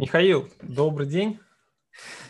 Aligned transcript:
Михаил, 0.00 0.48
добрый 0.62 1.06
день. 1.06 1.38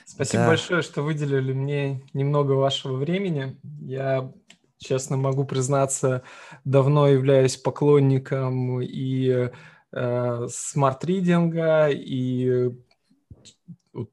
Спасибо 0.05 0.43
да. 0.43 0.49
большое, 0.49 0.83
что 0.83 1.03
выделили 1.03 1.53
мне 1.53 2.03
немного 2.13 2.55
вашего 2.55 2.97
времени. 2.97 3.61
Я, 3.81 4.33
честно 4.79 5.17
могу 5.17 5.45
признаться, 5.45 6.25
давно 6.65 7.07
являюсь 7.07 7.57
поклонником 7.57 8.83
и 8.83 9.51
э, 9.93 10.47
смарт-ридинга, 10.49 11.91
и 11.91 12.73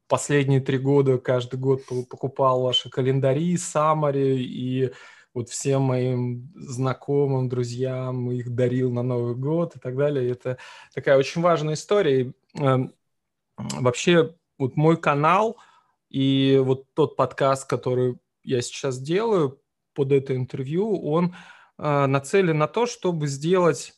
последние 0.08 0.62
три 0.62 0.78
года 0.78 1.18
каждый 1.18 1.60
год 1.60 1.82
покупал 2.12 2.62
ваши 2.62 2.92
календари, 2.92 3.58
саммари, 3.58 4.38
и 4.40 4.92
вот 5.34 5.50
всем 5.50 5.82
моим 5.82 6.52
знакомым, 6.54 7.50
друзьям 7.50 8.30
их 8.32 8.54
дарил 8.54 8.92
на 8.92 9.02
Новый 9.02 9.34
год 9.34 9.76
и 9.76 9.80
так 9.80 9.96
далее. 9.96 10.30
Это 10.30 10.60
такая 10.94 11.18
очень 11.18 11.42
важная 11.42 11.74
история. 11.74 12.34
Вообще, 13.58 14.36
вот 14.58 14.76
мой 14.76 14.98
канал 14.98 15.58
и 16.10 16.62
вот 16.64 16.86
тот 16.94 17.16
подкаст, 17.16 17.68
который 17.68 18.18
я 18.44 18.62
сейчас 18.62 19.00
делаю 19.00 19.62
под 19.94 20.12
это 20.12 20.36
интервью, 20.36 21.02
он 21.04 21.36
э, 21.78 22.06
нацелен 22.06 22.58
на 22.58 22.68
то, 22.68 22.86
чтобы 22.86 23.28
сделать 23.28 23.94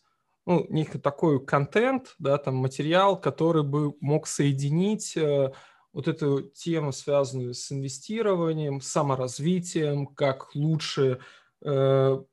ну, 0.45 0.65
некий 0.70 0.98
такой 0.98 1.45
контент, 1.45 2.15
да, 2.17 2.37
там 2.37 2.55
материал, 2.55 3.20
который 3.20 3.63
бы 3.63 3.93
мог 3.99 4.25
соединить 4.27 5.15
э, 5.17 5.51
вот 5.91 6.07
эту 6.07 6.41
тему, 6.41 6.91
связанную 6.91 7.53
с 7.53 7.71
инвестированием, 7.71 8.81
саморазвитием, 8.81 10.07
как 10.07 10.55
лучше, 10.55 11.20
э, 11.62 12.23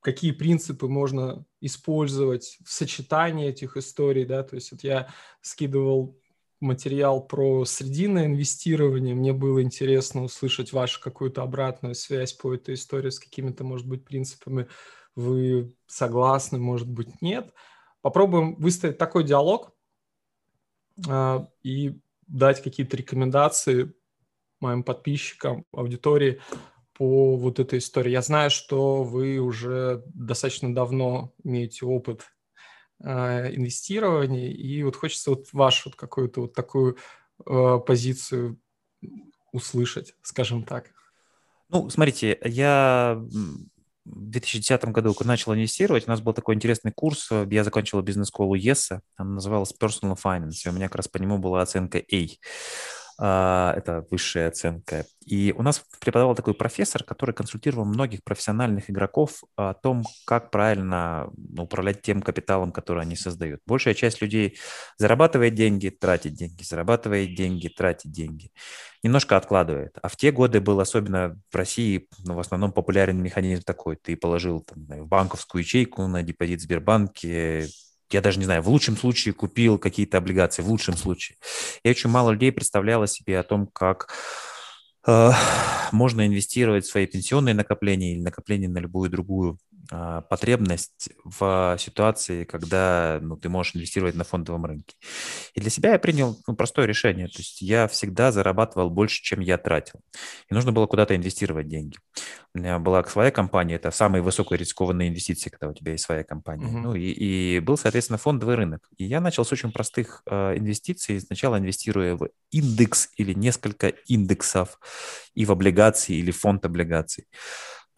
какие 0.00 0.30
принципы 0.30 0.86
можно 0.86 1.44
использовать 1.60 2.58
в 2.64 2.70
сочетании 2.72 3.48
этих 3.48 3.76
историй, 3.76 4.24
да, 4.24 4.44
то 4.44 4.54
есть 4.54 4.70
вот 4.70 4.82
я 4.84 5.08
скидывал 5.40 6.16
материал 6.60 7.24
про 7.24 7.64
срединное 7.64 8.26
инвестирование, 8.26 9.14
мне 9.14 9.32
было 9.32 9.62
интересно 9.62 10.24
услышать 10.24 10.72
вашу 10.72 11.00
какую-то 11.00 11.42
обратную 11.42 11.94
связь 11.94 12.32
по 12.32 12.54
этой 12.54 12.74
истории 12.74 13.10
с 13.10 13.18
какими-то, 13.18 13.64
может 13.64 13.86
быть, 13.86 14.04
принципами 14.04 14.68
вы 15.14 15.74
согласны, 15.86 16.58
может 16.58 16.88
быть, 16.88 17.20
нет. 17.20 17.52
Попробуем 18.02 18.54
выставить 18.56 18.98
такой 18.98 19.24
диалог, 19.24 19.72
э, 21.08 21.46
и 21.62 22.00
дать 22.26 22.62
какие-то 22.62 22.96
рекомендации 22.96 23.94
моим 24.60 24.82
подписчикам, 24.82 25.64
аудитории 25.72 26.40
по 26.92 27.36
вот 27.36 27.60
этой 27.60 27.78
истории. 27.78 28.10
Я 28.10 28.22
знаю, 28.22 28.50
что 28.50 29.02
вы 29.02 29.38
уже 29.38 30.02
достаточно 30.06 30.74
давно 30.74 31.32
имеете 31.44 31.86
опыт 31.86 32.26
инвестирования, 33.00 34.50
и 34.50 34.82
вот 34.82 34.96
хочется 34.96 35.30
вот 35.30 35.46
вашу 35.52 35.90
вот 35.90 35.96
какую-то 35.96 36.42
вот 36.42 36.54
такую 36.54 36.96
э, 37.46 37.78
позицию 37.86 38.58
услышать, 39.52 40.14
скажем 40.22 40.64
так. 40.64 40.90
Ну, 41.68 41.90
смотрите, 41.90 42.38
я 42.44 43.20
в 44.04 44.30
2010 44.30 44.84
году 44.86 45.14
начал 45.24 45.54
инвестировать, 45.54 46.06
у 46.06 46.10
нас 46.10 46.20
был 46.20 46.32
такой 46.32 46.54
интересный 46.54 46.92
курс, 46.92 47.28
э, 47.30 47.46
я 47.50 47.64
закончил 47.64 48.00
бизнес-школу 48.00 48.54
ЕСА, 48.54 49.02
она 49.16 49.34
называлась 49.34 49.74
Personal 49.78 50.18
Finance, 50.22 50.62
и 50.64 50.68
у 50.68 50.72
меня 50.72 50.88
как 50.88 50.96
раз 50.96 51.08
по 51.08 51.18
нему 51.18 51.38
была 51.38 51.62
оценка 51.62 51.98
A. 51.98 52.26
А, 53.20 53.74
это 53.76 54.06
высшая 54.10 54.46
оценка. 54.46 55.04
И 55.26 55.52
у 55.56 55.62
нас 55.62 55.82
преподавал 56.00 56.36
такой 56.36 56.54
профессор, 56.54 57.02
который 57.02 57.34
консультировал 57.34 57.84
многих 57.84 58.22
профессиональных 58.22 58.90
игроков 58.90 59.42
о 59.56 59.74
том, 59.74 60.04
как 60.24 60.52
правильно 60.52 61.28
ну, 61.36 61.64
управлять 61.64 62.00
тем 62.00 62.22
капиталом, 62.22 62.70
который 62.70 63.02
они 63.02 63.16
создают. 63.16 63.60
Большая 63.66 63.94
часть 63.94 64.22
людей 64.22 64.56
зарабатывает 64.98 65.54
деньги, 65.54 65.88
тратит 65.88 66.34
деньги, 66.34 66.62
зарабатывает 66.62 67.34
деньги, 67.34 67.66
тратит 67.68 68.12
деньги. 68.12 68.52
Немножко 69.02 69.36
откладывает. 69.36 69.98
А 70.00 70.08
в 70.08 70.16
те 70.16 70.30
годы 70.30 70.60
был 70.60 70.78
особенно 70.78 71.36
в 71.50 71.56
России 71.56 72.08
ну, 72.24 72.34
в 72.34 72.38
основном 72.38 72.72
популярен 72.72 73.20
механизм 73.20 73.62
такой. 73.62 73.96
Ты 73.96 74.16
положил 74.16 74.60
там, 74.60 74.84
в 75.04 75.08
банковскую 75.08 75.62
ячейку 75.62 76.06
на 76.06 76.22
депозит 76.22 76.60
Сбербанке 76.60 77.66
я 78.10 78.20
даже 78.20 78.38
не 78.38 78.44
знаю, 78.44 78.62
в 78.62 78.68
лучшем 78.68 78.96
случае 78.96 79.34
купил 79.34 79.78
какие-то 79.78 80.18
облигации, 80.18 80.62
в 80.62 80.68
лучшем 80.68 80.96
случае. 80.96 81.36
И 81.82 81.90
очень 81.90 82.10
мало 82.10 82.30
людей 82.30 82.52
представляло 82.52 83.06
себе 83.06 83.38
о 83.38 83.42
том, 83.42 83.66
как 83.66 84.12
э, 85.06 85.30
можно 85.92 86.26
инвестировать 86.26 86.84
в 86.84 86.90
свои 86.90 87.06
пенсионные 87.06 87.54
накопления 87.54 88.12
или 88.14 88.20
накопления 88.20 88.68
на 88.68 88.78
любую 88.78 89.10
другую 89.10 89.58
потребность 89.88 91.10
в 91.24 91.76
ситуации, 91.78 92.44
когда 92.44 93.18
ну, 93.22 93.36
ты 93.36 93.48
можешь 93.48 93.74
инвестировать 93.74 94.14
на 94.14 94.24
фондовом 94.24 94.66
рынке. 94.66 94.96
И 95.54 95.60
для 95.60 95.70
себя 95.70 95.92
я 95.92 95.98
принял 95.98 96.38
ну, 96.46 96.54
простое 96.54 96.86
решение. 96.86 97.28
То 97.28 97.38
есть 97.38 97.62
я 97.62 97.88
всегда 97.88 98.30
зарабатывал 98.30 98.90
больше, 98.90 99.22
чем 99.22 99.40
я 99.40 99.56
тратил. 99.56 100.00
И 100.50 100.54
нужно 100.54 100.72
было 100.72 100.86
куда-то 100.86 101.16
инвестировать 101.16 101.68
деньги. 101.68 101.96
У 102.54 102.58
меня 102.58 102.78
была 102.78 103.02
своя 103.04 103.30
компания, 103.30 103.76
это 103.76 103.90
самые 103.90 104.20
высокорискованные 104.22 105.08
инвестиции, 105.08 105.48
когда 105.50 105.68
у 105.68 105.74
тебя 105.74 105.92
есть 105.92 106.04
своя 106.04 106.24
компания. 106.24 106.66
Uh-huh. 106.66 106.80
Ну 106.80 106.94
и, 106.94 107.10
и 107.10 107.60
был, 107.60 107.76
соответственно, 107.76 108.18
фондовый 108.18 108.56
рынок. 108.56 108.88
И 108.96 109.04
я 109.04 109.20
начал 109.20 109.44
с 109.44 109.52
очень 109.52 109.72
простых 109.72 110.22
э, 110.26 110.56
инвестиций. 110.56 111.20
Сначала 111.20 111.58
инвестируя 111.58 112.16
в 112.16 112.28
индекс 112.50 113.08
или 113.16 113.32
несколько 113.32 113.88
индексов 114.06 114.78
и 115.34 115.44
в 115.44 115.52
облигации 115.52 116.16
или 116.16 116.30
фонд 116.30 116.64
облигаций. 116.64 117.26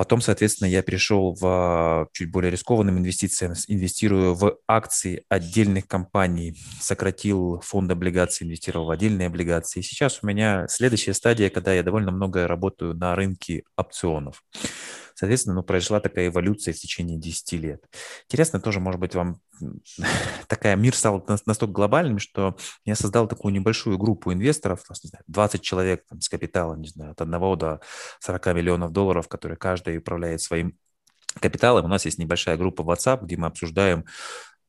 Потом, 0.01 0.23
соответственно, 0.23 0.67
я 0.67 0.81
перешел 0.81 1.37
в 1.39 1.45
а, 1.45 2.07
чуть 2.15 2.31
более 2.31 2.51
рискованным 2.51 2.97
инвестициям, 2.97 3.53
инвестирую 3.69 4.33
в 4.35 4.57
акции 4.67 5.27
отдельных 5.29 5.87
компаний, 5.87 6.57
сократил 6.81 7.61
фонд 7.61 7.93
облигаций, 7.93 8.47
инвестировал 8.47 8.87
в 8.87 8.91
отдельные 8.93 9.27
облигации. 9.27 9.83
Сейчас 9.83 10.21
у 10.23 10.27
меня 10.27 10.67
следующая 10.69 11.13
стадия, 11.13 11.51
когда 11.51 11.75
я 11.75 11.83
довольно 11.83 12.13
много 12.13 12.49
работаю 12.49 12.95
на 12.95 13.15
рынке 13.15 13.65
опционов. 13.77 14.43
Соответственно, 15.21 15.57
ну, 15.57 15.63
произошла 15.63 16.01
такая 16.01 16.29
эволюция 16.29 16.73
в 16.73 16.79
течение 16.79 17.19
10 17.19 17.53
лет. 17.61 17.85
Интересно 18.25 18.59
тоже, 18.59 18.81
может 18.81 18.99
быть, 18.99 19.15
вам 19.15 19.39
такая 20.49 20.75
мир 20.77 20.97
стал 20.97 21.23
настолько 21.45 21.75
глобальным, 21.75 22.19
что 22.19 22.57
я 22.87 22.97
создал 22.97 23.29
такую 23.29 23.53
небольшую 23.53 23.99
группу 23.99 24.33
инвесторов, 24.33 24.83
не 25.05 25.09
знаю, 25.09 25.23
20 25.27 25.61
человек 25.61 26.07
там, 26.09 26.23
с 26.23 26.31
капиталом, 26.31 26.81
не 26.81 26.89
знаю, 26.89 27.11
от 27.11 27.21
1 27.21 27.59
до 27.59 27.83
40 28.21 28.47
миллионов 28.55 28.93
долларов, 28.93 29.29
которые 29.29 29.59
каждый 29.59 29.99
управляет 29.99 30.41
своим 30.41 30.79
капиталом. 31.39 31.85
У 31.85 31.89
нас 31.89 32.07
есть 32.07 32.17
небольшая 32.17 32.57
группа 32.57 32.81
WhatsApp, 32.81 33.23
где 33.23 33.37
мы 33.37 33.49
обсуждаем 33.49 34.07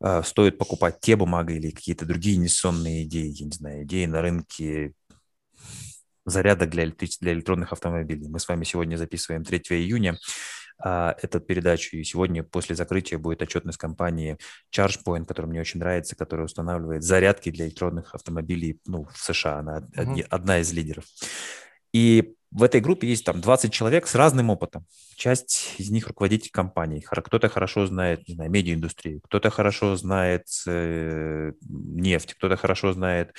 а, 0.01 0.21
стоит 0.21 0.57
покупать 0.57 0.99
те 0.99 1.15
бумаги 1.15 1.53
или 1.53 1.71
какие-то 1.71 2.05
другие 2.05 2.35
инвестиционные 2.35 3.05
идеи, 3.05 3.31
я 3.33 3.45
не 3.45 3.53
знаю, 3.53 3.83
идеи 3.83 4.05
на 4.05 4.21
рынке 4.21 4.95
зарядок 6.25 6.69
для, 6.69 6.87
для 6.87 7.33
электронных 7.33 7.73
автомобилей. 7.73 8.27
Мы 8.27 8.39
с 8.39 8.47
вами 8.47 8.63
сегодня 8.63 8.97
записываем 8.97 9.43
3 9.43 9.59
июня 9.69 10.17
а, 10.83 11.15
эту 11.21 11.39
передачу, 11.39 11.97
и 11.97 12.03
сегодня 12.03 12.43
после 12.43 12.75
закрытия 12.75 13.17
будет 13.17 13.41
отчетность 13.41 13.77
компании 13.77 14.37
ChargePoint, 14.75 15.25
которая 15.25 15.49
мне 15.49 15.61
очень 15.61 15.79
нравится, 15.79 16.15
которая 16.15 16.45
устанавливает 16.45 17.03
зарядки 17.03 17.51
для 17.51 17.67
электронных 17.67 18.15
автомобилей 18.15 18.79
ну, 18.85 19.05
в 19.05 19.17
США. 19.17 19.59
Она 19.59 19.79
uh-huh. 19.79 20.25
одна 20.29 20.59
из 20.59 20.71
лидеров. 20.73 21.05
И 21.93 22.35
в 22.51 22.63
этой 22.63 22.81
группе 22.81 23.07
есть 23.07 23.25
там 23.25 23.39
20 23.39 23.71
человек 23.71 24.07
с 24.07 24.15
разным 24.15 24.49
опытом. 24.49 24.85
Часть 25.15 25.75
из 25.77 25.89
них 25.89 26.07
руководитель 26.07 26.51
компаний. 26.51 27.01
Кто-то 27.01 27.47
хорошо 27.47 27.85
знает, 27.85 28.27
не 28.27 28.35
знаю, 28.35 28.51
медиаиндустрию, 28.51 29.21
кто-то 29.21 29.49
хорошо 29.49 29.95
знает 29.95 30.47
э, 30.67 31.53
нефть, 31.61 32.33
кто-то 32.33 32.57
хорошо 32.57 32.91
знает 32.91 33.33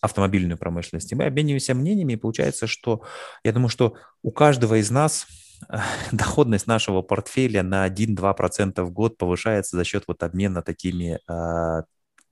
автомобильную 0.00 0.58
промышленность. 0.58 1.12
И 1.12 1.14
мы 1.14 1.24
обмениваемся 1.24 1.74
мнениями, 1.74 2.14
и 2.14 2.16
получается, 2.16 2.66
что 2.66 3.02
я 3.44 3.52
думаю, 3.52 3.68
что 3.68 3.94
у 4.22 4.30
каждого 4.30 4.80
из 4.80 4.90
нас 4.90 5.26
доходность 6.12 6.66
нашего 6.66 7.02
портфеля 7.02 7.62
на 7.62 7.86
1-2% 7.88 8.82
в 8.82 8.90
год 8.90 9.16
повышается 9.18 9.76
за 9.76 9.84
счет 9.84 10.04
вот 10.06 10.22
обмена 10.22 10.62
такими 10.62 11.20
а, 11.28 11.84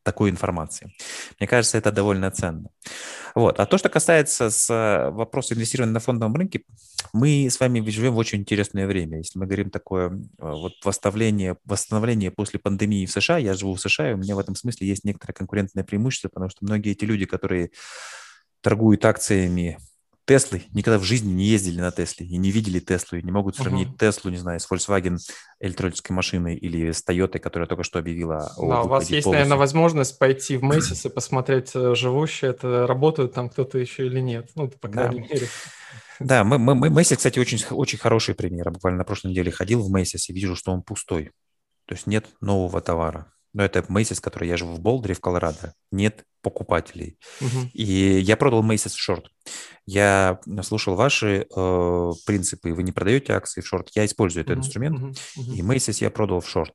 такой 0.02 0.30
информации. 0.30 0.90
Мне 1.38 1.46
кажется, 1.46 1.76
это 1.76 1.92
довольно 1.92 2.30
ценно. 2.30 2.70
Вот. 3.34 3.60
А 3.60 3.66
то, 3.66 3.76
что 3.76 3.90
касается 3.90 4.48
с 4.48 4.70
э, 4.70 5.10
вопроса 5.10 5.54
инвестирования 5.54 5.92
на 5.92 6.00
фондовом 6.00 6.34
рынке, 6.34 6.62
мы 7.12 7.48
с 7.50 7.58
вами 7.60 7.88
живем 7.88 8.14
в 8.14 8.18
очень 8.18 8.40
интересное 8.40 8.86
время. 8.86 9.18
Если 9.18 9.38
мы 9.38 9.46
говорим 9.46 9.70
такое 9.70 10.10
э, 10.10 10.12
вот 10.38 10.72
восстановление, 10.84 11.56
восстановление 11.64 12.30
после 12.30 12.58
пандемии 12.58 13.06
в 13.06 13.10
США, 13.10 13.38
я 13.38 13.54
живу 13.54 13.74
в 13.74 13.80
США, 13.80 14.10
и 14.10 14.14
у 14.14 14.18
меня 14.18 14.34
в 14.34 14.38
этом 14.38 14.54
смысле 14.54 14.86
есть 14.86 15.04
некоторое 15.04 15.32
конкурентное 15.32 15.84
преимущество, 15.84 16.28
потому 16.28 16.50
что 16.50 16.64
многие 16.64 16.92
эти 16.92 17.04
люди, 17.04 17.24
которые 17.24 17.70
торгуют 18.60 19.04
акциями 19.04 19.78
Теслы 20.28 20.64
никогда 20.74 20.98
в 20.98 21.04
жизни 21.04 21.32
не 21.32 21.46
ездили 21.46 21.80
на 21.80 21.90
Тесле 21.90 22.26
и 22.26 22.36
не 22.36 22.50
видели 22.50 22.80
Теслу, 22.80 23.16
и 23.16 23.22
не 23.22 23.32
могут 23.32 23.56
сравнить 23.56 23.88
uh-huh. 23.88 23.98
Теслу, 23.98 24.30
не 24.30 24.36
знаю, 24.36 24.60
с 24.60 24.70
Volkswagen 24.70 25.16
электрической 25.58 26.14
машиной 26.14 26.54
или 26.54 26.92
с 26.92 27.02
Toyota, 27.02 27.38
которая 27.38 27.66
только 27.66 27.82
что 27.82 27.98
объявила 27.98 28.52
о 28.58 28.68
Да, 28.68 28.82
у 28.82 28.88
вас 28.88 29.08
есть, 29.08 29.24
полосы. 29.24 29.38
наверное, 29.38 29.56
возможность 29.56 30.18
пойти 30.18 30.58
в 30.58 30.62
Мэйсис 30.62 31.06
и 31.06 31.08
посмотреть, 31.08 31.70
э, 31.74 31.94
живущие 31.94 32.50
это, 32.50 32.86
работают 32.86 33.32
там 33.32 33.48
кто-то 33.48 33.78
еще 33.78 34.04
или 34.04 34.20
нет. 34.20 34.50
Ну, 34.54 34.68
по 34.68 34.88
крайней 34.88 35.20
да. 35.20 35.28
мере. 35.28 35.48
Да, 36.20 36.44
мы, 36.44 36.58
мы, 36.58 36.74
мы, 36.74 36.90
Мэйсис, 36.90 37.16
кстати, 37.16 37.38
очень, 37.38 37.64
очень 37.70 37.98
хороший 37.98 38.34
пример. 38.34 38.66
Я 38.66 38.72
буквально 38.72 38.98
на 38.98 39.04
прошлой 39.04 39.30
неделе 39.30 39.50
ходил 39.50 39.82
в 39.82 39.90
Мэйсис 39.90 40.28
и 40.28 40.32
вижу, 40.32 40.56
что 40.56 40.72
он 40.72 40.82
пустой. 40.82 41.32
То 41.86 41.94
есть 41.94 42.06
нет 42.06 42.26
нового 42.40 42.80
товара 42.80 43.32
но 43.52 43.64
это 43.64 43.80
Macy's, 43.80 44.20
который 44.20 44.48
я 44.48 44.56
живу 44.56 44.74
в 44.74 44.80
Болдере, 44.80 45.14
в 45.14 45.20
Колорадо, 45.20 45.74
нет 45.90 46.24
покупателей. 46.42 47.18
Uh-huh. 47.40 47.68
И 47.72 48.20
я 48.20 48.36
продал 48.36 48.62
Macy's 48.62 48.90
в 48.90 48.98
шорт. 48.98 49.30
Я 49.86 50.38
слушал 50.62 50.94
ваши 50.94 51.46
э, 51.54 52.12
принципы, 52.26 52.72
вы 52.72 52.82
не 52.82 52.92
продаете 52.92 53.32
акции 53.32 53.60
в 53.60 53.66
шорт, 53.66 53.90
я 53.94 54.04
использую 54.04 54.44
этот 54.44 54.56
uh-huh. 54.56 54.60
инструмент. 54.60 55.00
Uh-huh. 55.00 55.54
и 55.54 55.62
Macy's 55.62 55.98
я 56.00 56.10
продал 56.10 56.40
в 56.40 56.48
шорт. 56.48 56.74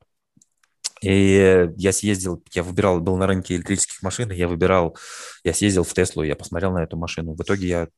И 1.00 1.68
я 1.76 1.92
съездил, 1.92 2.42
я 2.52 2.62
выбирал, 2.62 3.00
был 3.00 3.16
на 3.16 3.26
рынке 3.26 3.56
электрических 3.56 4.02
машин, 4.02 4.30
я 4.30 4.48
выбирал, 4.48 4.96
я 5.42 5.52
съездил 5.52 5.84
в 5.84 5.92
Теслу, 5.92 6.22
я 6.22 6.34
посмотрел 6.34 6.72
на 6.72 6.82
эту 6.82 6.96
машину. 6.96 7.34
В 7.34 7.42
итоге 7.42 7.68
я 7.68 7.88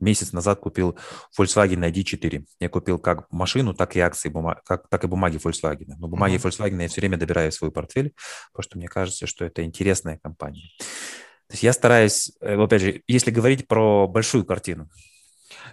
месяц 0.00 0.32
назад 0.32 0.60
купил 0.60 0.98
Volkswagen 1.38 1.90
ID4. 1.90 2.44
Я 2.60 2.68
купил 2.68 2.98
как 2.98 3.30
машину, 3.30 3.74
так 3.74 3.96
и 3.96 4.00
акции, 4.00 4.28
бумаг, 4.28 4.62
как, 4.64 4.88
так 4.88 5.04
и 5.04 5.06
бумаги 5.06 5.38
Volkswagen. 5.38 5.94
Но 5.98 6.08
бумаги 6.08 6.36
mm-hmm. 6.36 6.42
Volkswagen 6.42 6.82
я 6.82 6.88
все 6.88 7.00
время 7.00 7.16
добираю 7.16 7.50
в 7.50 7.54
свой 7.54 7.70
портфель, 7.70 8.14
потому 8.52 8.62
что 8.62 8.78
мне 8.78 8.88
кажется, 8.88 9.26
что 9.26 9.44
это 9.44 9.64
интересная 9.64 10.18
компания. 10.18 10.70
То 11.48 11.52
есть 11.52 11.62
я 11.62 11.72
стараюсь, 11.72 12.32
э, 12.40 12.60
опять 12.60 12.82
же, 12.82 13.02
если 13.06 13.30
говорить 13.30 13.68
про 13.68 14.08
большую 14.08 14.44
картину, 14.44 14.88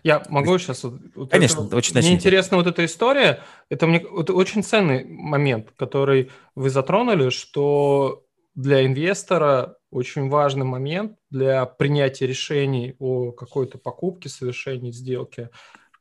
я 0.03 0.21
могу 0.29 0.57
сейчас... 0.57 0.83
Вот, 0.83 1.31
Конечно, 1.31 1.65
это, 1.65 1.77
очень 1.77 1.95
Мне 1.95 2.13
интересна 2.13 2.57
вот 2.57 2.67
эта 2.67 2.83
история. 2.83 3.41
Это, 3.69 3.87
мне, 3.87 3.99
это 3.99 4.33
очень 4.33 4.63
ценный 4.63 5.05
момент, 5.05 5.71
который 5.77 6.29
вы 6.55 6.69
затронули, 6.69 7.29
что 7.29 8.25
для 8.53 8.85
инвестора 8.85 9.77
очень 9.93 10.29
важный 10.29 10.65
момент 10.65 11.17
для 11.29 11.65
принятия 11.65 12.27
решений 12.27 12.95
о 12.99 13.31
какой-то 13.31 13.77
покупке, 13.77 14.29
совершении 14.29 14.91
сделки, 14.91 15.49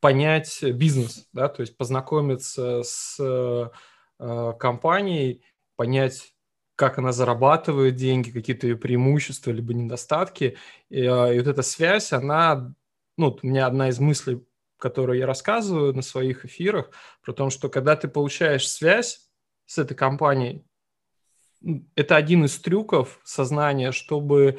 понять 0.01 0.63
бизнес, 0.63 1.29
да, 1.33 1.49
то 1.49 1.61
есть 1.61 1.77
познакомиться 1.77 2.83
с 2.83 3.17
э, 3.21 4.53
компанией, 4.59 5.45
понять, 5.77 6.35
как 6.75 6.99
она 6.99 7.13
зарабатывает 7.13 7.97
деньги, 7.97 8.31
какие-то 8.31 8.67
ее 8.67 8.77
преимущества 8.77 9.51
либо 9.51 9.75
недостатки. 9.75 10.57
И, 10.89 11.01
э, 11.01 11.35
и 11.35 11.39
вот 11.39 11.47
эта 11.47 11.63
связь, 11.63 12.13
она, 12.13 12.75
ну, 13.17 13.39
у 13.41 13.47
меня 13.47 13.67
одна 13.67 13.91
из 13.91 14.01
мыслей, 14.01 14.45
которую 14.79 15.19
я 15.19 15.27
рассказываю 15.27 15.95
на 15.95 16.03
своих 16.03 16.45
эфирах, 16.45 16.91
про 17.23 17.33
то, 17.33 17.51
что 17.51 17.69
когда 17.69 17.95
ты 17.95 18.09
получаешь 18.09 18.69
связь 18.69 19.29
с 19.67 19.79
этой 19.79 19.95
компанией, 19.95 20.65
это 21.95 22.17
один 22.17 22.45
из 22.45 22.59
трюков 22.59 23.21
сознания, 23.25 23.93
чтобы 23.93 24.59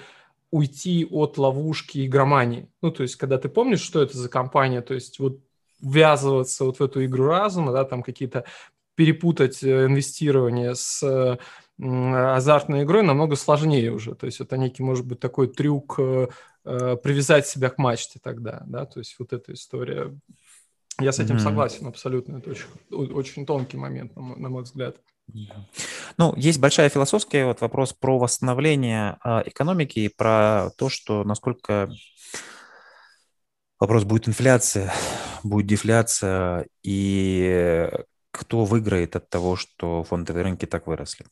уйти 0.51 1.07
от 1.09 1.37
ловушки 1.37 2.05
игромании. 2.05 2.69
Ну, 2.81 2.91
то 2.91 3.03
есть, 3.03 3.15
когда 3.15 3.37
ты 3.37 3.49
помнишь, 3.49 3.81
что 3.81 4.01
это 4.01 4.17
за 4.17 4.29
компания, 4.29 4.81
то 4.81 4.93
есть 4.93 5.19
вот 5.19 5.39
ввязываться 5.81 6.65
вот 6.65 6.79
в 6.79 6.83
эту 6.83 7.03
игру 7.05 7.25
разума, 7.25 7.71
да, 7.71 7.83
там 7.83 8.03
какие-то 8.03 8.45
перепутать 8.95 9.63
э, 9.63 9.85
инвестирование 9.85 10.75
с 10.75 11.37
азартной 11.79 12.83
игрой 12.83 13.03
намного 13.03 13.35
сложнее 13.35 13.91
уже. 13.91 14.15
То 14.15 14.25
есть 14.27 14.39
это 14.39 14.57
некий, 14.57 14.83
может 14.83 15.05
быть, 15.05 15.19
такой 15.19 15.47
трюк 15.47 15.95
э, 15.97 16.27
э, 16.65 16.97
привязать 16.97 17.47
себя 17.47 17.69
к 17.69 17.77
мачте 17.77 18.19
тогда, 18.21 18.63
да, 18.67 18.85
то 18.85 18.99
есть 18.99 19.15
вот 19.19 19.33
эта 19.33 19.53
история. 19.53 20.15
Я 20.99 21.11
с 21.11 21.19
этим 21.19 21.37
mm-hmm. 21.37 21.39
согласен 21.39 21.87
абсолютно. 21.87 22.37
Это 22.37 22.51
очень, 22.51 23.13
очень 23.13 23.45
тонкий 23.47 23.77
момент, 23.77 24.15
на 24.15 24.21
мой, 24.21 24.37
на 24.37 24.49
мой 24.49 24.63
взгляд. 24.63 24.97
Ну, 26.17 26.33
есть 26.35 26.59
большая 26.59 26.89
философская 26.89 27.45
вот 27.45 27.61
вопрос 27.61 27.93
про 27.93 28.19
восстановление 28.19 29.17
э, 29.23 29.43
экономики 29.45 29.99
и 29.99 30.09
про 30.09 30.69
то, 30.77 30.89
что 30.89 31.23
насколько 31.23 31.89
вопрос 33.79 34.03
будет 34.03 34.27
инфляция, 34.27 34.93
будет 35.43 35.67
дефляция 35.67 36.67
и 36.83 37.89
кто 38.31 38.65
выиграет 38.65 39.15
от 39.15 39.29
того, 39.29 39.55
что 39.55 40.03
фондовые 40.03 40.43
рынки 40.43 40.65
так 40.65 40.87
выросли. 40.87 41.25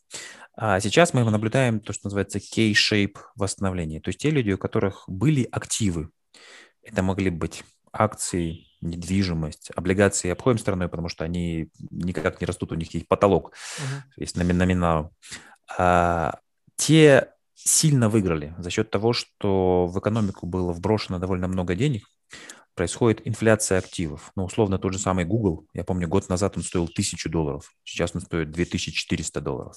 А 0.56 0.80
сейчас 0.80 1.14
мы 1.14 1.24
наблюдаем 1.30 1.80
то, 1.80 1.94
что 1.94 2.08
называется 2.08 2.40
K-shape 2.40 3.18
восстановление. 3.36 4.02
То 4.02 4.10
есть 4.10 4.20
те 4.20 4.30
люди, 4.30 4.52
у 4.52 4.58
которых 4.58 5.04
были 5.08 5.48
активы, 5.52 6.10
это 6.84 7.02
могли 7.02 7.32
быть 7.32 7.64
акции, 7.94 8.68
недвижимость, 8.82 9.72
облигации 9.76 10.32
обходим 10.32 10.58
стороной, 10.58 10.90
потому 10.90 11.10
что 11.10 11.24
они 11.24 11.70
никак 11.90 12.42
не 12.42 12.48
растут, 12.48 12.72
у 12.72 12.76
них 12.76 12.94
есть 12.94 13.08
потолок, 13.08 13.54
uh-huh. 13.54 14.02
есть 14.18 14.36
номинал. 14.36 15.14
А, 15.78 16.40
те 16.76 17.30
сильно 17.54 18.10
выиграли 18.10 18.56
за 18.58 18.70
счет 18.70 18.90
того, 18.90 19.14
что 19.14 19.88
в 19.88 20.00
экономику 20.00 20.48
было 20.48 20.72
вброшено 20.72 21.20
довольно 21.20 21.48
много 21.48 21.76
денег, 21.76 22.08
происходит 22.74 23.22
инфляция 23.26 23.78
активов. 23.78 24.32
Ну, 24.36 24.46
условно, 24.46 24.80
тот 24.80 24.94
же 24.94 25.00
самый 25.00 25.26
Google, 25.26 25.68
я 25.74 25.84
помню, 25.84 26.08
год 26.08 26.30
назад 26.30 26.58
он 26.58 26.64
стоил 26.64 26.86
1000 26.86 27.30
долларов, 27.30 27.72
сейчас 27.84 28.16
он 28.16 28.22
стоит 28.22 28.52
2400 28.52 29.42
долларов. 29.42 29.76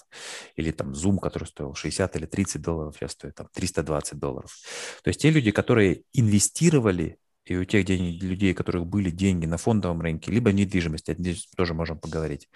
Или 0.56 0.70
там 0.70 0.92
Zoom, 0.92 1.18
который 1.18 1.44
стоил 1.44 1.74
60 1.74 2.16
или 2.16 2.26
30 2.26 2.62
долларов, 2.62 2.96
сейчас 2.96 3.12
стоит 3.12 3.34
там 3.34 3.48
320 3.52 4.18
долларов. 4.18 4.56
То 5.02 5.08
есть 5.08 5.20
те 5.20 5.30
люди, 5.30 5.50
которые 5.50 6.04
инвестировали 6.12 7.18
и 7.44 7.56
у 7.56 7.64
тех 7.64 7.84
денег, 7.84 8.22
людей, 8.22 8.52
у 8.52 8.56
которых 8.56 8.86
были 8.86 9.10
деньги 9.10 9.46
на 9.46 9.56
фондовом 9.56 10.00
рынке, 10.00 10.30
либо 10.30 10.52
недвижимости, 10.52 11.14
здесь 11.18 11.46
тоже 11.56 11.74
можем 11.74 11.98
поговорить, 11.98 12.48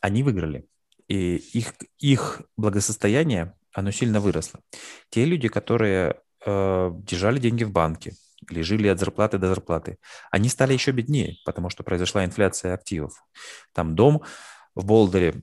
они 0.00 0.22
выиграли. 0.22 0.66
И 1.06 1.36
их, 1.36 1.74
их 1.98 2.42
благосостояние, 2.56 3.54
оно 3.72 3.90
сильно 3.92 4.20
выросло. 4.20 4.60
Те 5.08 5.24
люди, 5.24 5.48
которые 5.48 6.20
э, 6.44 6.90
держали 6.94 7.38
деньги 7.38 7.64
в 7.64 7.72
банке, 7.72 8.14
или 8.50 8.62
жили 8.62 8.88
от 8.88 8.98
зарплаты 8.98 9.38
до 9.38 9.48
зарплаты, 9.48 9.98
они 10.30 10.48
стали 10.48 10.72
еще 10.72 10.92
беднее, 10.92 11.36
потому 11.44 11.70
что 11.70 11.82
произошла 11.82 12.24
инфляция 12.24 12.74
активов. 12.74 13.24
Там 13.72 13.94
дом 13.94 14.22
в 14.74 14.84
Болдере, 14.84 15.42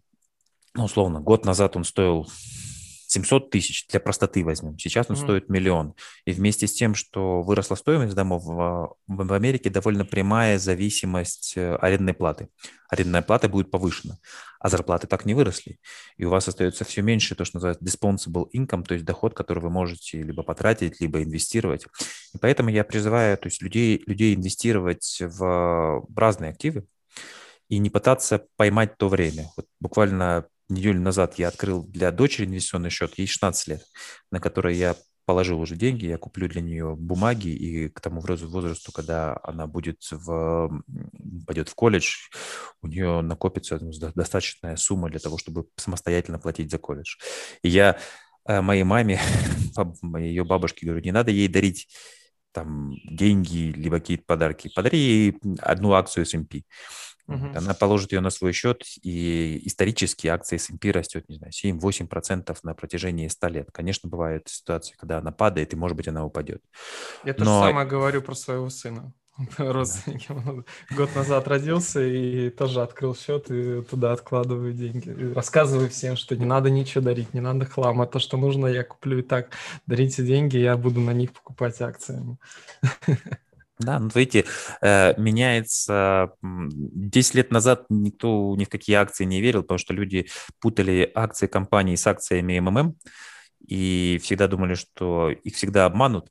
ну, 0.74 0.86
условно, 0.86 1.20
год 1.20 1.46
назад 1.46 1.76
он 1.76 1.84
стоил 1.84 2.28
700 3.16 3.50
тысяч, 3.50 3.88
для 3.88 4.00
простоты 4.00 4.44
возьмем. 4.44 4.78
Сейчас 4.78 5.10
он 5.10 5.16
mm-hmm. 5.16 5.24
стоит 5.24 5.50
миллион. 5.50 5.94
И 6.26 6.32
вместе 6.32 6.68
с 6.68 6.74
тем, 6.74 6.96
что 6.96 7.42
выросла 7.42 7.76
стоимость 7.76 8.14
домов, 8.14 8.44
в 8.46 9.34
Америке 9.34 9.70
довольно 9.70 10.04
прямая 10.04 10.60
зависимость 10.60 11.54
э, 11.56 11.76
арендной 11.76 12.14
платы. 12.14 12.50
Арендная 12.90 13.22
плата 13.22 13.48
будет 13.48 13.72
повышена, 13.72 14.18
а 14.60 14.70
зарплаты 14.70 15.08
так 15.08 15.26
не 15.26 15.34
выросли. 15.34 15.80
И 16.18 16.26
у 16.26 16.30
вас 16.30 16.48
остается 16.48 16.84
все 16.84 17.02
меньше 17.02 17.36
то, 17.36 17.46
что 17.46 17.58
называется 17.58 17.86
dispensable 17.86 18.48
income, 18.54 18.84
то 18.84 18.94
есть 18.94 19.06
доход, 19.06 19.34
который 19.34 19.60
вы 19.60 19.70
можете 19.70 20.22
либо 20.22 20.44
потратить, 20.44 21.00
либо 21.00 21.24
инвестировать. 21.24 21.86
И 22.34 22.38
поэтому 22.38 22.70
я 22.70 22.84
призываю 22.84 23.38
то 23.38 23.48
есть 23.48 23.62
людей, 23.62 24.04
людей 24.06 24.36
инвестировать 24.36 25.22
в 25.22 26.06
разные 26.16 26.52
активы, 26.52 26.86
и 27.70 27.80
не 27.80 27.90
пытаться 27.90 28.46
поймать 28.58 28.98
то 28.98 29.10
время. 29.10 29.50
Вот 29.58 29.66
буквально 29.80 30.46
неделю 30.70 31.02
назад 31.02 31.38
я 31.38 31.48
открыл 31.48 31.84
для 31.84 32.12
дочери 32.12 32.46
инвестиционный 32.46 32.90
счет, 32.90 33.18
ей 33.18 33.28
16 33.28 33.68
лет, 33.68 33.82
на 34.32 34.40
который 34.40 34.76
я 34.76 34.96
положил 35.26 35.60
уже 35.60 35.76
деньги, 35.76 36.06
я 36.06 36.18
куплю 36.18 36.48
для 36.48 36.62
нее 36.62 36.96
бумаги, 36.96 37.48
и 37.48 37.90
к 37.90 38.00
тому 38.00 38.22
возрасту, 38.22 38.92
когда 38.92 39.40
она 39.44 39.68
будет 39.68 40.02
в, 40.12 40.84
пойдет 41.46 41.70
в 41.70 41.76
колледж, 41.76 42.30
у 42.82 42.88
нее 42.88 43.22
накопится 43.22 43.80
ну, 43.80 43.92
достаточная 43.92 44.76
сумма 44.76 45.10
для 45.10 45.20
того, 45.20 45.38
чтобы 45.38 45.66
самостоятельно 45.78 46.40
платить 46.40 46.72
за 46.72 46.78
колледж. 46.78 47.16
И 47.64 47.70
я 47.70 47.98
э, 48.48 48.62
моей 48.62 48.84
маме, 48.84 49.20
ее 50.20 50.44
бабушке 50.44 50.86
говорю, 50.86 51.04
не 51.04 51.12
надо 51.12 51.32
ей 51.32 51.48
дарить 51.48 51.88
там 52.52 52.94
деньги, 53.04 53.74
либо 53.76 54.00
какие-то 54.00 54.24
подарки. 54.26 54.72
Подари 54.74 54.98
ей 54.98 55.38
одну 55.60 55.94
акцию 55.94 56.24
S&P. 56.24 56.64
Угу. 57.28 57.48
Она 57.56 57.74
положит 57.74 58.12
ее 58.12 58.20
на 58.20 58.30
свой 58.30 58.54
счет, 58.54 58.84
и 59.02 59.62
исторически 59.66 60.28
акции 60.28 60.58
S&P 60.58 60.92
растет, 60.92 61.28
не 61.28 61.36
знаю, 61.36 61.52
7-8% 61.52 62.56
на 62.64 62.74
протяжении 62.74 63.28
100 63.28 63.48
лет. 63.48 63.70
Конечно, 63.72 64.10
бывают 64.10 64.48
ситуации, 64.48 64.96
когда 64.98 65.18
она 65.18 65.32
падает, 65.32 65.74
и, 65.74 65.76
может 65.76 65.98
быть, 65.98 66.08
она 66.08 66.26
упадет. 66.26 66.62
Я 67.24 67.34
Но... 67.34 67.38
то 67.38 67.44
же 67.44 67.50
самое 67.70 67.88
говорю 67.88 68.22
про 68.22 68.36
своего 68.36 68.70
сына. 68.70 69.14
Родственники. 69.58 70.28
Год 70.96 71.16
назад 71.16 71.48
родился 71.48 72.02
и 72.02 72.50
тоже 72.50 72.82
открыл 72.82 73.16
счет 73.16 73.52
и 73.52 73.82
туда 73.82 74.14
откладываю 74.14 74.74
деньги. 74.74 75.10
И 75.10 75.34
рассказываю 75.34 75.90
всем, 75.90 76.16
что 76.16 76.36
не 76.36 76.46
надо 76.46 76.70
ничего 76.70 77.04
дарить, 77.04 77.34
не 77.34 77.42
надо 77.42 77.66
хлама. 77.66 78.08
То, 78.08 78.20
что 78.20 78.38
нужно, 78.38 78.68
я 78.68 78.84
куплю 78.84 79.20
и 79.20 79.22
так. 79.22 79.50
Дарите 79.88 80.24
деньги, 80.24 80.58
я 80.58 80.78
буду 80.78 81.02
на 81.02 81.12
них 81.12 81.34
покупать 81.34 81.82
акции. 81.82 82.38
Да, 83.80 84.00
ну, 84.00 84.10
видите, 84.14 84.46
э, 84.82 85.20
меняется... 85.20 86.32
10 86.42 87.36
лет 87.36 87.52
назад 87.52 87.86
никто 87.90 88.56
ни 88.56 88.64
в 88.64 88.70
какие 88.70 88.96
акции 88.96 89.26
не 89.26 89.42
верил, 89.42 89.64
потому 89.64 89.78
что 89.78 89.94
люди 89.94 90.28
путали 90.60 91.12
акции 91.14 91.48
компании 91.48 91.96
с 91.96 92.08
акциями 92.08 92.60
МММ 92.60 92.96
и 93.68 94.20
всегда 94.24 94.48
думали, 94.48 94.76
что 94.76 95.30
их 95.30 95.56
всегда 95.56 95.86
обманут. 95.86 96.30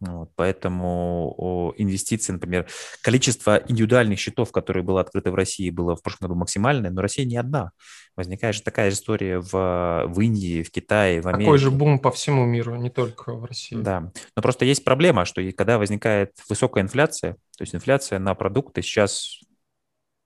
Вот, 0.00 0.30
поэтому 0.34 1.74
инвестиции, 1.76 2.32
например, 2.32 2.66
количество 3.02 3.62
индивидуальных 3.68 4.18
счетов, 4.18 4.50
которые 4.50 4.82
было 4.82 5.02
открыто 5.02 5.30
в 5.30 5.34
России, 5.34 5.68
было 5.68 5.94
в 5.94 6.02
прошлом 6.02 6.28
году 6.28 6.40
максимальное, 6.40 6.90
но 6.90 7.02
Россия 7.02 7.26
не 7.26 7.36
одна. 7.36 7.72
Возникает 8.16 8.54
же 8.54 8.62
такая 8.62 8.90
история 8.90 9.40
в, 9.40 10.06
в 10.06 10.20
Индии, 10.20 10.62
в 10.62 10.70
Китае, 10.70 11.20
в 11.20 11.28
Америке. 11.28 11.44
Такой 11.44 11.58
же 11.58 11.70
бум 11.70 11.98
по 11.98 12.10
всему 12.10 12.46
миру, 12.46 12.76
не 12.76 12.88
только 12.88 13.34
в 13.34 13.44
России. 13.44 13.76
Да, 13.76 14.10
но 14.34 14.42
просто 14.42 14.64
есть 14.64 14.84
проблема, 14.84 15.26
что 15.26 15.42
когда 15.52 15.78
возникает 15.78 16.32
высокая 16.48 16.82
инфляция, 16.82 17.34
то 17.58 17.62
есть 17.62 17.74
инфляция 17.74 18.18
на 18.18 18.34
продукты 18.34 18.80
сейчас 18.80 19.40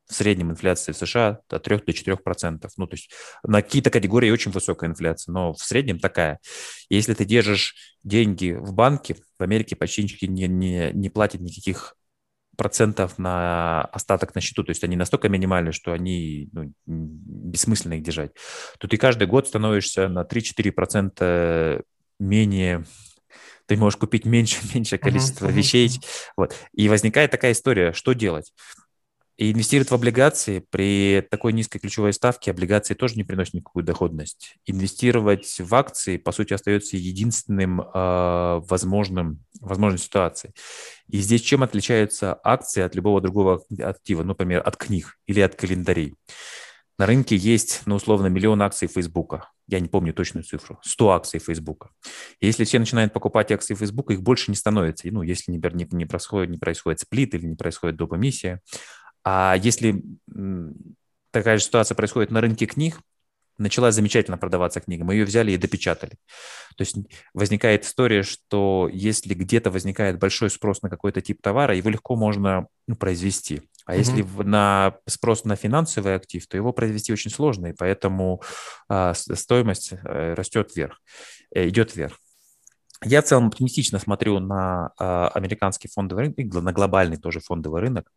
В 0.06 0.14
среднем 0.14 0.50
инфляция 0.50 0.92
в 0.92 0.96
США 0.96 1.40
от 1.48 1.62
3 1.62 1.78
до 1.78 1.92
4 1.92 2.16
процентов. 2.18 2.72
Ну, 2.76 2.86
то 2.86 2.94
есть 2.94 3.10
на 3.42 3.62
какие-то 3.62 3.90
категории 3.90 4.30
очень 4.30 4.50
высокая 4.50 4.90
инфляция, 4.90 5.32
но 5.32 5.54
в 5.54 5.60
среднем 5.60 5.98
такая. 5.98 6.40
Если 6.90 7.14
ты 7.14 7.24
держишь 7.24 7.74
деньги 8.02 8.52
в 8.52 8.74
банке, 8.74 9.16
в 9.38 9.42
Америке 9.42 9.76
почти 9.76 10.02
не, 10.28 10.46
не, 10.46 10.90
не 10.92 11.08
платят 11.08 11.40
никаких 11.40 11.96
процентов 12.56 13.18
на 13.18 13.82
остаток 13.82 14.34
на 14.34 14.40
счету, 14.40 14.62
то 14.62 14.70
есть 14.70 14.84
они 14.84 14.96
настолько 14.96 15.28
минимальны, 15.28 15.72
что 15.72 15.92
они 15.92 16.48
ну, 16.52 16.72
бессмысленно 16.86 17.94
их 17.94 18.02
держать, 18.02 18.32
то 18.78 18.88
ты 18.88 18.96
каждый 18.96 19.26
год 19.26 19.48
становишься 19.48 20.08
на 20.08 20.22
3-4 20.22 20.70
процента 20.72 21.82
менее 22.18 22.84
ты 23.66 23.76
можешь 23.76 23.98
купить 23.98 24.24
меньше, 24.24 24.58
меньшее 24.74 24.98
количество 24.98 25.46
uh-huh, 25.46 25.52
вещей. 25.52 25.88
Uh-huh. 25.88 26.04
Вот. 26.36 26.54
И 26.74 26.88
возникает 26.88 27.30
такая 27.30 27.52
история, 27.52 27.92
что 27.92 28.12
делать? 28.12 28.52
И 29.36 29.50
инвестировать 29.50 29.90
в 29.90 29.94
облигации 29.94 30.60
при 30.60 31.26
такой 31.28 31.52
низкой 31.52 31.80
ключевой 31.80 32.12
ставке, 32.12 32.52
облигации 32.52 32.94
тоже 32.94 33.16
не 33.16 33.24
приносят 33.24 33.54
никакую 33.54 33.84
доходность. 33.84 34.56
Инвестировать 34.64 35.56
в 35.58 35.74
акции, 35.74 36.18
по 36.18 36.30
сути, 36.30 36.54
остается 36.54 36.96
единственным 36.96 37.80
э, 37.80 38.60
возможным, 38.68 39.44
возможной 39.60 39.98
ситуацией. 39.98 40.54
И 41.08 41.18
здесь 41.18 41.40
чем 41.40 41.64
отличаются 41.64 42.38
акции 42.44 42.82
от 42.82 42.94
любого 42.94 43.20
другого 43.20 43.62
актива, 43.82 44.22
например, 44.22 44.62
от 44.64 44.76
книг 44.76 45.18
или 45.26 45.40
от 45.40 45.56
календарей? 45.56 46.14
На 46.96 47.06
рынке 47.06 47.34
есть, 47.34 47.82
ну, 47.86 47.96
условно, 47.96 48.28
миллион 48.28 48.62
акций 48.62 48.86
Фейсбука. 48.86 49.50
Я 49.66 49.80
не 49.80 49.88
помню 49.88 50.14
точную 50.14 50.44
цифру. 50.44 50.78
100 50.82 51.10
акций 51.10 51.40
Фейсбука. 51.40 51.90
Если 52.40 52.62
все 52.64 52.78
начинают 52.78 53.12
покупать 53.12 53.50
акции 53.50 53.74
Фейсбука, 53.74 54.12
их 54.12 54.22
больше 54.22 54.52
не 54.52 54.56
становится. 54.56 55.08
Ну, 55.10 55.22
если, 55.22 55.50
например, 55.50 55.74
не, 55.74 55.88
не, 55.90 56.06
происходит, 56.06 56.50
не 56.50 56.58
происходит 56.58 57.00
сплит 57.00 57.34
или 57.34 57.46
не 57.46 57.56
происходит 57.56 57.96
допомиссия, 57.96 58.60
а 59.24 59.56
если 59.56 60.02
такая 61.30 61.58
же 61.58 61.64
ситуация 61.64 61.94
происходит 61.94 62.30
на 62.30 62.40
рынке 62.40 62.66
книг, 62.66 63.00
начала 63.58 63.92
замечательно 63.92 64.36
продаваться 64.36 64.80
книга, 64.80 65.04
мы 65.04 65.14
ее 65.14 65.24
взяли 65.24 65.52
и 65.52 65.56
допечатали. 65.56 66.12
То 66.76 66.82
есть 66.82 66.96
возникает 67.32 67.84
история, 67.84 68.22
что 68.22 68.88
если 68.92 69.34
где-то 69.34 69.70
возникает 69.70 70.18
большой 70.18 70.50
спрос 70.50 70.82
на 70.82 70.90
какой-то 70.90 71.20
тип 71.20 71.40
товара, 71.40 71.76
его 71.76 71.88
легко 71.90 72.16
можно 72.16 72.66
ну, 72.86 72.96
произвести. 72.96 73.62
А 73.86 73.94
mm-hmm. 73.94 73.98
если 73.98 74.22
на 74.42 74.96
спрос 75.06 75.44
на 75.44 75.56
финансовый 75.56 76.14
актив, 76.16 76.46
то 76.46 76.56
его 76.56 76.72
произвести 76.72 77.12
очень 77.12 77.30
сложно, 77.30 77.68
и 77.68 77.72
поэтому 77.72 78.42
а, 78.88 79.14
стоимость 79.14 79.92
а, 79.92 80.34
растет 80.34 80.74
вверх, 80.74 81.00
э, 81.54 81.68
идет 81.68 81.94
вверх. 81.94 82.18
Я 83.02 83.22
в 83.22 83.24
целом 83.24 83.48
оптимистично 83.48 83.98
смотрю 83.98 84.38
на 84.38 84.92
э, 84.98 85.04
американский 85.34 85.88
фондовый 85.88 86.26
рынок, 86.26 86.62
на 86.62 86.72
глобальный 86.72 87.16
тоже 87.16 87.40
фондовый 87.40 87.80
рынок. 87.80 88.10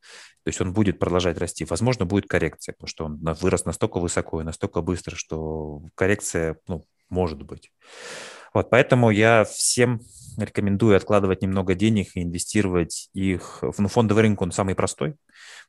То 0.43 0.49
есть 0.49 0.61
он 0.61 0.73
будет 0.73 0.99
продолжать 0.99 1.37
расти. 1.37 1.65
Возможно, 1.65 2.05
будет 2.05 2.27
коррекция, 2.27 2.73
потому 2.73 2.87
что 2.87 3.05
он 3.05 3.17
вырос 3.41 3.65
настолько 3.65 3.99
высоко 3.99 4.41
и 4.41 4.45
настолько 4.45 4.81
быстро, 4.81 5.15
что 5.15 5.81
коррекция 5.95 6.57
ну, 6.67 6.85
может 7.09 7.41
быть. 7.43 7.71
Вот, 8.53 8.69
поэтому 8.69 9.09
я 9.09 9.43
всем 9.43 10.01
рекомендую 10.37 10.95
откладывать 10.95 11.41
немного 11.41 11.73
денег 11.75 12.09
и 12.15 12.23
инвестировать 12.23 13.09
их. 13.13 13.63
Ну, 13.77 13.87
фондовый 13.87 14.23
рынок, 14.23 14.41
он 14.41 14.51
самый 14.51 14.75
простой, 14.75 15.15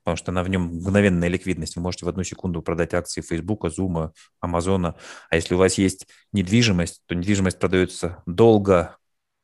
потому 0.04 0.16
что 0.16 0.32
на 0.32 0.42
в 0.42 0.48
нем 0.48 0.62
мгновенная 0.62 1.28
ликвидность. 1.28 1.76
Вы 1.76 1.82
можете 1.82 2.04
в 2.04 2.08
одну 2.08 2.22
секунду 2.22 2.62
продать 2.62 2.94
акции 2.94 3.20
Facebook, 3.20 3.64
Zoom, 3.66 4.10
Amazon. 4.44 4.94
А 5.30 5.36
если 5.36 5.54
у 5.54 5.58
вас 5.58 5.78
есть 5.78 6.06
недвижимость, 6.32 7.02
то 7.06 7.14
недвижимость 7.14 7.58
продается 7.58 8.22
долго, 8.26 8.96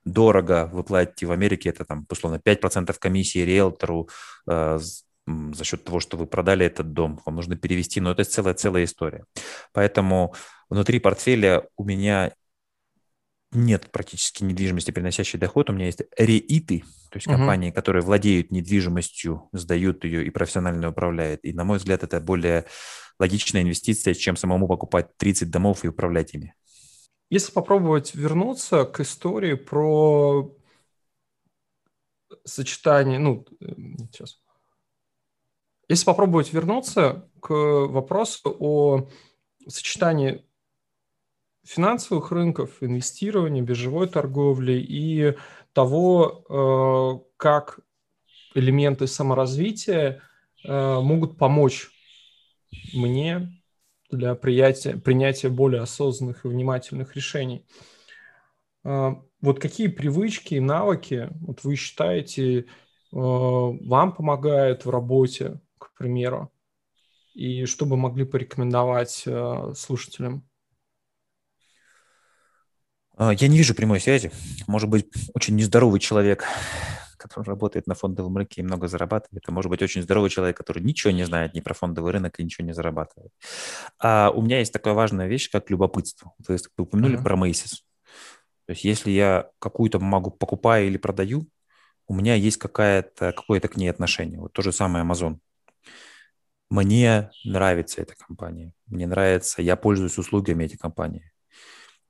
дорого 0.05 0.69
вы 0.73 0.85
платите 0.85 1.27
в 1.27 1.33
Америке, 1.33 1.71
это 1.71 1.85
там, 1.85 2.07
условно, 2.11 2.41
5% 2.45 2.95
комиссии 2.99 3.39
риэлтору 3.39 4.09
э, 4.47 4.79
за 5.27 5.65
счет 5.65 5.85
того, 5.85 6.01
что 6.01 6.17
вы 6.19 6.27
продали 6.27 6.67
этот 6.67 6.93
дом, 6.93 7.21
вам 7.25 7.37
нужно 7.37 7.57
перевести, 7.57 8.01
но 8.01 8.13
это 8.13 8.25
целая-целая 8.25 8.85
история. 8.85 9.25
Поэтому 9.73 10.35
внутри 10.69 11.01
портфеля 11.01 11.67
у 11.77 11.85
меня 11.85 12.33
нет 13.55 13.91
практически 13.91 14.45
недвижимости, 14.45 14.91
приносящей 14.91 15.39
доход. 15.39 15.71
У 15.71 15.73
меня 15.73 15.87
есть 15.87 16.03
реиты, 16.17 16.81
то 17.11 17.17
есть 17.17 17.27
компании, 17.27 17.71
которые 17.71 18.03
владеют 18.03 18.51
недвижимостью, 18.51 19.49
сдают 19.53 20.05
ее 20.05 20.27
и 20.27 20.31
профессионально 20.31 20.91
управляют. 20.91 21.41
И, 21.45 21.53
на 21.53 21.65
мой 21.65 21.79
взгляд, 21.79 22.03
это 22.03 22.21
более 22.21 22.67
логичная 23.19 23.63
инвестиция, 23.63 24.15
чем 24.15 24.37
самому 24.37 24.69
покупать 24.69 25.17
30 25.17 25.51
домов 25.51 25.85
и 25.85 25.89
управлять 25.89 26.35
ими. 26.35 26.55
Если 27.31 27.53
попробовать 27.53 28.15
вернуться 28.15 28.85
к 28.85 29.01
истории 29.01 29.55
про 29.55 30.55
сочетание, 32.45 33.19
ну, 33.19 33.47
сейчас. 34.13 34.41
Если 35.89 36.05
попробовать 36.05 36.53
вернуться 36.53 37.29
к 37.41 37.51
вопросу 37.51 38.57
о 38.59 39.09
сочетании 39.69 40.45
финансовых 41.65 42.31
рынков, 42.31 42.83
инвестирования, 42.83 43.63
биржевой 43.63 44.09
торговли 44.09 44.75
и 44.75 45.35
того, 45.73 46.45
э, 46.49 47.33
как 47.37 47.81
элементы 48.55 49.07
саморазвития 49.07 50.23
э, 50.65 51.01
могут 51.01 51.37
помочь 51.39 51.91
мне 52.93 53.61
для 54.11 54.35
принятия, 54.35 54.97
принятия 54.97 55.49
более 55.49 55.83
осознанных 55.83 56.45
и 56.45 56.49
внимательных 56.49 57.17
решений. 57.17 57.67
А, 58.85 59.21
вот 59.41 59.59
какие 59.59 59.89
привычки 59.89 60.55
и 60.55 60.61
навыки 60.61 61.31
вот 61.41 61.65
вы 61.65 61.77
считаете 61.77 62.67
вам 63.11 64.13
помогают 64.13 64.85
в 64.85 64.91
работе, 64.91 65.61
к 65.79 65.97
примеру, 65.97 66.53
и 67.33 67.65
что 67.65 67.87
бы 67.87 67.97
могли 67.97 68.25
порекомендовать 68.25 69.25
слушателям? 69.77 70.49
Я 73.19 73.49
не 73.49 73.57
вижу 73.57 73.75
прямой 73.75 74.01
связи. 74.01 74.33
Может 74.67 74.89
быть, 74.89 75.07
очень 75.35 75.57
нездоровый 75.57 76.01
человек 76.01 76.45
который 77.25 77.47
работает 77.47 77.87
на 77.87 77.95
фондовом 77.95 78.37
рынке 78.37 78.61
и 78.61 78.65
много 78.65 78.87
зарабатывает. 78.87 79.43
Это 79.43 79.51
может 79.51 79.71
быть 79.71 79.81
очень 79.81 80.03
здоровый 80.03 80.29
человек, 80.29 80.59
который 80.59 80.83
ничего 80.83 81.11
не 81.11 81.25
знает 81.25 81.55
ни 81.55 81.61
про 81.61 81.73
фондовый 81.73 82.13
рынок 82.13 82.39
и 82.39 82.45
ничего 82.45 82.67
не 82.67 82.75
зарабатывает. 82.75 83.33
А 83.99 84.31
у 84.31 84.43
меня 84.43 84.59
есть 84.59 84.75
такая 84.75 84.93
важная 84.93 85.27
вещь, 85.27 85.51
как 85.51 85.71
любопытство. 85.71 86.35
Вы 86.47 86.59
упомянули 86.77 87.19
uh-huh. 87.19 87.23
про 87.23 87.37
Macy's. 87.37 87.77
То 88.67 88.73
есть 88.73 88.85
если 88.85 89.11
я 89.11 89.49
какую-то 89.59 89.99
бумагу 89.99 90.31
покупаю 90.31 90.87
или 90.87 90.99
продаю, 90.99 91.49
у 92.07 92.15
меня 92.15 92.35
есть 92.35 92.59
какая-то, 92.59 93.33
какое-то 93.33 93.69
к 93.69 93.77
ней 93.77 93.89
отношение. 93.89 94.39
Вот 94.39 94.53
то 94.53 94.61
же 94.61 94.71
самое 94.71 95.03
Amazon. 95.03 95.39
Мне 96.69 97.31
нравится 97.45 98.03
эта 98.03 98.15
компания. 98.15 98.75
Мне 98.87 99.07
нравится, 99.07 99.63
я 99.63 99.77
пользуюсь 99.77 100.19
услугами 100.19 100.65
этой 100.65 100.77
компании. 100.77 101.31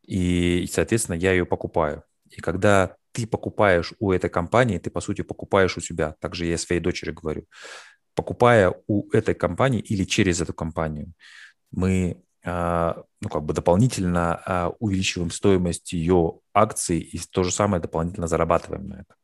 И, 0.06 0.68
соответственно, 0.70 1.16
я 1.16 1.32
ее 1.32 1.46
покупаю. 1.46 2.04
И 2.30 2.40
когда 2.40 2.96
ты 3.12 3.26
покупаешь 3.26 3.92
у 4.00 4.12
этой 4.12 4.28
компании, 4.28 4.78
ты, 4.78 4.90
по 4.90 5.00
сути, 5.00 5.23
покупаешь 5.23 5.76
у 5.76 5.80
себя. 5.80 6.16
Также 6.20 6.46
я 6.46 6.58
своей 6.58 6.80
дочери 6.80 7.12
говорю. 7.12 7.44
Покупая 8.14 8.75
у 8.87 9.08
этой 9.11 9.34
компании 9.34 9.80
или 9.80 10.04
через 10.04 10.40
эту 10.40 10.52
компанию, 10.52 11.12
мы 11.70 12.23
а, 12.44 13.02
ну, 13.20 13.28
как 13.28 13.42
бы 13.42 13.54
дополнительно 13.54 14.42
а, 14.44 14.73
увеличиваем 14.78 15.30
стоимость 15.30 15.92
ее 15.92 16.40
акций 16.52 16.99
и 16.99 17.18
то 17.18 17.42
же 17.42 17.50
самое 17.50 17.80
дополнительно 17.80 18.26
зарабатываем 18.26 18.87
на 18.88 18.94
это. 18.94 19.14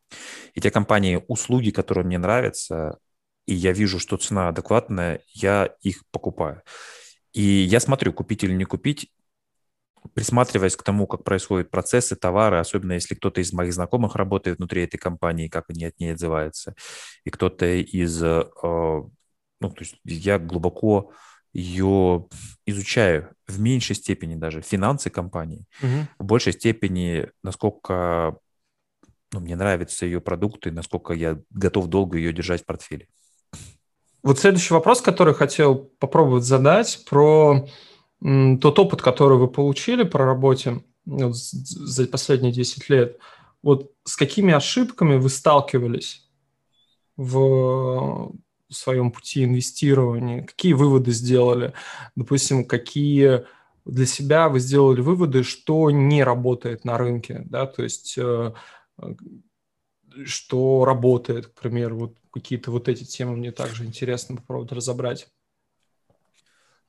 И 0.55 0.61
те 0.61 0.71
компании, 0.71 1.23
услуги, 1.29 1.71
которые 1.71 2.05
мне 2.05 2.19
нравятся, 2.19 2.99
и 3.47 3.55
я 3.55 3.73
вижу, 3.73 3.99
что 3.99 4.17
цена 4.17 4.49
адекватная, 4.49 5.21
я 5.35 5.69
их 5.83 6.03
покупаю. 6.11 6.63
И 7.33 7.43
я 7.43 7.79
смотрю, 7.81 8.13
купить 8.13 8.43
или 8.43 8.55
не 8.55 8.65
купить, 8.65 9.11
присматриваясь 10.15 10.77
к 10.77 10.83
тому, 10.83 11.07
как 11.07 11.25
происходят 11.25 11.71
процессы, 11.71 12.17
товары, 12.17 12.59
особенно 12.59 12.93
если 12.93 13.15
кто-то 13.15 13.41
из 13.41 13.53
моих 13.53 13.73
знакомых 13.73 14.17
работает 14.17 14.59
внутри 14.59 14.85
этой 14.85 14.99
компании, 14.99 15.49
как 15.49 15.67
они 15.69 15.85
от 15.85 15.99
ней 15.99 16.13
отзываются, 16.13 16.75
и 17.25 17.31
кто-то 17.31 17.67
из... 17.67 18.23
Э, 18.23 18.45
ну, 18.63 19.69
то 19.71 19.81
есть 19.81 19.97
я 20.05 20.39
глубоко 20.39 21.13
ее 21.53 22.29
изучаю 22.67 23.35
в 23.47 23.61
меньшей 23.61 23.97
степени 23.97 24.37
даже 24.37 24.63
финансы 24.63 25.11
компании, 25.11 25.67
угу. 25.83 26.07
в 26.19 26.25
большей 26.25 26.53
степени, 26.53 27.29
насколько 27.43 28.39
ну, 29.33 29.41
мне 29.41 29.57
нравятся 29.57 30.07
ее 30.07 30.21
продукты, 30.21 30.71
насколько 30.71 31.13
я 31.13 31.39
готов 31.51 31.87
долго 31.87 32.19
ее 32.19 32.33
держать 32.33 32.63
в 32.63 32.67
портфеле. 32.67 33.07
Вот 34.23 34.39
следующий 34.39 34.75
вопрос, 34.75 35.01
который 35.01 35.35
хотел 35.35 35.77
попробовать 35.99 36.45
задать, 36.45 37.05
про 37.09 37.67
тот 38.23 38.79
опыт, 38.79 39.03
который 39.03 39.39
вы 39.39 39.49
получили 39.49 40.03
по 40.03 40.19
работе 40.19 40.83
вот, 41.07 41.35
за 41.37 42.07
последние 42.07 42.53
10 42.53 42.89
лет, 42.91 43.19
вот 43.63 43.93
с 44.05 44.17
какими 44.17 44.53
ошибками 44.53 45.17
вы 45.17 45.29
сталкивались 45.29 46.29
в 47.17 48.33
своем 48.69 49.11
пути 49.11 49.45
инвестирования? 49.45 50.45
Какие 50.45 50.75
выводы 50.75 51.13
сделали? 51.13 51.73
Допустим, 52.17 52.65
какие 52.65 53.45
для 53.85 54.07
себя 54.07 54.49
вы 54.49 54.61
сделали 54.61 55.01
выводы, 55.01 55.43
что 55.43 55.91
не 55.91 56.23
работает 56.23 56.85
на 56.85 56.99
рынке, 56.99 57.43
да, 57.47 57.67
то 57.67 57.83
есть 57.83 58.17
э, 58.19 58.53
что 60.25 60.85
работает, 60.85 61.47
к 61.47 61.61
примеру, 61.61 61.99
вот 61.99 62.17
какие-то 62.31 62.71
вот 62.71 62.89
эти 62.89 63.05
темы 63.05 63.37
мне 63.37 63.53
также 63.53 63.85
интересно 63.85 64.37
попробовать 64.37 64.73
разобрать. 64.73 65.29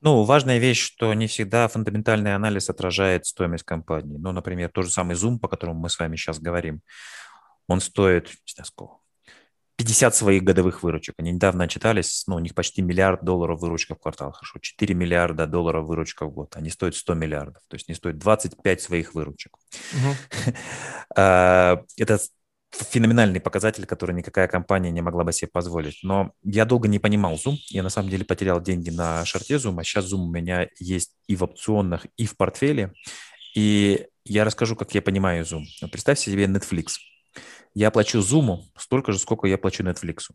Ну, 0.02 0.24
важная 0.24 0.58
вещь, 0.58 0.80
что 0.80 1.14
не 1.14 1.28
всегда 1.28 1.68
фундаментальный 1.68 2.34
анализ 2.34 2.68
отражает 2.68 3.24
стоимость 3.24 3.62
компании. 3.62 4.18
Ну, 4.18 4.32
например, 4.32 4.68
тот 4.68 4.86
же 4.86 4.90
самый 4.90 5.14
Zoom, 5.14 5.38
по 5.38 5.46
которому 5.46 5.78
мы 5.78 5.88
с 5.88 5.98
вами 5.98 6.16
сейчас 6.16 6.40
говорим, 6.40 6.82
он 7.68 7.80
стоит, 7.80 8.26
не 8.26 8.52
знаю 8.52 8.66
сколько, 8.66 8.96
50 9.76 10.14
своих 10.14 10.42
годовых 10.42 10.82
выручек. 10.82 11.14
Они 11.18 11.30
недавно 11.30 11.64
отчитались, 11.64 12.24
ну, 12.26 12.34
у 12.34 12.40
них 12.40 12.52
почти 12.52 12.82
миллиард 12.82 13.24
долларов 13.24 13.60
выручка 13.60 13.94
в 13.94 14.00
квартал, 14.00 14.32
хорошо, 14.32 14.58
4 14.60 14.92
миллиарда 14.92 15.46
долларов 15.46 15.86
выручка 15.86 16.26
в 16.26 16.32
год. 16.32 16.56
Они 16.56 16.68
стоят 16.68 16.96
100 16.96 17.14
миллиардов, 17.14 17.62
то 17.68 17.76
есть 17.76 17.88
не 17.88 17.94
стоят 17.94 18.18
25 18.18 18.80
своих 18.80 19.14
выручек. 19.14 19.56
А, 21.14 21.82
это 21.98 22.18
феноменальный 22.72 23.40
показатель, 23.40 23.86
который 23.86 24.14
никакая 24.14 24.48
компания 24.48 24.90
не 24.90 25.02
могла 25.02 25.24
бы 25.24 25.32
себе 25.32 25.50
позволить. 25.52 26.00
Но 26.02 26.32
я 26.42 26.64
долго 26.64 26.88
не 26.88 26.98
понимал 26.98 27.34
Zoom. 27.34 27.56
Я 27.68 27.82
на 27.82 27.90
самом 27.90 28.08
деле 28.08 28.24
потерял 28.24 28.60
деньги 28.60 28.90
на 28.90 29.24
шарте 29.24 29.54
Zoom, 29.54 29.80
а 29.80 29.84
сейчас 29.84 30.12
Zoom 30.12 30.22
у 30.22 30.30
меня 30.30 30.68
есть 30.78 31.12
и 31.26 31.36
в 31.36 31.44
опционах, 31.44 32.06
и 32.16 32.26
в 32.26 32.36
портфеле. 32.36 32.92
И 33.54 34.06
я 34.24 34.44
расскажу, 34.44 34.76
как 34.76 34.94
я 34.94 35.02
понимаю 35.02 35.44
Zoom. 35.44 35.64
Представь 35.90 36.18
себе 36.18 36.44
Netflix. 36.46 36.94
Я 37.74 37.90
плачу 37.90 38.18
Zoom 38.18 38.60
столько 38.76 39.12
же, 39.12 39.18
сколько 39.18 39.46
я 39.46 39.58
плачу 39.58 39.82
Netflix. 39.82 40.28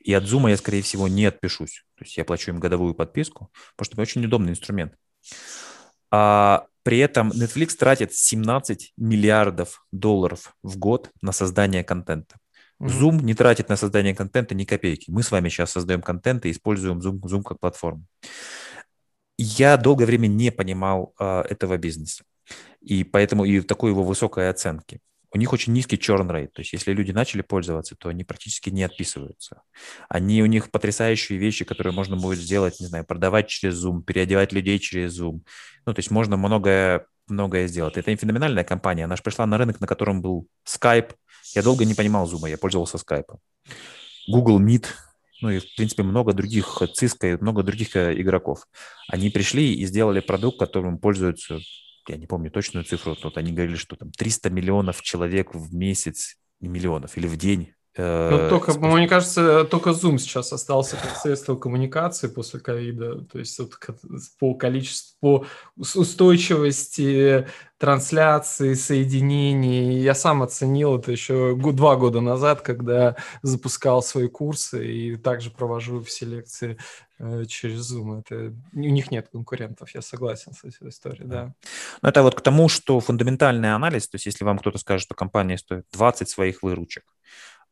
И 0.00 0.12
от 0.12 0.24
Zoom 0.24 0.48
я, 0.48 0.56
скорее 0.56 0.82
всего, 0.82 1.08
не 1.08 1.26
отпишусь. 1.26 1.84
То 1.96 2.04
есть 2.04 2.16
я 2.16 2.24
плачу 2.24 2.50
им 2.50 2.60
годовую 2.60 2.94
подписку, 2.94 3.50
потому 3.76 3.84
что 3.84 3.94
это 3.94 4.02
очень 4.02 4.24
удобный 4.24 4.52
инструмент. 4.52 4.94
А 6.10 6.66
при 6.90 6.98
этом 6.98 7.30
Netflix 7.30 7.76
тратит 7.76 8.12
17 8.12 8.94
миллиардов 8.96 9.86
долларов 9.92 10.56
в 10.64 10.76
год 10.76 11.10
на 11.22 11.30
создание 11.30 11.84
контента. 11.84 12.34
Zoom 12.82 13.22
не 13.22 13.34
тратит 13.34 13.68
на 13.68 13.76
создание 13.76 14.12
контента 14.12 14.56
ни 14.56 14.64
копейки. 14.64 15.08
Мы 15.08 15.22
с 15.22 15.30
вами 15.30 15.48
сейчас 15.50 15.70
создаем 15.70 16.02
контент 16.02 16.46
и 16.46 16.50
используем 16.50 16.98
Zoom, 16.98 17.20
Zoom 17.20 17.44
как 17.44 17.60
платформу. 17.60 18.04
Я 19.38 19.76
долгое 19.76 20.06
время 20.06 20.26
не 20.26 20.50
понимал 20.50 21.14
э, 21.20 21.42
этого 21.42 21.76
бизнеса. 21.76 22.24
И 22.80 23.04
поэтому 23.04 23.44
и 23.44 23.60
такой 23.60 23.92
его 23.92 24.02
высокой 24.02 24.50
оценки 24.50 24.98
у 25.32 25.38
них 25.38 25.52
очень 25.52 25.72
низкий 25.72 25.96
churn 25.96 26.28
rate. 26.28 26.48
То 26.48 26.60
есть 26.60 26.72
если 26.72 26.92
люди 26.92 27.12
начали 27.12 27.42
пользоваться, 27.42 27.94
то 27.96 28.08
они 28.08 28.24
практически 28.24 28.70
не 28.70 28.82
отписываются. 28.82 29.62
Они, 30.08 30.42
у 30.42 30.46
них 30.46 30.70
потрясающие 30.70 31.38
вещи, 31.38 31.64
которые 31.64 31.92
можно 31.92 32.16
будет 32.16 32.38
сделать, 32.38 32.80
не 32.80 32.86
знаю, 32.86 33.04
продавать 33.04 33.48
через 33.48 33.84
Zoom, 33.84 34.02
переодевать 34.02 34.52
людей 34.52 34.78
через 34.78 35.18
Zoom. 35.18 35.40
Ну, 35.86 35.94
то 35.94 35.98
есть 35.98 36.10
можно 36.10 36.36
многое, 36.36 37.06
многое 37.28 37.68
сделать. 37.68 37.96
Это 37.96 38.14
феноменальная 38.16 38.64
компания. 38.64 39.04
Она 39.04 39.16
же 39.16 39.22
пришла 39.22 39.46
на 39.46 39.58
рынок, 39.58 39.80
на 39.80 39.86
котором 39.86 40.20
был 40.20 40.48
Skype. 40.66 41.12
Я 41.54 41.62
долго 41.62 41.84
не 41.84 41.94
понимал 41.94 42.30
Zoom, 42.30 42.48
я 42.48 42.58
пользовался 42.58 42.96
Skype. 42.96 43.36
Google 44.28 44.60
Meet, 44.60 44.86
ну 45.42 45.50
и, 45.50 45.58
в 45.58 45.74
принципе, 45.76 46.02
много 46.02 46.32
других, 46.32 46.82
Cisco 47.00 47.32
и 47.32 47.40
много 47.40 47.62
других 47.62 47.96
э, 47.96 48.20
игроков. 48.20 48.66
Они 49.08 49.30
пришли 49.30 49.74
и 49.74 49.86
сделали 49.86 50.20
продукт, 50.20 50.58
которым 50.58 50.98
пользуются 50.98 51.58
я 52.10 52.16
не 52.16 52.26
помню 52.26 52.50
точную 52.50 52.84
цифру, 52.84 53.16
вот 53.22 53.38
они 53.38 53.52
говорили, 53.52 53.76
что 53.76 53.96
там 53.96 54.10
300 54.12 54.50
миллионов 54.50 55.02
человек 55.02 55.54
в 55.54 55.74
месяц, 55.74 56.36
миллионов, 56.60 57.16
или 57.16 57.26
в 57.26 57.36
день 57.36 57.72
ну, 57.96 58.04
э, 58.04 58.48
только, 58.48 58.72
мне 58.78 59.08
кажется, 59.08 59.64
только 59.64 59.90
Zoom 59.90 60.18
сейчас 60.18 60.52
остался 60.52 60.96
как 60.96 61.16
средство 61.16 61.56
коммуникации 61.56 62.28
после 62.28 62.60
ковида. 62.60 63.24
То 63.24 63.40
есть 63.40 63.58
вот 63.58 63.72
по 64.38 64.54
количеству, 64.54 65.16
по 65.20 65.46
устойчивости 65.76 67.48
трансляции, 67.78 68.74
соединений. 68.74 69.98
Я 69.98 70.14
сам 70.14 70.42
оценил 70.42 70.98
это 70.98 71.10
еще 71.10 71.56
два 71.56 71.96
года 71.96 72.20
назад, 72.20 72.60
когда 72.60 73.16
запускал 73.42 74.02
свои 74.02 74.28
курсы 74.28 74.86
и 74.86 75.16
также 75.16 75.50
провожу 75.50 76.02
все 76.04 76.26
лекции 76.26 76.78
через 77.46 77.92
Zoom. 77.92 78.20
Это, 78.20 78.54
у 78.72 78.78
них 78.78 79.10
нет 79.10 79.28
конкурентов, 79.30 79.94
я 79.94 80.02
согласен 80.02 80.52
с 80.52 80.64
этой 80.64 80.88
историей, 80.88 81.26
да. 81.26 81.54
Ну, 82.02 82.08
это 82.08 82.22
вот 82.22 82.34
к 82.34 82.40
тому, 82.40 82.68
что 82.68 83.00
фундаментальный 83.00 83.74
анализ, 83.74 84.08
то 84.08 84.16
есть 84.16 84.26
если 84.26 84.44
вам 84.44 84.58
кто-то 84.58 84.78
скажет, 84.78 85.04
что 85.04 85.14
компания 85.14 85.58
стоит 85.58 85.84
20 85.92 86.28
своих 86.28 86.62
выручек, 86.62 87.04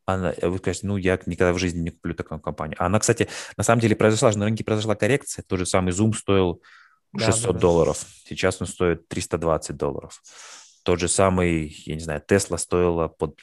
она, 0.05 0.35
вы 0.41 0.59
скажете, 0.59 0.87
ну, 0.87 0.97
я 0.97 1.19
никогда 1.27 1.53
в 1.53 1.59
жизни 1.59 1.81
не 1.81 1.91
куплю 1.91 2.15
такую 2.15 2.41
компанию. 2.41 2.77
А 2.79 2.87
она, 2.87 2.99
кстати, 2.99 3.29
на 3.57 3.65
самом 3.65 3.81
деле 3.81 3.95
произошла 3.95 4.33
на 4.33 4.47
рынке 4.47 4.65
произошла 4.65 4.95
коррекция. 4.95 5.45
Тот 5.47 5.59
же 5.59 5.67
самый 5.67 5.93
Zoom 5.93 6.15
стоил 6.15 6.63
600 7.17 7.43
да, 7.43 7.53
да, 7.53 7.59
долларов. 7.59 8.07
Сейчас 8.25 8.61
он 8.61 8.67
стоит 8.67 9.07
320 9.09 9.77
долларов. 9.77 10.23
Тот 10.83 10.99
же 10.99 11.09
самый, 11.09 11.77
я 11.85 11.95
не 11.95 12.01
знаю, 12.01 12.23
Tesla 12.27 12.57
стоила 12.57 13.09
под 13.09 13.39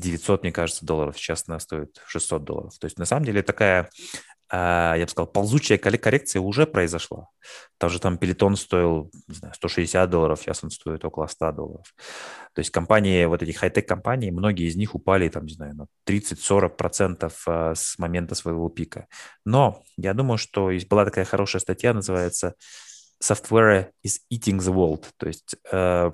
900, 0.00 0.42
мне 0.42 0.50
кажется, 0.50 0.84
долларов. 0.84 1.16
Сейчас 1.16 1.44
она 1.46 1.60
стоит 1.60 2.00
600 2.06 2.44
долларов. 2.44 2.78
То 2.78 2.86
есть, 2.86 2.98
на 2.98 3.04
самом 3.04 3.24
деле, 3.24 3.42
такая 3.42 3.88
я 4.52 5.02
бы 5.04 5.08
сказал, 5.08 5.28
ползучая 5.28 5.78
коррекция 5.78 6.40
уже 6.40 6.66
произошла. 6.66 7.28
Также 7.78 8.00
там 8.00 8.18
Пелетон 8.18 8.56
стоил, 8.56 9.10
не 9.28 9.34
знаю, 9.34 9.54
160 9.54 10.10
долларов, 10.10 10.40
сейчас 10.40 10.64
он 10.64 10.70
стоит 10.70 11.04
около 11.04 11.28
100 11.28 11.52
долларов. 11.52 11.94
То 12.52 12.58
есть 12.58 12.70
компании, 12.70 13.24
вот 13.26 13.42
эти 13.42 13.52
хай-тек 13.52 13.86
компании, 13.86 14.30
многие 14.30 14.66
из 14.66 14.76
них 14.76 14.94
упали, 14.94 15.28
там, 15.28 15.46
не 15.46 15.54
знаю, 15.54 15.74
на 15.76 15.86
30-40% 16.06 17.32
а, 17.46 17.74
с 17.74 17.96
момента 17.98 18.34
своего 18.34 18.68
пика. 18.68 19.06
Но 19.44 19.82
я 19.96 20.14
думаю, 20.14 20.38
что 20.38 20.70
была 20.88 21.04
такая 21.04 21.24
хорошая 21.24 21.60
статья, 21.60 21.94
называется 21.94 22.54
«Software 23.22 23.90
is 24.04 24.18
eating 24.32 24.58
the 24.58 24.74
world». 24.74 25.06
То 25.16 25.28
есть 25.28 25.54
э, 25.70 26.10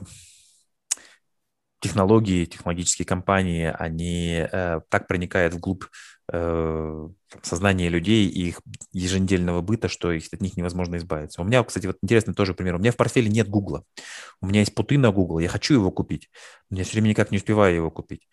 технологии, 1.81 2.45
технологические 2.45 3.07
компании, 3.07 3.75
они 3.79 4.47
э, 4.51 4.81
так 4.89 5.07
проникают 5.07 5.55
вглубь 5.55 5.85
э, 6.33 7.09
сознания 7.43 7.89
людей 7.89 8.29
и 8.29 8.49
их 8.49 8.61
еженедельного 8.93 9.61
быта, 9.61 9.89
что 9.89 10.13
их, 10.13 10.27
от 10.33 10.41
них 10.41 10.57
невозможно 10.57 10.97
избавиться. 10.97 11.43
У 11.43 11.45
меня, 11.45 11.63
кстати, 11.65 11.87
вот 11.87 11.99
интересный 12.03 12.35
тоже 12.35 12.55
пример. 12.55 12.77
У 12.77 12.79
меня 12.79 12.93
в 12.93 12.97
портфеле 12.97 13.29
нет 13.29 13.49
Гугла. 13.49 13.85
У 14.41 14.47
меня 14.47 14.61
есть 14.61 14.75
путы 14.75 14.99
на 14.99 15.13
Google. 15.13 15.39
Я 15.39 15.49
хочу 15.49 15.75
его 15.75 15.91
купить, 15.91 16.29
но 16.71 16.79
я 16.79 16.85
все 16.85 16.95
время 16.95 17.09
никак 17.09 17.31
не 17.31 17.39
успеваю 17.39 17.75
его 17.75 17.91
купить. 17.91 18.29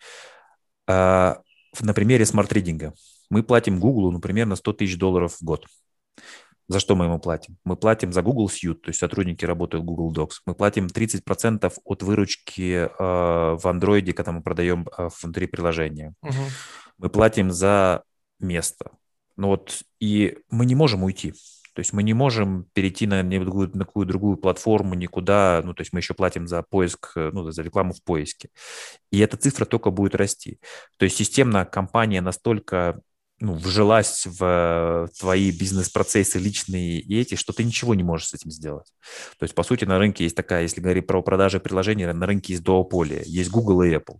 А, 0.86 1.40
на 1.80 1.94
примере 1.94 2.24
смарт-ридинга. 2.26 2.94
Мы 3.30 3.42
платим 3.42 3.80
Google, 3.80 4.12
ну, 4.12 4.20
примерно 4.20 4.56
100 4.56 4.72
тысяч 4.74 4.98
долларов 4.98 5.36
в 5.36 5.42
год. 5.42 5.66
За 6.66 6.80
что 6.80 6.96
мы 6.96 7.04
ему 7.04 7.18
платим? 7.18 7.58
Мы 7.64 7.76
платим 7.76 8.12
за 8.12 8.22
Google 8.22 8.48
Suite, 8.48 8.74
то 8.74 8.88
есть 8.88 8.98
сотрудники 8.98 9.44
работают 9.44 9.82
в 9.82 9.86
Google 9.86 10.14
Docs. 10.14 10.40
Мы 10.46 10.54
платим 10.54 10.86
30% 10.86 11.72
от 11.84 12.02
выручки 12.02 12.72
э, 12.72 12.88
в 12.98 13.60
Android, 13.64 14.12
когда 14.14 14.32
мы 14.32 14.42
продаем 14.42 14.86
э, 14.96 15.08
внутри 15.22 15.46
приложения. 15.46 16.14
Угу. 16.22 16.32
Мы 16.98 17.08
платим 17.08 17.50
за 17.50 18.02
место. 18.38 18.92
Ну 19.36 19.48
вот, 19.48 19.82
и 20.00 20.38
мы 20.50 20.66
не 20.66 20.74
можем 20.74 21.02
уйти. 21.02 21.34
То 21.74 21.80
есть 21.80 21.92
мы 21.92 22.04
не 22.04 22.14
можем 22.14 22.66
перейти 22.72 23.06
на, 23.06 23.22
на 23.24 23.84
какую 23.84 24.06
другую 24.06 24.36
платформу, 24.36 24.94
никуда. 24.94 25.60
Ну, 25.64 25.74
то 25.74 25.80
есть 25.80 25.92
мы 25.92 25.98
еще 25.98 26.14
платим 26.14 26.46
за 26.46 26.62
поиск, 26.62 27.12
э, 27.16 27.30
ну, 27.32 27.50
за 27.50 27.62
рекламу 27.62 27.92
в 27.92 28.02
поиске. 28.04 28.50
И 29.10 29.18
эта 29.18 29.36
цифра 29.36 29.64
только 29.64 29.90
будет 29.90 30.14
расти. 30.14 30.60
То 30.98 31.04
есть 31.04 31.16
системно 31.16 31.64
компания 31.64 32.20
настолько 32.20 33.00
ну, 33.40 33.54
вжилась 33.54 34.24
в 34.24 35.08
твои 35.18 35.50
бизнес-процессы 35.50 36.38
личные 36.38 37.00
и 37.00 37.20
эти, 37.20 37.34
что 37.34 37.52
ты 37.52 37.64
ничего 37.64 37.96
не 37.96 38.04
можешь 38.04 38.28
с 38.28 38.34
этим 38.34 38.52
сделать. 38.52 38.86
То 39.38 39.44
есть, 39.44 39.56
по 39.56 39.64
сути, 39.64 39.84
на 39.84 39.98
рынке 39.98 40.22
есть 40.22 40.36
такая, 40.36 40.62
если 40.62 40.80
говорить 40.80 41.08
про 41.08 41.22
продажи 41.22 41.58
приложений, 41.58 42.12
на 42.12 42.26
рынке 42.26 42.52
есть 42.52 42.62
дуополия. 42.62 43.22
Есть 43.26 43.50
Google 43.50 43.82
и 43.82 43.90
Apple. 43.96 44.18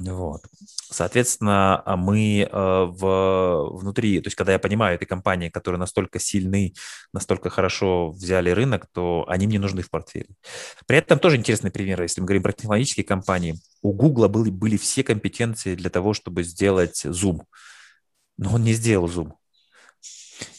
Вот. 0.00 0.42
Соответственно, 0.90 1.82
а 1.84 1.96
мы 1.96 2.40
э, 2.40 2.48
в, 2.52 3.78
внутри, 3.78 4.20
то 4.20 4.26
есть 4.26 4.36
когда 4.36 4.52
я 4.52 4.58
понимаю 4.58 4.96
этой 4.96 5.06
компании, 5.06 5.50
которые 5.50 5.78
настолько 5.78 6.18
сильны, 6.18 6.74
настолько 7.12 7.48
хорошо 7.48 8.10
взяли 8.10 8.50
рынок, 8.50 8.86
то 8.92 9.24
они 9.28 9.46
мне 9.46 9.58
нужны 9.60 9.82
в 9.82 9.90
портфеле. 9.90 10.28
При 10.86 10.98
этом 10.98 11.20
тоже 11.20 11.36
интересный 11.36 11.70
пример, 11.70 12.02
если 12.02 12.20
мы 12.20 12.26
говорим 12.26 12.42
про 12.42 12.52
технологические 12.52 13.04
компании. 13.04 13.60
У 13.82 13.92
Google 13.92 14.28
были, 14.28 14.50
были 14.50 14.76
все 14.76 15.04
компетенции 15.04 15.76
для 15.76 15.90
того, 15.90 16.12
чтобы 16.12 16.42
сделать 16.42 17.04
Zoom, 17.04 17.42
но 18.36 18.54
он 18.54 18.64
не 18.64 18.72
сделал 18.72 19.06
Zoom. 19.06 19.32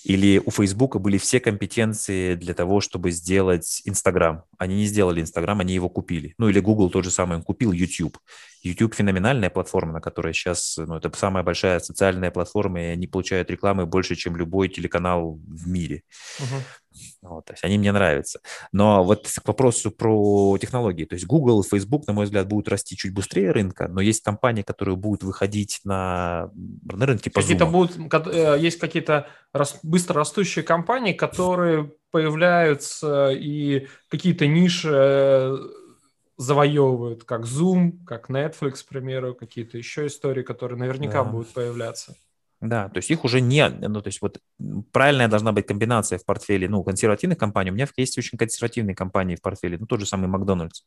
Или 0.09 0.41
у 0.43 0.49
Фейсбука 0.49 0.97
были 0.97 1.19
все 1.19 1.39
компетенции 1.39 2.33
для 2.33 2.55
того, 2.55 2.81
чтобы 2.81 3.11
сделать 3.11 3.83
Инстаграм. 3.85 4.43
Они 4.57 4.75
не 4.75 4.85
сделали 4.87 5.21
Инстаграм, 5.21 5.59
они 5.59 5.75
его 5.75 5.87
купили. 5.87 6.33
Ну 6.39 6.49
или 6.49 6.59
Google 6.59 6.89
тот 6.89 7.03
же 7.03 7.11
самый, 7.11 7.37
он 7.37 7.43
купил 7.43 7.71
YouTube. 7.71 8.17
YouTube 8.63 8.95
феноменальная 8.95 9.51
платформа, 9.51 9.93
на 9.93 10.01
которой 10.01 10.33
сейчас, 10.33 10.77
ну 10.77 10.95
это 10.95 11.15
самая 11.15 11.43
большая 11.43 11.79
социальная 11.79 12.31
платформа, 12.31 12.81
и 12.81 12.85
они 12.85 13.05
получают 13.05 13.51
рекламы 13.51 13.85
больше, 13.85 14.15
чем 14.15 14.35
любой 14.35 14.67
телеканал 14.69 15.39
в 15.47 15.67
мире. 15.67 16.01
Uh-huh. 16.39 16.61
Вот, 17.21 17.45
то 17.45 17.53
есть 17.53 17.63
они 17.63 17.77
мне 17.77 17.91
нравятся. 17.91 18.39
Но 18.71 19.03
вот 19.03 19.27
к 19.27 19.47
вопросу 19.47 19.91
про 19.91 20.57
технологии. 20.57 21.05
То 21.05 21.15
есть 21.15 21.25
Google 21.25 21.61
и 21.61 21.67
Facebook, 21.67 22.07
на 22.07 22.13
мой 22.13 22.25
взгляд, 22.25 22.47
будут 22.47 22.67
расти 22.69 22.95
чуть 22.97 23.13
быстрее 23.13 23.51
рынка, 23.51 23.87
но 23.87 24.01
есть 24.01 24.23
компании, 24.23 24.63
которые 24.63 24.95
будут 24.95 25.23
выходить 25.23 25.81
на, 25.83 26.49
на 26.55 27.05
рынке 27.05 27.29
по 27.29 27.41
какие-то 27.41 27.65
будут, 27.65 27.97
э, 28.27 28.57
Есть 28.59 28.79
какие-то 28.79 29.27
быстро 29.83 29.98
растущие 30.07 30.63
компании, 30.63 31.13
которые 31.13 31.91
появляются 32.11 33.29
и 33.31 33.87
какие-то 34.09 34.47
ниши 34.47 34.89
э, 34.91 35.57
завоевывают, 36.37 37.25
как 37.25 37.41
Zoom, 37.41 38.03
как 38.05 38.29
Netflix, 38.29 38.83
к 38.83 38.87
примеру, 38.87 39.35
какие-то 39.35 39.77
еще 39.77 40.07
истории, 40.07 40.43
которые 40.43 40.79
наверняка 40.79 41.23
да. 41.23 41.29
будут 41.29 41.49
появляться. 41.49 42.15
Да, 42.61 42.89
то 42.89 42.97
есть 42.97 43.09
их 43.09 43.23
уже 43.23 43.39
не, 43.39 43.69
ну, 43.69 44.01
то 44.01 44.07
есть 44.07 44.21
вот 44.21 44.39
правильная 44.91 45.29
должна 45.29 45.53
быть 45.53 45.65
комбинация 45.65 46.17
в 46.17 46.25
портфеле, 46.25 46.67
ну, 46.67 46.83
консервативных 46.83 47.37
компаний. 47.37 47.71
У 47.71 47.73
меня 47.73 47.87
есть 47.95 48.17
очень 48.17 48.37
консервативные 48.37 48.95
компании 48.95 49.35
в 49.35 49.41
портфеле, 49.41 49.77
ну, 49.77 49.85
тот 49.85 50.01
же 50.01 50.05
самый 50.05 50.27
Макдональдс. 50.27 50.81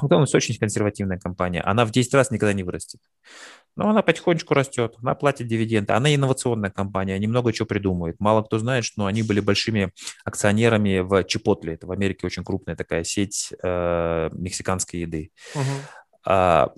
Макдональдс 0.00 0.34
очень 0.34 0.56
консервативная 0.58 1.18
компания. 1.18 1.60
Она 1.60 1.84
в 1.84 1.90
10 1.90 2.12
раз 2.14 2.30
никогда 2.30 2.52
не 2.52 2.62
вырастет. 2.62 3.00
Но 3.76 3.88
она 3.90 4.02
потихонечку 4.02 4.54
растет, 4.54 4.94
она 5.02 5.14
платит 5.14 5.48
дивиденды. 5.48 5.92
Она 5.92 6.14
инновационная 6.14 6.70
компания, 6.70 7.14
они 7.14 7.26
много 7.26 7.52
чего 7.52 7.66
придумывают. 7.66 8.18
Мало 8.20 8.42
кто 8.42 8.58
знает, 8.58 8.84
что 8.84 9.06
они 9.06 9.22
были 9.22 9.40
большими 9.40 9.92
акционерами 10.24 11.00
в 11.00 11.24
Чипотле. 11.24 11.74
Это 11.74 11.86
в 11.86 11.92
Америке 11.92 12.26
очень 12.26 12.44
крупная 12.44 12.76
такая 12.76 13.04
сеть 13.04 13.52
э, 13.62 14.30
мексиканской 14.32 15.00
еды. 15.00 15.32
Uh-huh. 15.54 15.62
А, 16.26 16.72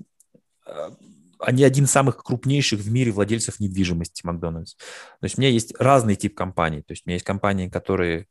они 1.39 1.65
один 1.65 1.85
из 1.85 1.91
самых 1.91 2.23
крупнейших 2.23 2.81
в 2.81 2.91
мире 2.91 3.13
владельцев 3.13 3.61
недвижимости 3.61 4.25
Макдональдс. 4.25 4.75
То 4.75 5.25
есть 5.25 5.39
у 5.39 5.41
меня 5.41 5.51
есть 5.51 5.75
разный 5.79 6.17
тип 6.17 6.35
компаний. 6.35 6.83
То 6.83 6.93
есть 6.93 7.05
у 7.05 7.09
меня 7.09 7.17
есть 7.17 7.27
компании, 7.27 7.69
которые 7.69 8.27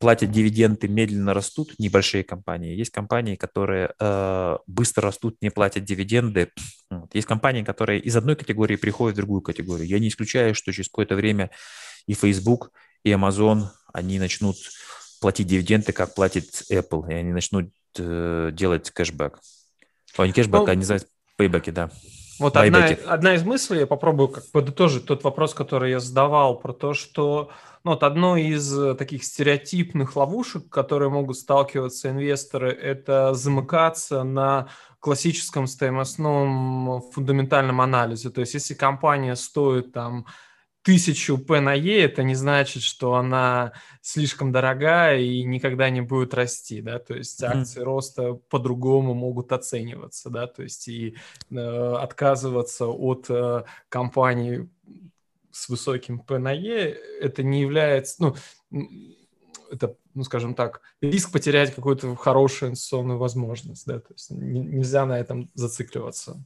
платят 0.00 0.30
дивиденды, 0.30 0.88
медленно 0.88 1.34
растут, 1.34 1.74
небольшие 1.78 2.24
компании. 2.24 2.74
Есть 2.74 2.90
компании, 2.90 3.36
которые 3.36 3.92
э, 4.00 4.56
быстро 4.66 5.02
растут, 5.02 5.36
не 5.42 5.50
платят 5.50 5.84
дивиденды. 5.84 6.50
Вот. 6.90 7.14
Есть 7.14 7.28
компании, 7.28 7.62
которые 7.62 8.00
из 8.00 8.16
одной 8.16 8.34
категории 8.34 8.76
приходят 8.76 9.14
в 9.14 9.18
другую 9.18 9.42
категорию. 9.42 9.86
Я 9.86 9.98
не 9.98 10.08
исключаю, 10.08 10.54
что 10.54 10.72
через 10.72 10.88
какое-то 10.88 11.16
время 11.16 11.50
и 12.06 12.14
Facebook, 12.14 12.72
и 13.04 13.10
Amazon, 13.10 13.64
они 13.92 14.18
начнут 14.18 14.56
платить 15.20 15.46
дивиденды, 15.46 15.92
как 15.92 16.14
платит 16.14 16.46
Apple, 16.72 17.10
и 17.10 17.14
они 17.14 17.32
начнут 17.32 17.70
э, 17.98 18.50
делать 18.54 18.90
кэшбэк. 18.90 19.38
О, 20.16 20.24
не 20.24 20.32
кэшбэк, 20.32 20.60
ну, 20.60 20.66
а 20.66 20.70
они 20.70 20.80
называют 20.80 21.06
пейбеки, 21.36 21.70
да. 21.70 21.90
Вот 22.40 22.56
одна, 22.56 22.86
одна 23.06 23.34
из 23.34 23.44
мыслей, 23.44 23.80
я 23.80 23.86
попробую 23.86 24.28
как 24.28 24.50
подытожить 24.50 25.04
тот 25.04 25.22
вопрос, 25.24 25.54
который 25.54 25.90
я 25.90 26.00
задавал, 26.00 26.58
про 26.58 26.72
то, 26.72 26.94
что 26.94 27.50
ну, 27.84 27.92
вот 27.92 28.02
одно 28.02 28.36
из 28.36 28.76
э, 28.76 28.94
таких 28.94 29.24
стереотипных 29.24 30.16
ловушек, 30.16 30.68
которые 30.68 31.08
могут 31.08 31.36
сталкиваться 31.36 32.10
инвесторы, 32.10 32.72
это 32.72 33.32
замыкаться 33.32 34.22
на 34.22 34.68
классическом 35.00 35.66
стоимостном 35.66 37.02
фундаментальном 37.12 37.80
анализе. 37.80 38.30
То 38.30 38.40
есть, 38.40 38.54
если 38.54 38.74
компания 38.74 39.34
стоит 39.34 39.92
там 39.92 40.26
тысячу 40.82 41.38
P 41.38 41.60
на 41.60 41.74
E, 41.74 42.00
это 42.00 42.22
не 42.22 42.34
значит, 42.34 42.82
что 42.82 43.14
она 43.14 43.72
слишком 44.00 44.50
дорогая 44.50 45.18
и 45.18 45.42
никогда 45.42 45.90
не 45.90 46.00
будет 46.00 46.32
расти, 46.34 46.80
да, 46.80 46.98
то 46.98 47.14
есть 47.14 47.42
акции 47.42 47.80
mm-hmm. 47.80 47.84
роста 47.84 48.34
по-другому 48.48 49.14
могут 49.14 49.52
оцениваться, 49.52 50.30
да, 50.30 50.46
то 50.46 50.62
есть 50.62 50.88
и 50.88 51.16
э, 51.50 51.94
отказываться 52.00 52.86
от 52.86 53.26
э, 53.28 53.64
компаний 53.88 54.70
с 55.50 55.68
высоким 55.68 56.20
P 56.20 56.38
на 56.38 56.52
E, 56.52 56.96
это 57.20 57.42
не 57.42 57.60
является, 57.60 58.22
ну, 58.22 58.36
это, 59.70 59.96
ну, 60.14 60.24
скажем 60.24 60.54
так, 60.54 60.80
риск 61.02 61.30
потерять 61.30 61.74
какую-то 61.74 62.16
хорошую 62.16 62.70
инвестиционную 62.70 63.18
возможность, 63.18 63.86
да, 63.86 64.00
то 64.00 64.14
есть 64.14 64.30
нельзя 64.30 65.04
на 65.04 65.18
этом 65.18 65.50
зацикливаться. 65.54 66.42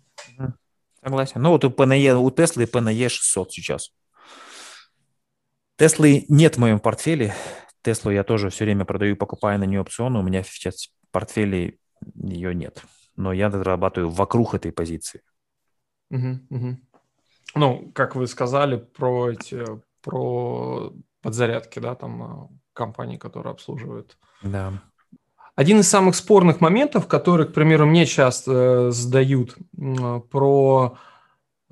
Согласен. 1.02 1.42
Ну, 1.42 1.50
вот 1.50 1.64
у 1.64 1.68
E, 1.68 2.14
у 2.14 2.30
P 2.30 2.80
на 2.80 2.90
E 2.90 3.08
600 3.08 3.52
сейчас. 3.52 3.92
Теслы 5.76 6.24
нет 6.28 6.56
в 6.56 6.60
моем 6.60 6.78
портфеле. 6.78 7.34
Теслу 7.82 8.10
я 8.10 8.24
тоже 8.24 8.50
все 8.50 8.64
время 8.64 8.84
продаю, 8.84 9.16
покупаю 9.16 9.58
на 9.58 9.64
нее 9.64 9.80
опционы. 9.80 10.18
У 10.18 10.22
меня 10.22 10.42
сейчас 10.42 10.87
в 10.87 11.12
портфеле 11.12 11.78
ее 12.14 12.54
нет. 12.54 12.82
Но 13.16 13.32
я 13.32 13.50
зарабатываю 13.50 14.10
вокруг 14.10 14.54
этой 14.54 14.72
позиции. 14.72 15.22
Угу, 16.10 16.38
угу. 16.50 16.76
Ну, 17.54 17.92
как 17.94 18.16
вы 18.16 18.26
сказали 18.26 18.76
про 18.76 19.30
эти, 19.30 19.64
про 20.00 20.92
подзарядки, 21.22 21.78
да, 21.78 21.94
там 21.94 22.22
а, 22.22 22.48
компании, 22.72 23.16
которые 23.16 23.52
обслуживают. 23.52 24.16
Да. 24.42 24.72
Один 25.56 25.80
из 25.80 25.88
самых 25.88 26.16
спорных 26.16 26.60
моментов, 26.60 27.06
который, 27.06 27.46
к 27.46 27.52
примеру, 27.52 27.87
мне 27.87 28.06
часто 28.06 28.52
э, 28.52 28.90
задают 28.90 29.56
э, 29.56 30.20
про 30.30 30.98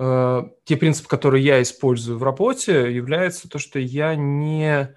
э, 0.03 0.43
те 0.65 0.77
принципы, 0.77 1.07
которые 1.07 1.43
я 1.43 1.61
использую 1.61 2.17
в 2.17 2.23
работе, 2.23 2.93
является 2.93 3.49
то, 3.49 3.59
что 3.59 3.79
я 3.79 4.15
не 4.15 4.95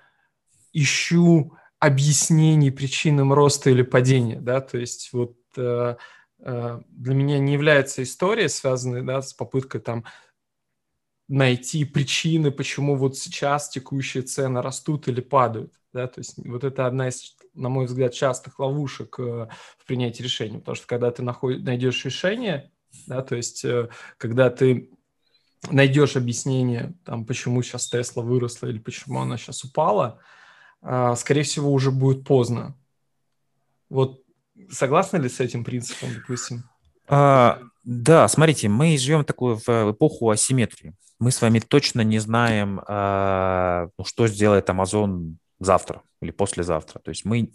ищу 0.73 1.57
объяснений 1.79 2.71
причинам 2.71 3.33
роста 3.33 3.71
или 3.71 3.83
падения, 3.83 4.40
да, 4.40 4.61
то 4.61 4.79
есть 4.79 5.11
вот 5.12 5.37
э, 5.57 5.97
э, 6.40 6.81
для 6.88 7.14
меня 7.14 7.38
не 7.38 7.53
является 7.53 8.03
история, 8.03 8.49
связанная 8.49 9.03
да, 9.03 9.23
с 9.23 9.33
попыткой 9.33 9.81
там 9.81 10.05
найти 11.29 11.85
причины, 11.85 12.51
почему 12.51 12.97
вот 12.97 13.16
сейчас 13.16 13.69
текущие 13.69 14.23
цены 14.23 14.62
растут 14.62 15.09
или 15.09 15.21
падают. 15.21 15.73
Да? 15.92 16.07
То 16.07 16.21
есть 16.21 16.35
вот 16.37 16.62
это 16.64 16.87
одна 16.87 17.09
из, 17.09 17.37
на 17.55 17.69
мой 17.69 17.87
взгляд, 17.87 18.12
частых 18.12 18.59
ловушек 18.59 19.19
э, 19.19 19.49
в 19.79 19.87
принятии 19.87 20.23
решений. 20.23 20.59
Потому 20.59 20.77
что 20.77 20.87
когда 20.87 21.11
ты 21.11 21.23
наход... 21.23 21.62
найдешь 21.62 22.05
решение, 22.05 22.71
да, 23.07 23.23
то 23.23 23.35
есть 23.35 23.64
э, 23.64 23.88
когда 24.19 24.51
ты 24.51 24.90
найдешь 25.71 26.16
объяснение, 26.16 26.95
там, 27.05 27.25
почему 27.25 27.62
сейчас 27.62 27.88
Тесла 27.88 28.23
выросла 28.23 28.69
или 28.69 28.79
почему 28.79 29.21
она 29.21 29.37
сейчас 29.37 29.64
упала, 29.64 30.19
э, 30.83 31.14
скорее 31.16 31.42
всего, 31.42 31.73
уже 31.73 31.90
будет 31.90 32.25
поздно. 32.25 32.77
Вот 33.88 34.23
согласны 34.71 35.19
ли 35.19 35.29
с 35.29 35.40
этим 35.40 35.64
принципом, 35.64 36.11
допустим? 36.14 36.64
А, 37.09 37.61
да, 37.85 38.27
смотрите, 38.29 38.69
мы 38.69 38.97
живем 38.99 39.25
такую 39.25 39.57
в 39.57 39.92
эпоху 39.92 40.31
асимметрии 40.31 40.95
мы 41.19 41.31
с 41.31 41.40
вами 41.40 41.61
точно 41.61 42.03
не 42.03 42.19
знаем, 42.19 42.81
а, 42.87 43.88
ну, 43.99 44.05
что 44.05 44.27
сделает 44.27 44.69
Amazon 44.69 45.37
завтра 45.59 46.03
или 46.21 46.31
послезавтра. 46.31 46.99
То 46.99 47.11
есть 47.11 47.25
мы 47.25 47.51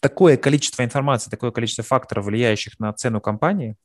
такое 0.00 0.36
количество 0.36 0.82
информации, 0.82 1.30
такое 1.30 1.50
количество 1.50 1.84
факторов, 1.84 2.26
влияющих 2.26 2.78
на 2.78 2.92
цену 2.92 3.20
компании, 3.20 3.76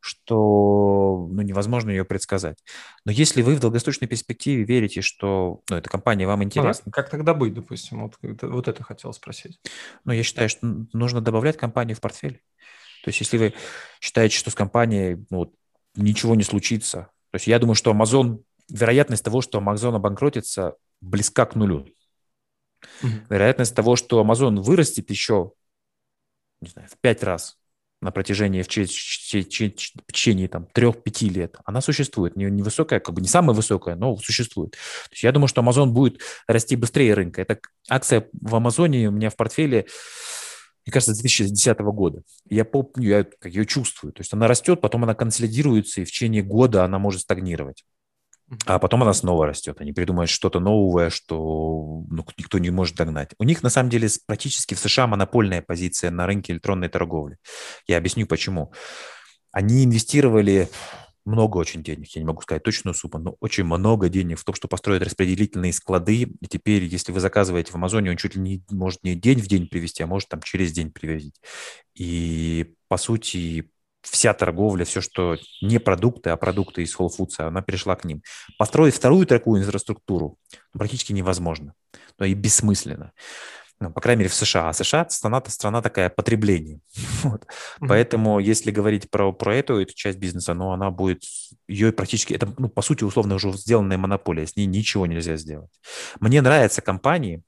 что 0.00 1.28
ну, 1.30 1.42
невозможно 1.42 1.90
ее 1.90 2.04
предсказать. 2.04 2.58
Но 3.04 3.12
если 3.12 3.42
вы 3.42 3.54
в 3.54 3.60
долгосрочной 3.60 4.08
перспективе 4.08 4.64
верите, 4.64 5.02
что 5.02 5.62
ну, 5.68 5.76
эта 5.76 5.88
компания 5.88 6.26
вам 6.26 6.42
интересна... 6.42 6.90
А, 6.90 6.90
как 6.90 7.10
тогда 7.10 7.34
быть, 7.34 7.54
допустим? 7.54 8.00
Вот, 8.02 8.16
вот 8.42 8.68
это 8.68 8.82
хотел 8.82 9.12
спросить. 9.12 9.60
Ну, 10.04 10.12
я 10.12 10.22
считаю, 10.22 10.48
что 10.48 10.86
нужно 10.92 11.20
добавлять 11.20 11.58
компанию 11.58 11.96
в 11.96 12.00
портфель. 12.00 12.42
То 13.04 13.08
есть 13.08 13.20
если 13.20 13.38
вы 13.38 13.54
считаете, 14.00 14.36
что 14.36 14.50
с 14.50 14.54
компанией 14.54 15.24
ну, 15.30 15.54
ничего 15.94 16.34
не 16.34 16.42
случится, 16.42 17.10
то 17.30 17.36
есть 17.36 17.46
я 17.46 17.58
думаю, 17.58 17.74
что 17.74 17.92
Amazon, 17.92 18.42
вероятность 18.68 19.24
того, 19.24 19.40
что 19.40 19.60
Amazon 19.60 19.96
обанкротится, 19.96 20.74
близка 21.00 21.46
к 21.46 21.54
нулю. 21.54 21.86
Mm-hmm. 23.02 23.26
Вероятность 23.30 23.74
того, 23.74 23.96
что 23.96 24.22
Amazon 24.22 24.60
вырастет 24.60 25.10
еще, 25.10 25.52
не 26.60 26.70
знаю, 26.70 26.88
в 26.88 26.98
пять 26.98 27.22
раз 27.22 27.59
на 28.00 28.10
протяжении 28.10 28.62
в 28.62 28.68
течение 28.68 30.48
там 30.48 30.66
трех-пяти 30.66 31.28
лет, 31.28 31.56
она 31.64 31.80
существует. 31.80 32.36
Не, 32.36 32.46
не 32.46 32.62
высокая, 32.62 33.00
как 33.00 33.14
бы 33.14 33.20
не 33.20 33.28
самая 33.28 33.54
высокая, 33.54 33.94
но 33.94 34.16
существует. 34.16 34.72
То 34.72 35.12
есть 35.12 35.22
я 35.22 35.32
думаю, 35.32 35.48
что 35.48 35.60
Amazon 35.60 35.86
будет 35.86 36.20
расти 36.46 36.76
быстрее 36.76 37.14
рынка. 37.14 37.42
Это 37.42 37.58
акция 37.88 38.28
в 38.32 38.54
Амазоне 38.54 39.08
у 39.08 39.12
меня 39.12 39.30
в 39.30 39.36
портфеле 39.36 39.86
мне 40.86 40.92
кажется, 40.92 41.14
с 41.14 41.18
2010 41.20 41.78
года. 41.80 42.22
Я 42.48 42.64
помню, 42.64 43.08
я 43.08 43.24
как 43.24 43.52
ее 43.52 43.66
чувствую. 43.66 44.12
То 44.12 44.22
есть 44.22 44.32
она 44.32 44.48
растет, 44.48 44.80
потом 44.80 45.04
она 45.04 45.14
консолидируется, 45.14 46.00
и 46.00 46.04
в 46.04 46.08
течение 46.08 46.42
года 46.42 46.84
она 46.84 46.98
может 46.98 47.20
стагнировать. 47.20 47.84
А 48.66 48.78
потом 48.78 49.02
она 49.02 49.12
снова 49.12 49.46
растет. 49.46 49.80
Они 49.80 49.92
придумают 49.92 50.28
что-то 50.28 50.58
новое, 50.58 51.10
что 51.10 52.04
ну, 52.10 52.26
никто 52.36 52.58
не 52.58 52.70
может 52.70 52.96
догнать. 52.96 53.30
У 53.38 53.44
них, 53.44 53.62
на 53.62 53.70
самом 53.70 53.90
деле, 53.90 54.08
практически 54.26 54.74
в 54.74 54.80
США 54.80 55.06
монопольная 55.06 55.62
позиция 55.62 56.10
на 56.10 56.26
рынке 56.26 56.52
электронной 56.52 56.88
торговли. 56.88 57.36
Я 57.86 57.98
объясню, 57.98 58.26
почему. 58.26 58.72
Они 59.52 59.84
инвестировали 59.84 60.68
много 61.24 61.58
очень 61.58 61.82
денег, 61.82 62.08
я 62.14 62.22
не 62.22 62.26
могу 62.26 62.40
сказать 62.40 62.62
точную 62.62 62.94
сумму, 62.94 63.18
но 63.18 63.36
очень 63.40 63.64
много 63.64 64.08
денег 64.08 64.38
в 64.38 64.44
том, 64.44 64.54
что 64.54 64.68
построить 64.68 65.02
распределительные 65.02 65.72
склады. 65.72 66.22
И 66.22 66.46
теперь, 66.48 66.84
если 66.84 67.12
вы 67.12 67.20
заказываете 67.20 67.72
в 67.72 67.74
Амазоне, 67.76 68.10
он 68.10 68.16
чуть 68.16 68.34
ли 68.34 68.40
не 68.40 68.64
может 68.70 69.02
не 69.04 69.14
день 69.14 69.40
в 69.40 69.46
день 69.46 69.68
привезти, 69.68 70.02
а 70.02 70.06
может 70.06 70.28
там 70.28 70.40
через 70.42 70.72
день 70.72 70.90
привезти. 70.90 71.34
И 71.94 72.74
по 72.88 72.96
сути 72.96 73.70
вся 74.02 74.34
торговля, 74.34 74.84
все, 74.84 75.00
что 75.00 75.36
не 75.62 75.78
продукты, 75.78 76.30
а 76.30 76.36
продукты 76.36 76.82
из 76.82 76.96
Whole 76.96 77.10
Foods, 77.16 77.38
она 77.38 77.62
перешла 77.62 77.96
к 77.96 78.04
ним. 78.04 78.22
Построить 78.58 78.94
вторую 78.94 79.26
такую 79.26 79.62
инфраструктуру 79.62 80.36
практически 80.72 81.12
невозможно, 81.12 81.74
но 82.18 82.26
и 82.26 82.34
бессмысленно 82.34 83.12
ну, 83.80 83.90
по 83.90 84.00
крайней 84.00 84.20
мере, 84.20 84.30
в 84.30 84.34
США. 84.34 84.68
А 84.68 84.72
США 84.72 85.08
страна, 85.08 85.42
страна 85.46 85.82
такая 85.82 86.10
потребление. 86.10 86.80
Вот. 87.22 87.42
Mm-hmm. 87.44 87.86
Поэтому, 87.88 88.38
если 88.38 88.70
говорить 88.70 89.10
про, 89.10 89.32
про 89.32 89.56
эту, 89.56 89.78
эту 89.80 89.94
часть 89.94 90.18
бизнеса, 90.18 90.54
ну, 90.54 90.72
она 90.72 90.90
будет, 90.90 91.22
ее 91.68 91.92
практически, 91.92 92.34
это, 92.34 92.52
ну, 92.58 92.68
по 92.68 92.82
сути, 92.82 93.04
условно 93.04 93.34
уже 93.34 93.52
сделанная 93.52 93.98
монополия, 93.98 94.46
с 94.46 94.56
ней 94.56 94.66
ничего 94.66 95.06
нельзя 95.06 95.36
сделать. 95.36 95.70
Мне 96.18 96.40
нравятся 96.42 96.82
компании, 96.82 97.42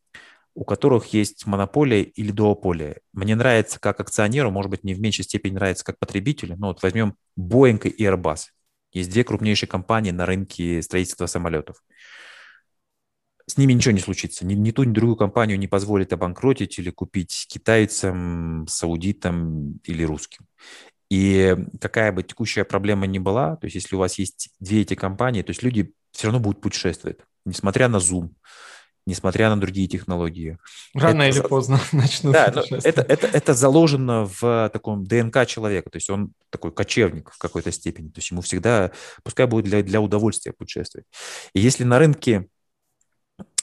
у 0.54 0.64
которых 0.64 1.06
есть 1.14 1.46
монополия 1.46 2.02
или 2.02 2.30
дуополия. 2.30 3.00
Мне 3.12 3.34
нравится 3.34 3.80
как 3.80 4.00
акционеру, 4.00 4.50
может 4.50 4.70
быть, 4.70 4.84
не 4.84 4.94
в 4.94 5.00
меньшей 5.00 5.24
степени 5.24 5.54
нравится 5.54 5.84
как 5.84 5.98
потребителю. 5.98 6.56
Но 6.58 6.68
вот 6.68 6.82
возьмем 6.82 7.14
Boeing 7.38 7.88
и 7.88 8.04
Airbus. 8.04 8.46
Есть 8.92 9.10
две 9.10 9.24
крупнейшие 9.24 9.68
компании 9.68 10.10
на 10.10 10.26
рынке 10.26 10.82
строительства 10.82 11.26
самолетов. 11.26 11.82
С 13.46 13.56
ними 13.56 13.72
ничего 13.72 13.92
не 13.92 14.00
случится. 14.00 14.46
Ни, 14.46 14.54
ни 14.54 14.70
ту, 14.70 14.84
ни 14.84 14.92
другую 14.92 15.16
компанию 15.16 15.58
не 15.58 15.66
позволит 15.66 16.12
обанкротить 16.12 16.78
или 16.78 16.90
купить 16.90 17.46
китайцам, 17.48 18.66
саудитам 18.68 19.78
или 19.84 20.04
русским. 20.04 20.46
И 21.10 21.56
какая 21.80 22.12
бы 22.12 22.22
текущая 22.22 22.64
проблема 22.64 23.06
ни 23.06 23.18
была, 23.18 23.56
то 23.56 23.66
есть 23.66 23.74
если 23.74 23.96
у 23.96 23.98
вас 23.98 24.18
есть 24.18 24.50
две 24.60 24.82
эти 24.82 24.94
компании, 24.94 25.42
то 25.42 25.50
есть 25.50 25.62
люди 25.62 25.92
все 26.12 26.28
равно 26.28 26.40
будут 26.40 26.60
путешествовать, 26.60 27.18
несмотря 27.44 27.88
на 27.88 27.96
Zoom, 27.96 28.30
несмотря 29.06 29.50
на 29.50 29.60
другие 29.60 29.88
технологии. 29.88 30.58
Рано 30.94 31.22
это, 31.22 31.38
или 31.38 31.46
поздно 31.46 31.80
начнут 31.92 32.32
да, 32.32 32.46
это, 32.84 33.02
это, 33.02 33.26
это 33.26 33.54
заложено 33.54 34.28
в 34.40 34.70
таком 34.72 35.04
ДНК 35.04 35.46
человека, 35.46 35.90
то 35.90 35.96
есть 35.96 36.10
он 36.10 36.32
такой 36.50 36.72
кочевник 36.72 37.30
в 37.30 37.38
какой-то 37.38 37.72
степени, 37.72 38.08
то 38.08 38.18
есть 38.18 38.30
ему 38.30 38.42
всегда, 38.42 38.92
пускай 39.22 39.46
будет 39.46 39.64
для, 39.64 39.82
для 39.82 40.00
удовольствия 40.00 40.52
путешествовать. 40.52 41.06
И 41.54 41.60
если 41.60 41.84
на 41.84 41.98
рынке 41.98 42.46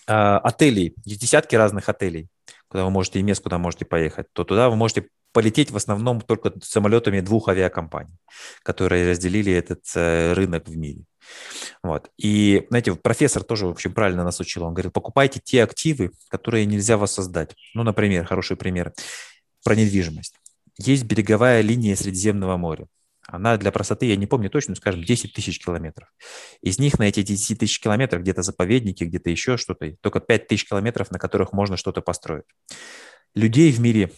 э, 0.08 0.13
отелей, 0.13 0.93
есть 1.06 1.21
десятки 1.21 1.56
разных 1.56 1.89
отелей, 1.89 2.28
куда 2.67 2.86
вы 2.86 2.91
можете 2.91 3.19
и 3.19 3.23
мест, 3.23 3.41
куда 3.41 3.58
можете 3.58 3.86
поехать, 3.86 4.28
то 4.34 4.43
туда 4.43 4.69
вы 4.69 4.75
можете 4.75 5.08
полететь 5.32 5.72
в 5.72 5.76
основном 5.76 6.22
только 6.22 6.54
самолетами 6.62 7.22
двух 7.22 7.50
авиакомпаний, 7.50 8.15
которые 8.63 9.10
разделили 9.10 9.52
этот 9.52 9.84
э, 9.96 10.34
рынок 10.34 10.68
в 10.68 10.76
мире. 10.76 11.04
Вот. 11.84 12.10
И, 12.18 12.65
знаете, 12.70 12.96
профессор 12.96 13.44
тоже, 13.44 13.68
в 13.68 13.72
общем, 13.72 13.94
правильно 13.94 14.24
нас 14.24 14.39
учил. 14.39 14.63
Он 14.63 14.74
говорил, 14.74 14.92
покупайте 14.92 15.39
те 15.44 15.63
активы, 15.63 16.12
которые 16.30 16.65
нельзя 16.65 16.98
воссоздать. 16.98 17.56
Ну, 17.74 17.84
например, 17.84 18.26
хороший 18.26 18.58
пример 18.58 18.94
про 19.63 19.76
недвижимость. 19.76 20.36
Есть 20.78 21.04
береговая 21.04 21.62
линия 21.62 21.96
Средиземного 21.96 22.58
моря. 22.58 22.88
Она 23.32 23.58
для 23.58 23.72
простоты, 23.72 24.08
я 24.08 24.15
не 24.15 24.26
помню 24.26 24.50
точно, 24.50 24.76
скажем, 24.76 25.04
10 25.04 25.34
тысяч 25.34 25.63
километров. 25.63 26.10
Из 26.62 26.80
них 26.80 26.98
на 26.98 27.04
эти 27.04 27.22
10 27.22 27.60
тысяч 27.60 27.80
километров 27.80 28.22
где-то 28.22 28.42
заповедники, 28.42 29.04
где-то 29.04 29.30
еще 29.30 29.58
что-то, 29.58 29.92
только 30.02 30.20
5 30.20 30.48
тысяч 30.48 30.68
километров, 30.68 31.12
на 31.12 31.20
которых 31.20 31.54
можно 31.54 31.78
что-то 31.78 32.02
построить. 32.02 32.46
Людей 33.36 33.72
в 33.72 33.80
мире, 33.80 34.12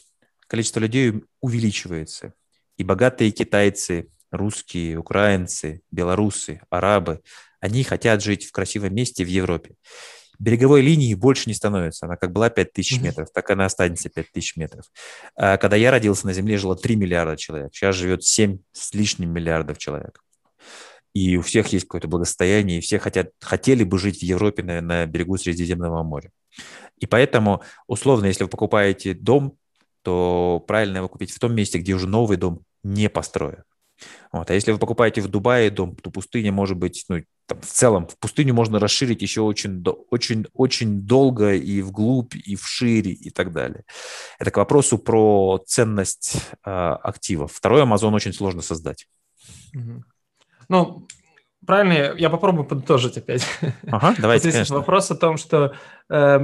количество 0.51 0.81
людей 0.81 1.13
увеличивается. 1.39 2.33
И 2.75 2.83
богатые 2.83 3.31
китайцы, 3.31 4.09
русские, 4.31 4.97
украинцы, 4.97 5.81
белорусы, 5.91 6.59
арабы, 6.69 7.21
они 7.61 7.85
хотят 7.85 8.21
жить 8.21 8.45
в 8.45 8.51
красивом 8.51 8.93
месте 8.93 9.23
в 9.23 9.29
Европе. 9.29 9.75
Береговой 10.39 10.81
линии 10.81 11.13
больше 11.13 11.47
не 11.47 11.53
становится. 11.53 12.05
Она 12.05 12.17
как 12.17 12.33
была 12.33 12.49
5000 12.49 12.99
метров, 12.99 13.29
так 13.33 13.49
она 13.49 13.63
останется 13.63 14.09
5000 14.09 14.57
метров. 14.57 14.83
А 15.37 15.55
когда 15.55 15.77
я 15.77 15.89
родился, 15.89 16.25
на 16.25 16.33
Земле 16.33 16.57
жило 16.57 16.75
3 16.75 16.97
миллиарда 16.97 17.37
человек. 17.37 17.73
Сейчас 17.73 17.95
живет 17.95 18.25
7 18.25 18.57
с 18.73 18.93
лишним 18.93 19.31
миллиардов 19.31 19.77
человек. 19.77 20.21
И 21.13 21.37
у 21.37 21.41
всех 21.43 21.67
есть 21.67 21.85
какое-то 21.85 22.09
благосостояние, 22.09 22.79
и 22.79 22.81
все 22.81 22.99
хотят, 22.99 23.31
хотели 23.39 23.85
бы 23.85 23.97
жить 23.97 24.19
в 24.19 24.23
Европе 24.23 24.63
на, 24.63 24.81
на 24.81 25.05
берегу 25.05 25.37
Средиземного 25.37 26.03
моря. 26.03 26.31
И 26.97 27.05
поэтому, 27.05 27.61
условно, 27.87 28.25
если 28.25 28.43
вы 28.43 28.49
покупаете 28.49 29.13
дом, 29.13 29.57
то 30.03 30.63
правильно 30.67 30.97
его 30.97 31.09
купить 31.09 31.31
в 31.31 31.39
том 31.39 31.53
месте, 31.53 31.79
где 31.79 31.93
уже 31.93 32.07
новый 32.07 32.37
дом 32.37 32.63
не 32.83 33.09
построен. 33.09 33.63
Вот. 34.31 34.49
А 34.49 34.53
если 34.53 34.71
вы 34.71 34.79
покупаете 34.79 35.21
в 35.21 35.27
Дубае 35.27 35.69
дом, 35.69 35.95
то 35.95 36.09
пустыня 36.09 36.51
может 36.51 36.77
быть, 36.77 37.05
ну, 37.09 37.21
там, 37.45 37.61
в 37.61 37.67
целом, 37.67 38.07
в 38.07 38.17
пустыню 38.17 38.53
можно 38.53 38.79
расширить 38.79 39.21
еще 39.21 39.41
очень, 39.41 39.83
очень, 40.09 40.45
очень 40.53 41.01
долго 41.01 41.53
и 41.53 41.81
вглубь, 41.81 42.35
и 42.35 42.55
вширь, 42.55 43.09
и 43.09 43.29
так 43.29 43.51
далее. 43.51 43.83
Это 44.39 44.51
к 44.51 44.57
вопросу 44.57 44.97
про 44.97 45.61
ценность 45.65 46.37
э, 46.65 46.69
активов. 46.71 47.51
Второй 47.53 47.83
Amazon 47.83 48.13
очень 48.13 48.33
сложно 48.33 48.61
создать. 48.61 49.07
Ну, 50.69 51.07
правильно, 51.65 52.15
я 52.17 52.29
попробую 52.29 52.65
подытожить 52.65 53.17
опять. 53.17 53.45
Ага, 53.87 54.15
давайте, 54.17 54.51
конечно. 54.51 54.77
Вопрос 54.77 55.11
о 55.11 55.15
том, 55.15 55.37
что 55.37 55.75
э, 56.09 56.39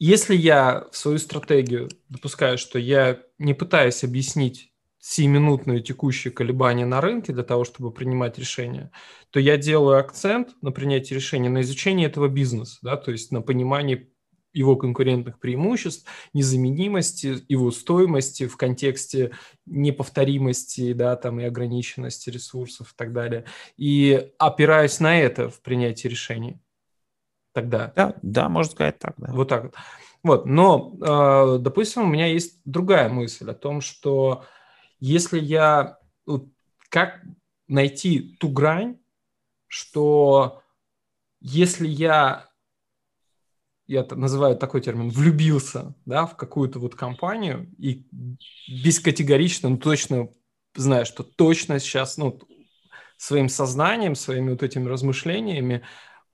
если 0.00 0.34
я 0.34 0.86
в 0.90 0.96
свою 0.96 1.18
стратегию 1.18 1.88
допускаю, 2.08 2.58
что 2.58 2.78
я 2.78 3.20
не 3.38 3.54
пытаюсь 3.54 4.02
объяснить 4.02 4.72
сиюминутные 4.98 5.80
текущие 5.80 6.32
колебания 6.32 6.86
на 6.86 7.00
рынке 7.00 7.32
для 7.32 7.42
того, 7.42 7.64
чтобы 7.64 7.92
принимать 7.92 8.38
решения, 8.38 8.90
то 9.30 9.40
я 9.40 9.56
делаю 9.56 9.98
акцент 9.98 10.50
на 10.62 10.72
принятии 10.72 11.14
решения 11.14 11.48
на 11.50 11.62
изучение 11.62 12.08
этого 12.08 12.28
бизнеса, 12.28 12.78
да, 12.82 12.96
то 12.96 13.12
есть 13.12 13.30
на 13.30 13.42
понимании 13.42 14.10
его 14.52 14.76
конкурентных 14.76 15.38
преимуществ, 15.38 16.06
незаменимости, 16.32 17.38
его 17.48 17.70
стоимости 17.70 18.46
в 18.46 18.56
контексте 18.56 19.32
неповторимости, 19.66 20.92
да, 20.92 21.14
там 21.16 21.40
и 21.40 21.44
ограниченности 21.44 22.30
ресурсов 22.30 22.92
и 22.92 22.96
так 22.96 23.12
далее. 23.12 23.44
И 23.76 24.30
опираюсь 24.38 24.98
на 25.00 25.20
это 25.20 25.50
в 25.50 25.60
принятии 25.62 26.08
решений. 26.08 26.58
Тогда. 27.52 27.92
Да, 27.96 28.14
да, 28.22 28.48
можно 28.48 28.72
сказать 28.72 28.98
так, 28.98 29.14
да. 29.18 29.32
Вот 29.32 29.48
так 29.48 29.64
вот. 29.64 29.74
Вот, 30.22 30.46
но, 30.46 30.94
э, 31.00 31.58
допустим, 31.60 32.02
у 32.02 32.06
меня 32.06 32.26
есть 32.26 32.60
другая 32.64 33.08
мысль 33.08 33.50
о 33.50 33.54
том, 33.54 33.80
что 33.80 34.44
если 34.98 35.40
я... 35.40 35.98
Как 36.90 37.20
найти 37.68 38.36
ту 38.40 38.50
грань, 38.50 38.98
что 39.68 40.62
если 41.40 41.86
я 41.86 42.50
я 43.86 44.06
называю 44.08 44.56
такой 44.56 44.82
термин, 44.82 45.08
влюбился 45.08 45.96
да, 46.06 46.24
в 46.24 46.36
какую-то 46.36 46.78
вот 46.78 46.94
компанию 46.94 47.68
и 47.76 48.06
бескатегорично, 48.68 49.68
но 49.68 49.78
точно 49.78 50.28
знаю, 50.76 51.04
что 51.06 51.24
точно 51.24 51.80
сейчас 51.80 52.16
ну, 52.16 52.38
своим 53.16 53.48
сознанием, 53.48 54.14
своими 54.14 54.50
вот 54.50 54.62
этими 54.62 54.88
размышлениями 54.88 55.82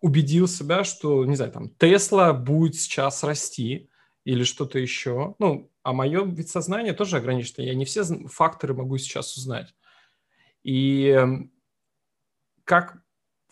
убедил 0.00 0.48
себя, 0.48 0.84
что, 0.84 1.24
не 1.24 1.36
знаю, 1.36 1.52
там, 1.52 1.70
Тесла 1.70 2.32
будет 2.32 2.76
сейчас 2.76 3.24
расти 3.24 3.90
или 4.24 4.44
что-то 4.44 4.78
еще. 4.78 5.34
Ну, 5.38 5.70
а 5.82 5.92
мое 5.92 6.24
ведь 6.24 6.50
сознание 6.50 6.92
тоже 6.92 7.16
ограничено. 7.16 7.62
Я 7.62 7.74
не 7.74 7.84
все 7.84 8.04
факторы 8.28 8.74
могу 8.74 8.98
сейчас 8.98 9.36
узнать. 9.36 9.74
И 10.62 11.08
эм, 11.08 11.52
как 12.64 12.98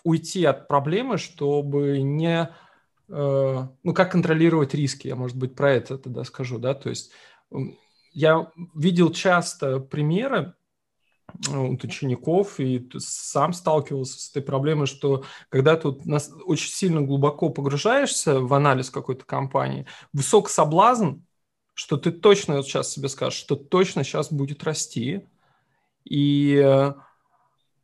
уйти 0.03 0.45
от 0.45 0.69
проблемы, 0.69 1.17
чтобы 1.17 2.01
не... 2.01 2.51
Э, 3.09 3.69
ну, 3.83 3.95
как 3.95 4.13
контролировать 4.13 4.75
риски? 4.75 5.07
Я, 5.07 5.17
может 5.17 5.37
быть, 5.37 5.55
про 5.55 5.73
это 5.73 5.97
тогда 5.97 6.25
скажу, 6.25 6.59
да? 6.59 6.75
То 6.75 6.91
есть 6.91 7.13
я 8.13 8.51
видел 8.75 9.11
часто 9.13 9.79
примеры, 9.79 10.55
вот 11.49 11.83
учеников 11.85 12.61
и 12.61 12.89
сам 12.99 13.53
сталкивался 13.53 14.21
с 14.21 14.31
этой 14.31 14.43
проблемой, 14.43 14.87
что 14.87 15.25
когда 15.49 15.77
ты 15.77 15.89
очень 15.89 16.71
сильно 16.71 17.03
глубоко 17.03 17.49
погружаешься 17.49 18.41
в 18.41 18.53
анализ 18.55 18.91
какой-то 18.91 19.25
компании, 19.25 19.87
высок 20.13 20.49
соблазн 20.49 21.21
что 21.75 21.97
ты 21.97 22.13
точно 22.13 22.57
вот 22.57 22.67
сейчас 22.67 22.93
себе 22.93 23.09
скажешь, 23.09 23.39
что 23.39 23.57
точно 23.57 24.05
сейчас 24.05 24.33
будет 24.33 24.63
расти, 24.63 25.27
и 26.05 26.55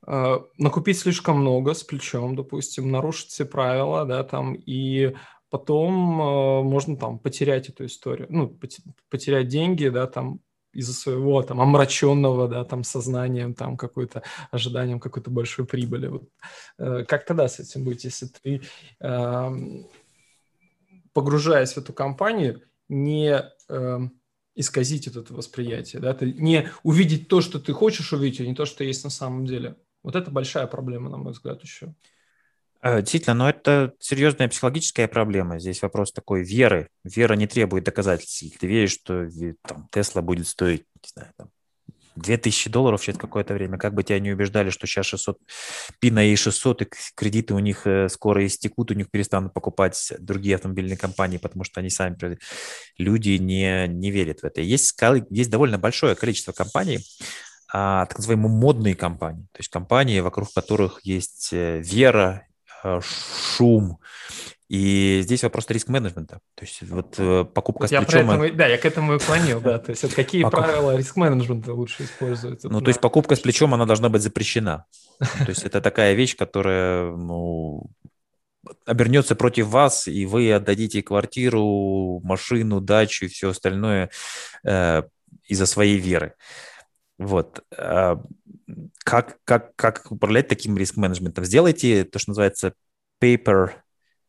э, 0.07 0.39
накупить 0.59 0.99
слишком 0.99 1.41
много 1.41 1.75
с 1.75 1.83
плечом, 1.83 2.37
допустим, 2.37 2.91
нарушить 2.91 3.31
все 3.31 3.45
правила, 3.45 4.05
да, 4.05 4.23
там, 4.23 4.55
и 4.55 5.15
потом 5.51 6.21
э, 6.21 6.63
можно 6.63 6.97
там 6.97 7.19
потерять 7.19 7.69
эту 7.69 7.87
историю, 7.87 8.29
ну, 8.31 8.57
потерять 9.11 9.49
деньги, 9.49 9.89
да, 9.89 10.07
там, 10.07 10.41
из-за 10.73 10.93
своего 10.93 11.43
там 11.43 11.61
омраченного, 11.61 12.49
да, 12.49 12.65
там 12.65 12.85
сознанием, 12.85 13.55
там 13.55 13.77
какой-то 13.77 14.23
ожиданием 14.51 15.01
какой-то 15.01 15.31
большой 15.31 15.67
прибыли. 15.67 16.07
Вот, 16.09 16.29
э, 16.79 17.05
как 17.07 17.25
тогда 17.25 17.49
с 17.49 17.59
этим 17.61 17.85
быть, 17.85 18.05
если 18.05 18.27
ты, 18.27 18.63
э, 19.01 19.51
погружаясь 21.13 21.73
в 21.73 21.79
эту 21.79 21.93
компанию, 21.93 22.63
не 22.89 23.45
э, 23.69 23.99
исказить 24.55 25.07
это 25.07 25.25
восприятие, 25.33 26.01
да, 26.01 26.15
ты 26.15 26.33
не 26.33 26.71
увидеть 26.83 27.29
то, 27.29 27.41
что 27.41 27.59
ты 27.59 27.73
хочешь 27.73 28.13
увидеть, 28.13 28.41
а 28.41 28.47
не 28.47 28.55
то, 28.55 28.65
что 28.65 28.85
есть 28.85 29.05
на 29.05 29.11
самом 29.11 29.47
деле. 29.47 29.77
Вот 30.03 30.17
это 30.17 30.31
большая 30.31 30.67
проблема, 30.67 31.11
на 31.11 31.19
мой 31.19 31.33
взгляд, 31.33 31.63
еще. 31.63 31.95
Э, 32.83 33.01
действительно, 33.01 33.35
но 33.35 33.51
это 33.51 33.95
серьезная 33.99 34.49
психологическая 34.49 35.07
проблема. 35.09 35.59
Здесь 35.59 35.83
вопрос 35.83 36.13
такой 36.13 36.43
веры. 36.43 36.89
Вера 37.05 37.35
не 37.35 37.47
требует 37.47 37.85
доказательств. 37.85 38.59
Ты 38.59 38.67
веришь, 38.67 38.93
что 38.93 39.29
там, 39.67 39.89
Тесла 39.91 40.23
будет 40.23 40.49
стоить, 40.49 40.85
не 41.03 41.09
знаю, 41.13 41.33
там, 41.37 41.51
2000 42.17 42.71
долларов 42.71 43.03
через 43.03 43.19
какое-то 43.19 43.55
время, 43.55 43.79
как 43.79 43.95
бы 43.95 44.03
тебя 44.03 44.19
не 44.19 44.33
убеждали, 44.33 44.71
что 44.71 44.87
сейчас 44.87 45.07
600, 45.07 45.39
пина 46.01 46.27
и 46.27 46.37
600, 46.37 46.83
и 46.83 46.89
кредиты 47.15 47.55
у 47.55 47.59
них 47.59 47.87
э, 47.87 48.09
скоро 48.09 48.47
истекут, 48.47 48.91
у 48.91 48.95
них 48.95 49.11
перестанут 49.11 49.55
покупать 49.55 50.13
другие 50.19 50.57
автомобильные 50.57 50.97
компании, 50.97 51.39
потому 51.39 51.65
что 51.65 51.81
они 51.81 51.91
сами, 51.91 52.39
люди 52.99 53.31
не, 53.31 53.87
не 53.89 54.11
верят 54.11 54.41
в 54.41 54.45
это. 54.45 54.61
Есть, 54.61 54.99
есть 55.31 55.51
довольно 55.51 55.79
большое 55.79 56.15
количество 56.15 56.53
компаний, 56.53 56.99
а, 57.73 58.07
так 58.07 58.19
называемые 58.19 58.51
модные 58.51 58.97
компании, 58.97 59.47
то 59.53 59.61
есть 59.61 59.71
компании, 59.71 60.21
вокруг 60.21 60.53
которых 60.53 61.01
есть 61.05 61.51
э, 61.53 61.81
вера, 61.81 62.47
шум, 63.03 63.99
И 64.69 65.21
здесь 65.23 65.43
вопрос 65.43 65.69
риск-менеджмента. 65.69 66.41
То 66.55 66.65
есть 66.65 66.83
вот 66.83 67.15
э, 67.19 67.45
покупка 67.45 67.83
вот 67.83 67.89
с 67.89 67.93
я 67.93 68.03
плечом... 68.03 68.31
Этому, 68.31 68.51
да, 68.53 68.67
я 68.67 68.79
к 68.79 68.87
этому 68.87 69.15
и 69.17 69.19
клонил, 69.19 69.61
да. 69.61 69.79
То 69.85 69.91
есть 69.91 70.03
вот 70.03 70.15
какие 70.15 70.43
Покуп... 70.43 70.61
правила 70.61 70.97
риск-менеджмента 70.97 71.75
лучше 71.75 72.05
использовать? 72.05 72.63
Ну, 72.65 72.81
то 72.81 72.89
есть 72.89 73.01
покупка 73.01 73.35
с 73.35 73.41
плечом, 73.41 73.75
она 73.75 73.87
должна 73.87 74.09
быть 74.09 74.23
запрещена. 74.23 74.87
То 75.19 75.49
есть 75.49 75.65
это 75.65 75.81
такая 75.81 76.15
вещь, 76.15 76.37
которая, 76.37 77.11
ну, 77.11 77.91
обернется 78.87 79.35
против 79.35 79.67
вас, 79.67 80.07
и 80.07 80.27
вы 80.27 80.53
отдадите 80.53 81.03
квартиру, 81.03 82.21
машину, 82.23 82.81
дачу 82.81 83.25
и 83.25 83.29
все 83.29 83.51
остальное 83.51 84.11
э, 84.65 85.03
из-за 85.45 85.67
своей 85.67 85.99
веры. 85.99 86.35
Вот. 87.19 87.63
Как, 89.05 89.39
как, 89.45 89.75
как 89.77 90.11
управлять 90.11 90.49
таким 90.49 90.77
риск-менеджментом? 90.77 91.45
Сделайте 91.45 92.05
то, 92.05 92.19
что 92.19 92.31
называется 92.31 92.75
paper 93.23 93.73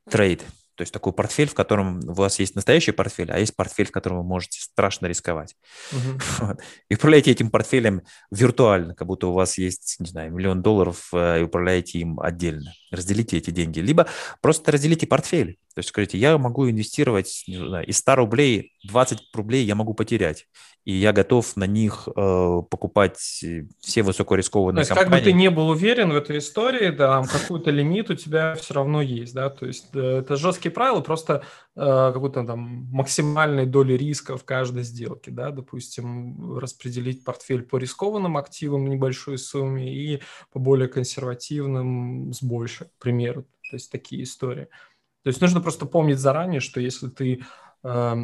trade, 0.09 0.41
то 0.75 0.83
есть 0.83 0.93
такой 0.93 1.13
портфель, 1.13 1.47
в 1.47 1.53
котором 1.53 1.99
у 2.07 2.13
вас 2.13 2.39
есть 2.39 2.55
настоящий 2.55 2.91
портфель, 2.91 3.31
а 3.31 3.37
есть 3.37 3.55
портфель, 3.55 3.87
в 3.87 3.91
котором 3.91 4.17
вы 4.17 4.23
можете 4.23 4.59
страшно 4.61 5.05
рисковать. 5.05 5.55
Uh-huh. 5.91 6.21
Вот. 6.39 6.59
И 6.89 6.95
управляете 6.95 7.31
этим 7.31 7.51
портфелем 7.51 8.01
виртуально, 8.31 8.95
как 8.95 9.07
будто 9.07 9.27
у 9.27 9.33
вас 9.33 9.57
есть, 9.57 9.97
не 9.99 10.07
знаю, 10.07 10.33
миллион 10.33 10.61
долларов, 10.61 11.09
э, 11.13 11.41
и 11.41 11.43
управляете 11.43 11.99
им 11.99 12.19
отдельно. 12.19 12.73
Разделите 12.91 13.37
эти 13.37 13.49
деньги. 13.49 13.79
Либо 13.79 14.07
просто 14.41 14.71
разделите 14.71 15.07
портфель. 15.07 15.57
То 15.73 15.79
есть 15.79 15.89
скажите, 15.89 16.17
я 16.17 16.37
могу 16.37 16.69
инвестировать 16.69 17.43
не 17.47 17.57
знаю, 17.57 17.87
из 17.87 17.97
100 17.97 18.15
рублей 18.15 18.73
20 18.83 19.19
рублей 19.33 19.65
я 19.65 19.75
могу 19.75 19.93
потерять 19.93 20.47
и 20.83 20.93
я 20.93 21.13
готов 21.13 21.55
на 21.57 21.65
них 21.65 22.07
э, 22.07 22.61
покупать 22.69 23.17
все 23.17 24.03
высокорискованные 24.03 24.77
то 24.77 24.79
есть, 24.81 24.89
компании. 24.89 25.11
Как 25.11 25.19
бы 25.19 25.25
ты 25.25 25.33
не 25.33 25.49
был 25.51 25.69
уверен 25.69 26.11
в 26.11 26.15
этой 26.15 26.39
истории, 26.39 26.89
да, 26.89 27.21
какой-то 27.21 27.69
лимит 27.69 28.09
у 28.09 28.15
тебя 28.15 28.55
все 28.55 28.73
равно 28.73 29.01
есть, 29.01 29.35
да, 29.35 29.49
то 29.51 29.67
есть 29.67 29.89
э, 29.93 29.99
это 29.99 30.37
жесткие 30.37 30.71
правила, 30.71 31.01
просто 31.01 31.43
э, 31.75 32.11
какой-то 32.13 32.43
там 32.45 32.87
максимальной 32.91 33.67
доли 33.67 33.93
риска 33.93 34.37
в 34.37 34.43
каждой 34.43 34.81
сделке, 34.81 35.29
да, 35.29 35.51
допустим, 35.51 36.57
распределить 36.57 37.23
портфель 37.23 37.61
по 37.61 37.77
рискованным 37.77 38.37
активам 38.37 38.89
небольшой 38.89 39.37
сумме 39.37 39.93
и 39.93 40.21
по 40.51 40.57
более 40.57 40.87
консервативным 40.87 42.33
с 42.33 42.41
большей, 42.81 42.93
к 42.97 43.01
примеру, 43.01 43.43
то 43.43 43.75
есть 43.75 43.91
такие 43.91 44.23
истории. 44.23 44.67
То 45.23 45.27
есть 45.27 45.41
нужно 45.41 45.61
просто 45.61 45.85
помнить 45.85 46.19
заранее, 46.19 46.59
что 46.59 46.79
если 46.79 47.09
ты 47.09 47.43
э, 47.83 48.15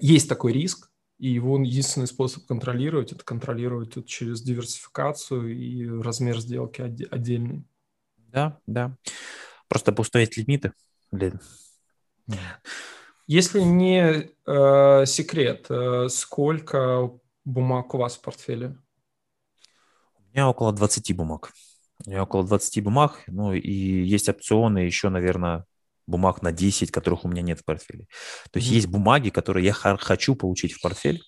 есть 0.00 0.28
такой 0.28 0.52
риск, 0.52 0.90
и 1.18 1.28
его 1.28 1.58
единственный 1.58 2.06
способ 2.06 2.46
контролировать– 2.46 3.12
это 3.12 3.24
контролировать 3.24 3.96
это 3.96 4.06
через 4.06 4.42
диверсификацию 4.42 5.56
и 5.56 5.88
размер 6.02 6.38
сделки 6.40 6.82
отдельный. 6.82 7.64
Да, 8.16 8.60
да. 8.66 8.96
Просто 9.68 9.92
поставить 9.92 10.36
лимиты. 10.36 10.72
Если 13.26 13.60
не 13.60 14.30
э, 14.46 15.06
секрет, 15.06 15.66
э, 15.70 16.08
сколько 16.10 17.10
бумаг 17.44 17.94
у 17.94 17.98
вас 17.98 18.16
в 18.16 18.20
портфеле? 18.20 18.76
У 20.18 20.22
меня 20.28 20.48
около 20.50 20.72
20 20.72 21.16
бумаг. 21.16 21.52
У 22.06 22.10
меня 22.10 22.22
около 22.22 22.44
20 22.44 22.82
бумаг, 22.84 23.22
ну 23.26 23.52
и 23.52 23.70
есть 23.70 24.28
опционы 24.28 24.78
еще, 24.78 25.08
наверное, 25.08 25.64
бумаг 26.06 26.40
на 26.40 26.52
10, 26.52 26.92
которых 26.92 27.24
у 27.24 27.28
меня 27.28 27.42
нет 27.42 27.60
в 27.60 27.64
портфеле. 27.64 28.06
То 28.52 28.58
есть 28.58 28.70
mm-hmm. 28.70 28.74
есть 28.74 28.86
бумаги, 28.86 29.30
которые 29.30 29.66
я 29.66 29.72
хочу 29.72 30.36
получить 30.36 30.72
в 30.72 30.80
портфель, 30.80 31.20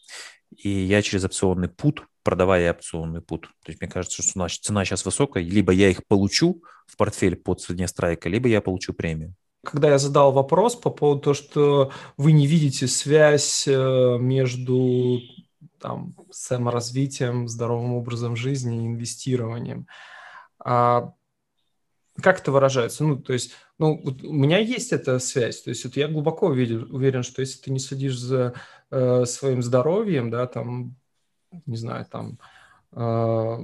и 0.56 0.68
я 0.68 1.02
через 1.02 1.24
опционный 1.24 1.68
пут, 1.68 2.04
продавая 2.22 2.72
опционный 2.72 3.22
пут, 3.22 3.48
то 3.64 3.70
есть 3.70 3.80
мне 3.80 3.90
кажется, 3.90 4.22
что 4.22 4.32
цена, 4.32 4.48
цена 4.48 4.84
сейчас 4.84 5.04
высокая, 5.04 5.42
либо 5.42 5.72
я 5.72 5.90
их 5.90 6.06
получу 6.06 6.62
в 6.86 6.96
портфель 6.96 7.36
по 7.36 7.54
цене 7.54 7.88
страйка, 7.88 8.28
либо 8.28 8.48
я 8.48 8.60
получу 8.60 8.92
премию. 8.92 9.34
Когда 9.64 9.90
я 9.90 9.98
задал 9.98 10.32
вопрос 10.32 10.76
по 10.76 10.90
поводу 10.90 11.20
того, 11.20 11.34
что 11.34 11.92
вы 12.16 12.32
не 12.32 12.46
видите 12.46 12.86
связь 12.86 13.66
э, 13.66 14.16
между 14.20 15.20
там, 15.80 16.14
саморазвитием, 16.30 17.48
здоровым 17.48 17.94
образом 17.94 18.36
жизни 18.36 18.84
и 18.84 18.86
инвестированием, 18.86 19.86
а 20.58 21.14
как 22.20 22.40
это 22.40 22.50
выражается? 22.50 23.04
Ну, 23.04 23.16
то 23.16 23.32
есть, 23.32 23.52
ну, 23.78 24.00
вот 24.02 24.22
у 24.24 24.32
меня 24.32 24.58
есть 24.58 24.92
эта 24.92 25.18
связь. 25.18 25.62
То 25.62 25.70
есть, 25.70 25.84
вот 25.84 25.96
я 25.96 26.08
глубоко 26.08 26.48
уверен, 26.48 26.92
уверен 26.92 27.22
что 27.22 27.40
если 27.42 27.60
ты 27.60 27.70
не 27.70 27.78
следишь 27.78 28.18
за 28.18 28.54
э, 28.90 29.24
своим 29.24 29.62
здоровьем, 29.62 30.30
да, 30.30 30.46
там, 30.46 30.96
не 31.66 31.76
знаю, 31.76 32.06
там, 32.06 32.38
э, 32.92 33.58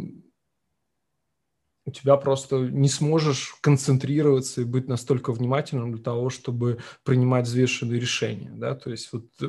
у 1.86 1.90
тебя 1.90 2.16
просто 2.16 2.56
не 2.58 2.88
сможешь 2.88 3.56
концентрироваться 3.60 4.62
и 4.62 4.64
быть 4.64 4.88
настолько 4.88 5.32
внимательным 5.32 5.92
для 5.92 6.02
того, 6.02 6.30
чтобы 6.30 6.78
принимать 7.02 7.46
взвешенные 7.46 8.00
решения, 8.00 8.50
да, 8.54 8.74
то 8.74 8.90
есть 8.90 9.12
вот 9.12 9.26
э, 9.42 9.46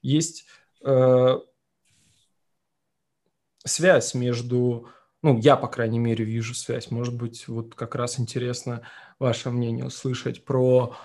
есть 0.00 0.46
э, 0.82 1.38
связь 3.64 4.14
между 4.14 4.88
ну, 5.22 5.38
я, 5.38 5.56
по 5.56 5.68
крайней 5.68 5.98
мере, 5.98 6.24
вижу 6.24 6.54
связь. 6.54 6.90
Может 6.90 7.16
быть, 7.16 7.48
вот 7.48 7.74
как 7.74 7.94
раз 7.94 8.20
интересно 8.20 8.82
ваше 9.18 9.50
мнение 9.50 9.86
услышать 9.86 10.44
про... 10.44 10.96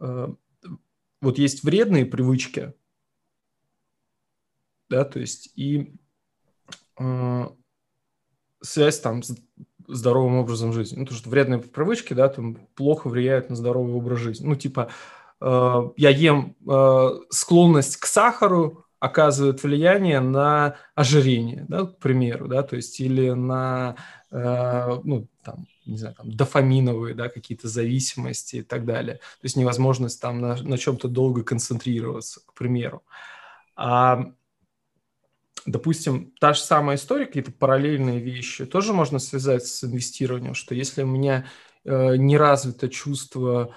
Э, 0.00 0.28
вот 1.20 1.38
есть 1.38 1.64
вредные 1.64 2.06
привычки, 2.06 2.74
да, 4.88 5.04
то 5.04 5.18
есть 5.18 5.50
и 5.56 5.94
э, 6.98 7.48
связь 8.60 9.00
там 9.00 9.22
с 9.22 9.34
здоровым 9.86 10.36
образом 10.36 10.72
жизни. 10.72 10.98
Ну, 10.98 11.04
потому 11.04 11.18
что 11.18 11.30
вредные 11.30 11.60
привычки, 11.60 12.14
да, 12.14 12.28
там 12.28 12.56
плохо 12.74 13.08
влияют 13.08 13.50
на 13.50 13.56
здоровый 13.56 13.94
образ 13.94 14.20
жизни. 14.20 14.46
Ну, 14.46 14.54
типа, 14.54 14.90
э, 15.40 15.90
я 15.96 16.10
ем 16.10 16.56
э, 16.68 17.08
склонность 17.30 17.96
к 17.96 18.06
сахару, 18.06 18.83
оказывает 19.04 19.62
влияние 19.62 20.20
на 20.20 20.76
ожирение, 20.94 21.66
да, 21.68 21.84
к 21.84 21.98
примеру, 21.98 22.48
да, 22.48 22.62
то 22.62 22.74
есть 22.74 22.98
или 23.00 23.32
на, 23.32 23.96
э, 24.30 24.98
ну, 25.04 25.28
там, 25.44 25.66
не 25.84 25.98
знаю, 25.98 26.14
там, 26.14 26.32
дофаминовые, 26.32 27.14
да, 27.14 27.28
какие-то 27.28 27.68
зависимости 27.68 28.56
и 28.56 28.62
так 28.62 28.86
далее. 28.86 29.16
То 29.16 29.42
есть 29.42 29.56
невозможность 29.56 30.22
там 30.22 30.40
на, 30.40 30.56
на 30.56 30.78
чем-то 30.78 31.08
долго 31.08 31.42
концентрироваться, 31.42 32.40
к 32.46 32.54
примеру. 32.54 33.02
А, 33.76 34.32
допустим, 35.66 36.32
та 36.40 36.54
же 36.54 36.60
самая 36.60 36.96
история, 36.96 37.26
какие-то 37.26 37.52
параллельные 37.52 38.20
вещи, 38.20 38.64
тоже 38.64 38.94
можно 38.94 39.18
связать 39.18 39.66
с 39.66 39.84
инвестированием, 39.84 40.54
что 40.54 40.74
если 40.74 41.02
у 41.02 41.06
меня 41.06 41.44
э, 41.84 42.16
не 42.16 42.38
развито 42.38 42.88
чувство 42.88 43.74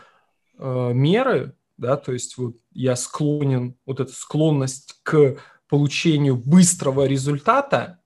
э, 0.57 0.91
меры, 0.93 1.53
да, 1.77 1.97
то 1.97 2.11
есть 2.11 2.37
вот 2.37 2.57
я 2.71 2.95
склонен, 2.95 3.75
вот 3.85 3.99
эта 3.99 4.11
склонность 4.11 4.99
к 5.03 5.37
получению 5.67 6.35
быстрого 6.35 7.05
результата 7.05 7.99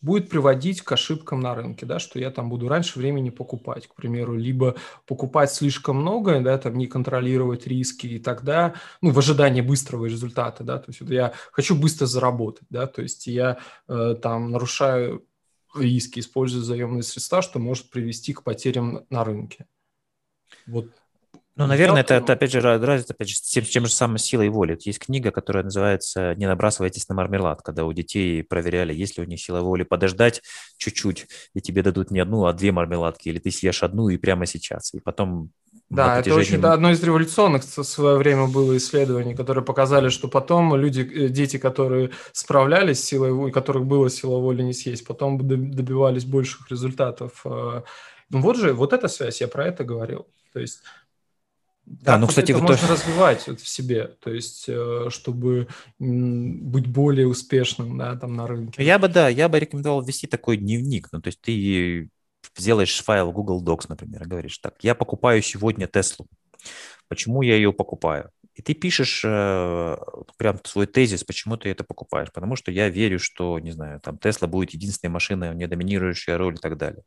будет 0.00 0.30
приводить 0.30 0.82
к 0.82 0.92
ошибкам 0.92 1.40
на 1.40 1.54
рынке, 1.54 1.84
да, 1.84 1.98
что 1.98 2.18
я 2.18 2.30
там 2.30 2.48
буду 2.48 2.68
раньше 2.68 2.98
времени 2.98 3.30
покупать, 3.30 3.88
к 3.88 3.94
примеру, 3.94 4.36
либо 4.36 4.76
покупать 5.06 5.52
слишком 5.52 5.96
много, 5.96 6.40
да, 6.40 6.56
там 6.58 6.78
не 6.78 6.86
контролировать 6.86 7.66
риски, 7.66 8.06
и 8.06 8.18
тогда, 8.18 8.74
ну, 9.00 9.10
в 9.10 9.18
ожидании 9.18 9.60
быстрого 9.60 10.06
результата, 10.06 10.62
да, 10.62 10.78
то 10.78 10.90
есть 10.90 11.00
вот 11.00 11.10
я 11.10 11.32
хочу 11.50 11.74
быстро 11.74 12.06
заработать, 12.06 12.66
да, 12.70 12.86
то 12.86 13.02
есть 13.02 13.26
я 13.26 13.58
э, 13.88 14.14
там 14.22 14.52
нарушаю 14.52 15.26
риски, 15.74 16.20
используя 16.20 16.62
заемные 16.62 17.02
средства, 17.02 17.42
что 17.42 17.58
может 17.58 17.90
привести 17.90 18.32
к 18.32 18.42
потерям 18.42 19.04
на 19.10 19.24
рынке. 19.24 19.66
Вот 20.66 20.86
ну, 21.58 21.66
наверное, 21.66 22.02
это, 22.02 22.14
это 22.14 22.34
опять 22.34 22.52
же 22.52 22.60
разница 22.60 23.12
опять 23.12 23.28
же, 23.28 23.34
с 23.34 23.40
тем, 23.40 23.64
тем 23.64 23.86
же 23.86 23.92
самым 23.92 24.18
силой 24.18 24.48
воли. 24.48 24.78
Есть 24.80 25.00
книга, 25.00 25.32
которая 25.32 25.64
называется 25.64 26.34
«Не 26.36 26.46
набрасывайтесь 26.46 27.08
на 27.08 27.16
мармелад», 27.16 27.62
когда 27.62 27.84
у 27.84 27.92
детей 27.92 28.44
проверяли, 28.44 28.94
есть 28.94 29.18
ли 29.18 29.24
у 29.24 29.26
них 29.26 29.40
сила 29.40 29.60
воли 29.60 29.82
подождать 29.82 30.40
чуть-чуть, 30.76 31.26
и 31.54 31.60
тебе 31.60 31.82
дадут 31.82 32.12
не 32.12 32.20
одну, 32.20 32.46
а 32.46 32.52
две 32.52 32.70
мармеладки, 32.70 33.28
или 33.28 33.40
ты 33.40 33.50
съешь 33.50 33.82
одну 33.82 34.08
и 34.08 34.16
прямо 34.16 34.46
сейчас, 34.46 34.94
и 34.94 35.00
потом 35.00 35.50
да, 35.90 36.16
протяжении... 36.16 36.42
это 36.42 36.48
очень 36.48 36.60
да, 36.60 36.72
одно 36.74 36.90
из 36.90 37.02
революционных 37.02 37.64
в 37.64 37.82
свое 37.82 38.18
время 38.18 38.46
было 38.46 38.76
исследований, 38.76 39.34
которые 39.34 39.64
показали, 39.64 40.10
что 40.10 40.28
потом 40.28 40.76
люди, 40.76 41.00
э, 41.00 41.28
дети, 41.28 41.56
которые 41.56 42.10
справлялись 42.32 43.00
с 43.00 43.04
силой 43.04 43.32
воли, 43.32 43.50
которых 43.50 43.86
было 43.86 44.10
сила 44.10 44.38
воли 44.38 44.62
не 44.62 44.74
съесть, 44.74 45.06
потом 45.06 45.38
добивались 45.38 46.24
больших 46.24 46.70
результатов. 46.70 47.40
Э. 47.44 47.82
Ну 48.30 48.40
вот 48.42 48.56
же, 48.56 48.74
вот 48.74 48.92
эта 48.92 49.08
связь, 49.08 49.40
я 49.40 49.48
про 49.48 49.66
это 49.66 49.82
говорил. 49.82 50.26
То 50.52 50.60
есть 50.60 50.82
да, 51.88 52.12
как 52.12 52.20
ну, 52.20 52.26
кстати, 52.26 52.52
это 52.52 52.60
вот 52.60 52.70
можно 52.70 52.86
то... 52.86 52.92
развивать 52.92 53.46
вот 53.46 53.60
в 53.60 53.68
себе, 53.68 54.08
то 54.20 54.30
есть, 54.30 54.64
э, 54.68 55.06
чтобы 55.08 55.68
быть 55.98 56.86
более 56.86 57.26
успешным, 57.26 57.96
да, 57.96 58.14
там 58.16 58.34
на 58.36 58.46
рынке. 58.46 58.84
Я 58.84 58.98
бы, 58.98 59.08
да, 59.08 59.28
я 59.28 59.48
бы 59.48 59.58
рекомендовал 59.58 60.02
ввести 60.02 60.26
такой 60.26 60.58
дневник, 60.58 61.08
ну, 61.12 61.20
то 61.20 61.28
есть 61.28 61.40
ты 61.40 62.10
сделаешь 62.56 63.02
файл 63.02 63.32
Google 63.32 63.64
Docs, 63.64 63.86
например, 63.88 64.24
и 64.24 64.26
говоришь, 64.26 64.58
так, 64.58 64.74
я 64.82 64.94
покупаю 64.94 65.40
сегодня 65.42 65.86
Теслу, 65.86 66.26
почему 67.08 67.42
я 67.42 67.56
ее 67.56 67.72
покупаю? 67.72 68.30
И 68.54 68.62
ты 68.62 68.74
пишешь 68.74 69.22
э, 69.24 69.96
прям 70.36 70.58
свой 70.64 70.88
тезис, 70.88 71.22
почему 71.22 71.56
ты 71.56 71.68
это 71.68 71.84
покупаешь. 71.84 72.32
Потому 72.32 72.56
что 72.56 72.72
я 72.72 72.88
верю, 72.88 73.20
что, 73.20 73.60
не 73.60 73.70
знаю, 73.70 74.00
там 74.00 74.18
Тесла 74.18 74.48
будет 74.48 74.70
единственной 74.70 75.10
машиной, 75.10 75.54
не 75.54 75.68
доминирующая 75.68 76.36
роль 76.36 76.56
и 76.56 76.58
так 76.58 76.76
далее. 76.76 77.04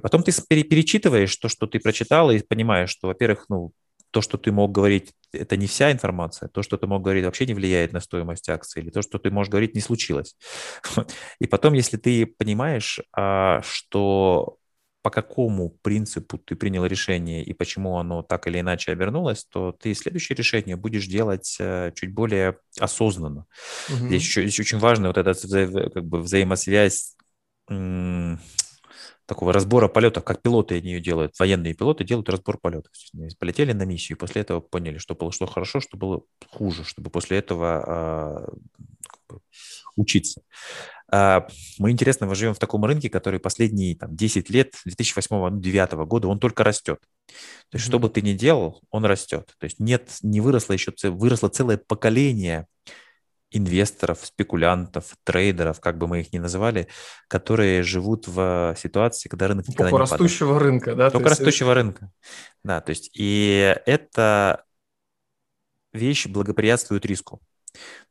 Потом 0.00 0.22
ты 0.22 0.32
перечитываешь 0.42 1.36
то, 1.36 1.48
что 1.48 1.66
ты 1.66 1.78
прочитал, 1.80 2.30
и 2.30 2.40
понимаешь, 2.40 2.90
что, 2.90 3.08
во-первых, 3.08 3.46
ну, 3.48 3.72
то, 4.10 4.20
что 4.20 4.38
ты 4.38 4.50
мог 4.52 4.72
говорить, 4.72 5.12
это 5.32 5.56
не 5.56 5.66
вся 5.66 5.92
информация, 5.92 6.48
то, 6.48 6.62
что 6.62 6.76
ты 6.76 6.86
мог 6.86 7.02
говорить, 7.02 7.24
вообще 7.24 7.46
не 7.46 7.54
влияет 7.54 7.92
на 7.92 8.00
стоимость 8.00 8.48
акции, 8.48 8.80
или 8.80 8.90
то, 8.90 9.02
что 9.02 9.18
ты 9.18 9.30
можешь 9.30 9.50
говорить, 9.50 9.74
не 9.74 9.80
случилось. 9.80 10.36
И 11.40 11.46
потом, 11.46 11.74
если 11.74 11.96
ты 11.96 12.26
понимаешь, 12.26 13.00
а, 13.12 13.62
что 13.62 14.56
по 15.02 15.10
какому 15.10 15.70
принципу 15.82 16.36
ты 16.36 16.56
принял 16.56 16.84
решение 16.84 17.42
и 17.42 17.54
почему 17.54 17.96
оно 17.96 18.22
так 18.22 18.46
или 18.46 18.60
иначе 18.60 18.92
обернулось, 18.92 19.44
то 19.44 19.72
ты 19.72 19.94
следующее 19.94 20.36
решение 20.36 20.76
будешь 20.76 21.06
делать 21.06 21.56
э, 21.58 21.92
чуть 21.94 22.12
более 22.12 22.58
осознанно. 22.78 23.46
Угу. 23.88 24.08
Здесь, 24.08 24.22
еще, 24.22 24.42
здесь 24.42 24.60
очень 24.60 24.78
важно 24.78 25.08
вот 25.08 25.16
эта 25.16 25.32
как 25.90 26.04
бы 26.04 26.20
взаимосвязь 26.20 27.16
такого 29.30 29.52
разбора 29.52 29.86
полетов, 29.86 30.24
как 30.24 30.42
пилоты 30.42 30.78
они 30.78 30.90
ее 30.90 31.00
делают. 31.00 31.38
Военные 31.38 31.72
пилоты 31.72 32.02
делают 32.02 32.28
разбор 32.28 32.58
полетов. 32.58 32.92
Полетели 33.38 33.72
на 33.72 33.84
миссию, 33.84 34.18
после 34.18 34.42
этого 34.42 34.58
поняли, 34.58 34.98
что 34.98 35.14
было 35.14 35.30
что 35.30 35.46
хорошо, 35.46 35.78
что 35.80 35.96
было 35.96 36.22
хуже, 36.48 36.82
чтобы 36.82 37.10
после 37.10 37.38
этого 37.38 38.48
э, 39.30 39.36
учиться. 39.94 40.42
Э, 41.12 41.42
мы, 41.78 41.92
интересно, 41.92 42.26
мы 42.26 42.34
живем 42.34 42.54
в 42.54 42.58
таком 42.58 42.84
рынке, 42.84 43.08
который 43.08 43.38
последние 43.38 43.94
там, 43.94 44.16
10 44.16 44.50
лет, 44.50 44.74
2008-2009 44.88 45.88
ну, 45.92 46.06
года, 46.06 46.26
он 46.26 46.40
только 46.40 46.64
растет. 46.64 46.98
То 47.68 47.76
есть, 47.76 47.84
mm-hmm. 47.84 47.88
что 47.88 47.98
бы 48.00 48.08
ты 48.08 48.22
ни 48.22 48.32
делал, 48.32 48.82
он 48.90 49.04
растет. 49.04 49.54
То 49.60 49.64
есть, 49.64 49.78
нет, 49.78 50.10
не 50.22 50.40
выросло 50.40 50.72
еще, 50.72 50.92
выросло 51.04 51.48
целое 51.48 51.76
поколение 51.76 52.66
инвесторов, 53.50 54.24
спекулянтов, 54.24 55.16
трейдеров, 55.24 55.80
как 55.80 55.98
бы 55.98 56.06
мы 56.06 56.20
их 56.20 56.32
ни 56.32 56.38
называли, 56.38 56.88
которые 57.28 57.82
живут 57.82 58.28
в 58.28 58.76
ситуации, 58.78 59.28
когда 59.28 59.48
рынок 59.48 59.68
никогда 59.68 59.90
Только 59.90 60.04
не 60.04 60.10
растущего 60.10 60.54
падает. 60.54 60.62
рынка, 60.62 60.94
да? 60.94 61.10
Только 61.10 61.28
есть... 61.28 61.40
растущего 61.40 61.74
рынка. 61.74 62.10
Да, 62.62 62.80
то 62.80 62.90
есть 62.90 63.10
и 63.14 63.76
эта 63.86 64.64
вещь 65.92 66.26
благоприятствует 66.26 67.04
риску. 67.06 67.40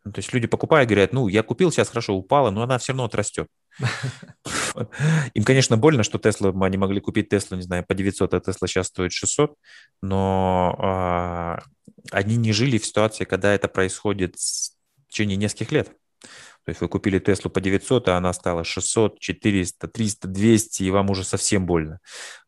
Ну, 0.05 0.11
то 0.11 0.19
есть 0.19 0.33
люди 0.33 0.47
покупают, 0.47 0.89
говорят, 0.89 1.13
ну, 1.13 1.27
я 1.27 1.43
купил, 1.43 1.71
сейчас 1.71 1.89
хорошо 1.89 2.15
упала, 2.15 2.49
но 2.49 2.63
она 2.63 2.77
все 2.77 2.93
равно 2.93 3.05
отрастет. 3.05 3.47
Им, 5.33 5.43
конечно, 5.43 5.77
больно, 5.77 6.03
что 6.03 6.17
Тесла, 6.17 6.53
они 6.65 6.77
могли 6.77 7.01
купить 7.01 7.29
Теслу, 7.29 7.57
не 7.57 7.63
знаю, 7.63 7.85
по 7.85 7.93
900, 7.93 8.33
а 8.33 8.39
Тесла 8.39 8.67
сейчас 8.67 8.87
стоит 8.87 9.11
600, 9.11 9.55
но 10.01 10.75
а, 10.79 11.59
они 12.11 12.37
не 12.37 12.53
жили 12.53 12.77
в 12.77 12.85
ситуации, 12.85 13.25
когда 13.25 13.53
это 13.53 13.67
происходит 13.67 14.35
в 15.09 15.11
течение 15.11 15.37
нескольких 15.37 15.71
лет. 15.71 15.91
То 16.65 16.71
есть 16.71 16.81
вы 16.81 16.87
купили 16.87 17.17
Теслу 17.19 17.49
по 17.49 17.61
900, 17.61 18.09
а 18.09 18.17
она 18.17 18.31
стала 18.31 18.63
600, 18.63 19.19
400, 19.19 19.87
300, 19.87 20.27
200, 20.27 20.83
и 20.83 20.91
вам 20.91 21.09
уже 21.09 21.23
совсем 21.23 21.65
больно. 21.65 21.99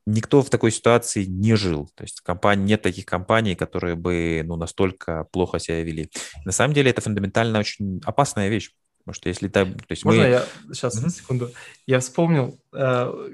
Никто 0.06 0.42
в 0.42 0.50
такой 0.50 0.72
ситуации 0.72 1.26
не 1.26 1.56
жил. 1.56 1.90
То 1.96 2.04
есть 2.04 2.22
компания, 2.22 2.64
нет 2.64 2.82
таких 2.82 3.06
компаний, 3.06 3.56
которые 3.56 3.96
бы 3.96 4.44
ну, 4.46 4.58
настолько 4.58 5.26
плохо 5.32 5.60
себя 5.60 5.82
вели. 5.82 6.10
На 6.46 6.52
самом 6.52 6.74
деле 6.74 6.92
это 6.92 7.02
фундаментально 7.02 7.60
очень 7.60 8.00
опасная 8.06 8.50
вещь. 8.50 8.72
Потому 9.00 9.16
что 9.16 9.30
если 9.30 9.48
там... 9.48 9.74
То 9.74 9.86
есть 9.90 10.06
Можно 10.06 10.22
мы... 10.22 10.28
я 10.28 10.46
сейчас, 10.72 11.04
mm-hmm. 11.04 11.10
секунду. 11.10 11.52
Я 11.88 12.00
вспомнил, 12.00 12.62
э, 12.74 13.30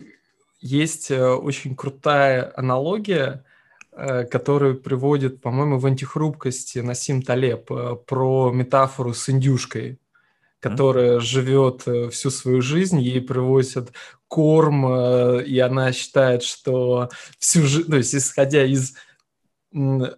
есть 0.61 1.11
э, 1.11 1.21
очень 1.21 1.75
крутая 1.75 2.53
аналогия– 2.55 3.43
Э, 3.99 4.25
который 4.25 4.75
приводит, 4.75 5.41
по-моему, 5.41 5.79
в 5.79 5.85
антихрупкости 5.87 6.77
Насим 6.77 7.23
Талеб 7.23 7.71
э, 7.71 7.95
про 8.05 8.51
метафору 8.51 9.15
с 9.15 9.27
индюшкой, 9.27 9.97
которая 10.59 11.17
mm-hmm. 11.17 11.21
живет 11.21 11.87
э, 11.87 12.09
всю 12.11 12.29
свою 12.29 12.61
жизнь, 12.61 12.99
ей 12.99 13.21
привозят 13.21 13.93
корм, 14.27 14.85
и 15.41 15.57
она 15.57 15.91
считает, 15.93 16.43
что 16.43 17.09
всю 17.39 17.63
жизнь, 17.63 17.89
то 17.89 17.97
есть 17.97 18.13
исходя 18.13 18.63
из 18.65 18.93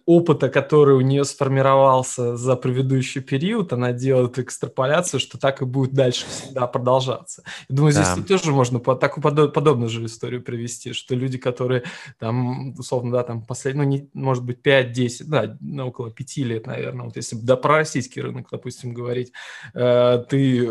опыта, 0.06 0.48
который 0.48 0.94
у 0.94 1.00
нее 1.00 1.24
сформировался 1.24 2.36
за 2.36 2.56
предыдущий 2.56 3.20
период, 3.20 3.72
она 3.72 3.92
делает 3.92 4.38
экстраполяцию, 4.38 5.20
что 5.20 5.38
так 5.38 5.62
и 5.62 5.64
будет 5.64 5.92
дальше 5.92 6.26
всегда 6.28 6.66
продолжаться. 6.66 7.42
Я 7.68 7.76
думаю, 7.76 7.92
здесь 7.92 8.08
да. 8.16 8.22
тоже 8.22 8.52
можно 8.52 8.78
по, 8.78 8.94
такую 8.94 9.22
подоб, 9.22 9.52
подобную 9.52 9.90
же 9.90 10.04
историю 10.04 10.42
привести, 10.42 10.92
что 10.92 11.14
люди, 11.14 11.38
которые 11.38 11.84
там, 12.18 12.74
условно, 12.78 13.12
да, 13.12 13.22
там 13.22 13.42
последние, 13.42 13.84
ну, 13.84 13.90
не, 13.90 14.10
может 14.14 14.44
быть, 14.44 14.60
5-10, 14.64 15.24
да, 15.26 15.56
ну, 15.60 15.88
около 15.88 16.10
5 16.10 16.36
лет, 16.38 16.66
наверное, 16.66 17.06
вот 17.06 17.16
если 17.16 17.36
да, 17.36 17.56
про 17.56 17.76
российский 17.76 18.20
рынок, 18.20 18.48
допустим, 18.50 18.94
говорить, 18.94 19.32
э, 19.74 20.24
ты 20.28 20.70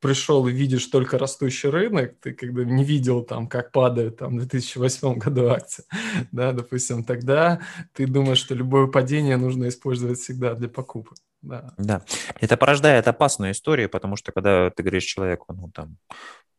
пришел 0.00 0.46
и 0.48 0.52
видишь 0.52 0.86
только 0.86 1.18
растущий 1.18 1.68
рынок, 1.68 2.14
ты 2.20 2.32
как 2.32 2.52
бы 2.52 2.64
не 2.64 2.84
видел 2.84 3.22
там, 3.22 3.46
как 3.48 3.70
падает 3.70 4.18
там 4.18 4.36
в 4.36 4.38
2008 4.38 5.18
году 5.18 5.48
акция, 5.48 5.84
да, 6.32 6.52
допустим, 6.52 7.04
тогда 7.04 7.60
ты 7.92 8.06
думаешь, 8.06 8.38
что 8.38 8.54
любое 8.54 8.86
падение 8.86 9.36
нужно 9.36 9.68
использовать 9.68 10.18
всегда 10.18 10.54
для 10.54 10.68
покупок. 10.68 11.16
Да. 11.42 11.72
да, 11.78 12.02
это 12.38 12.58
порождает 12.58 13.08
опасную 13.08 13.52
историю, 13.52 13.88
потому 13.88 14.16
что 14.16 14.30
когда 14.30 14.68
ты 14.70 14.82
говоришь 14.82 15.04
человеку, 15.04 15.54
ну 15.54 15.70
там, 15.70 15.96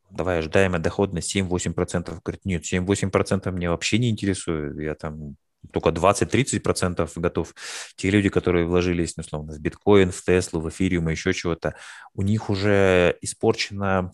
давай 0.10 0.40
ожидаемая 0.40 0.82
доходность 0.82 1.36
7-8%, 1.36 2.20
говорит, 2.24 2.46
нет, 2.46 2.64
7-8% 2.64 3.52
мне 3.52 3.70
вообще 3.70 4.00
не 4.00 4.10
интересует, 4.10 4.80
я 4.80 4.96
там 4.96 5.36
только 5.72 5.90
20-30% 5.90 7.10
готов. 7.16 7.54
Те 7.96 8.10
люди, 8.10 8.30
которые 8.30 8.66
вложились, 8.66 9.16
ну, 9.18 9.22
условно, 9.22 9.54
в 9.54 9.60
биткоин, 9.60 10.12
в 10.12 10.24
Теслу, 10.24 10.60
в 10.60 10.70
эфириум 10.70 11.10
и 11.10 11.12
еще 11.12 11.34
чего-то, 11.34 11.76
у 12.14 12.22
них 12.22 12.50
уже 12.50 13.18
испорчена 13.22 14.12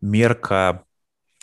мерка 0.00 0.84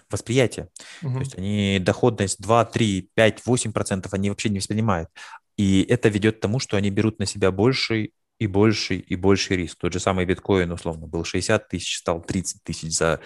восприятия. 0.10 0.70
Угу. 1.02 1.14
То 1.14 1.20
есть 1.20 1.38
они 1.38 1.80
доходность 1.80 2.42
2, 2.42 2.66
3, 2.66 3.10
5, 3.14 3.42
8% 3.46 4.08
они 4.12 4.30
вообще 4.30 4.50
не 4.50 4.60
воспринимают. 4.60 5.10
И 5.58 5.84
это 5.84 6.10
ведет 6.10 6.38
к 6.38 6.42
тому, 6.42 6.60
что 6.60 6.78
они 6.78 6.90
берут 6.90 7.20
на 7.20 7.26
себя 7.26 7.52
больший 7.52 8.14
и 8.44 8.48
больший, 8.48 8.98
и 8.98 9.16
больший 9.16 9.56
риск. 9.56 9.78
Тот 9.80 9.94
же 9.94 10.02
самый 10.02 10.26
биткоин, 10.26 10.70
условно, 10.70 11.08
был 11.08 11.24
60 11.24 11.70
тысяч, 11.70 11.98
стал 12.00 12.22
30 12.22 12.62
тысяч 12.62 12.92
за 12.92 13.22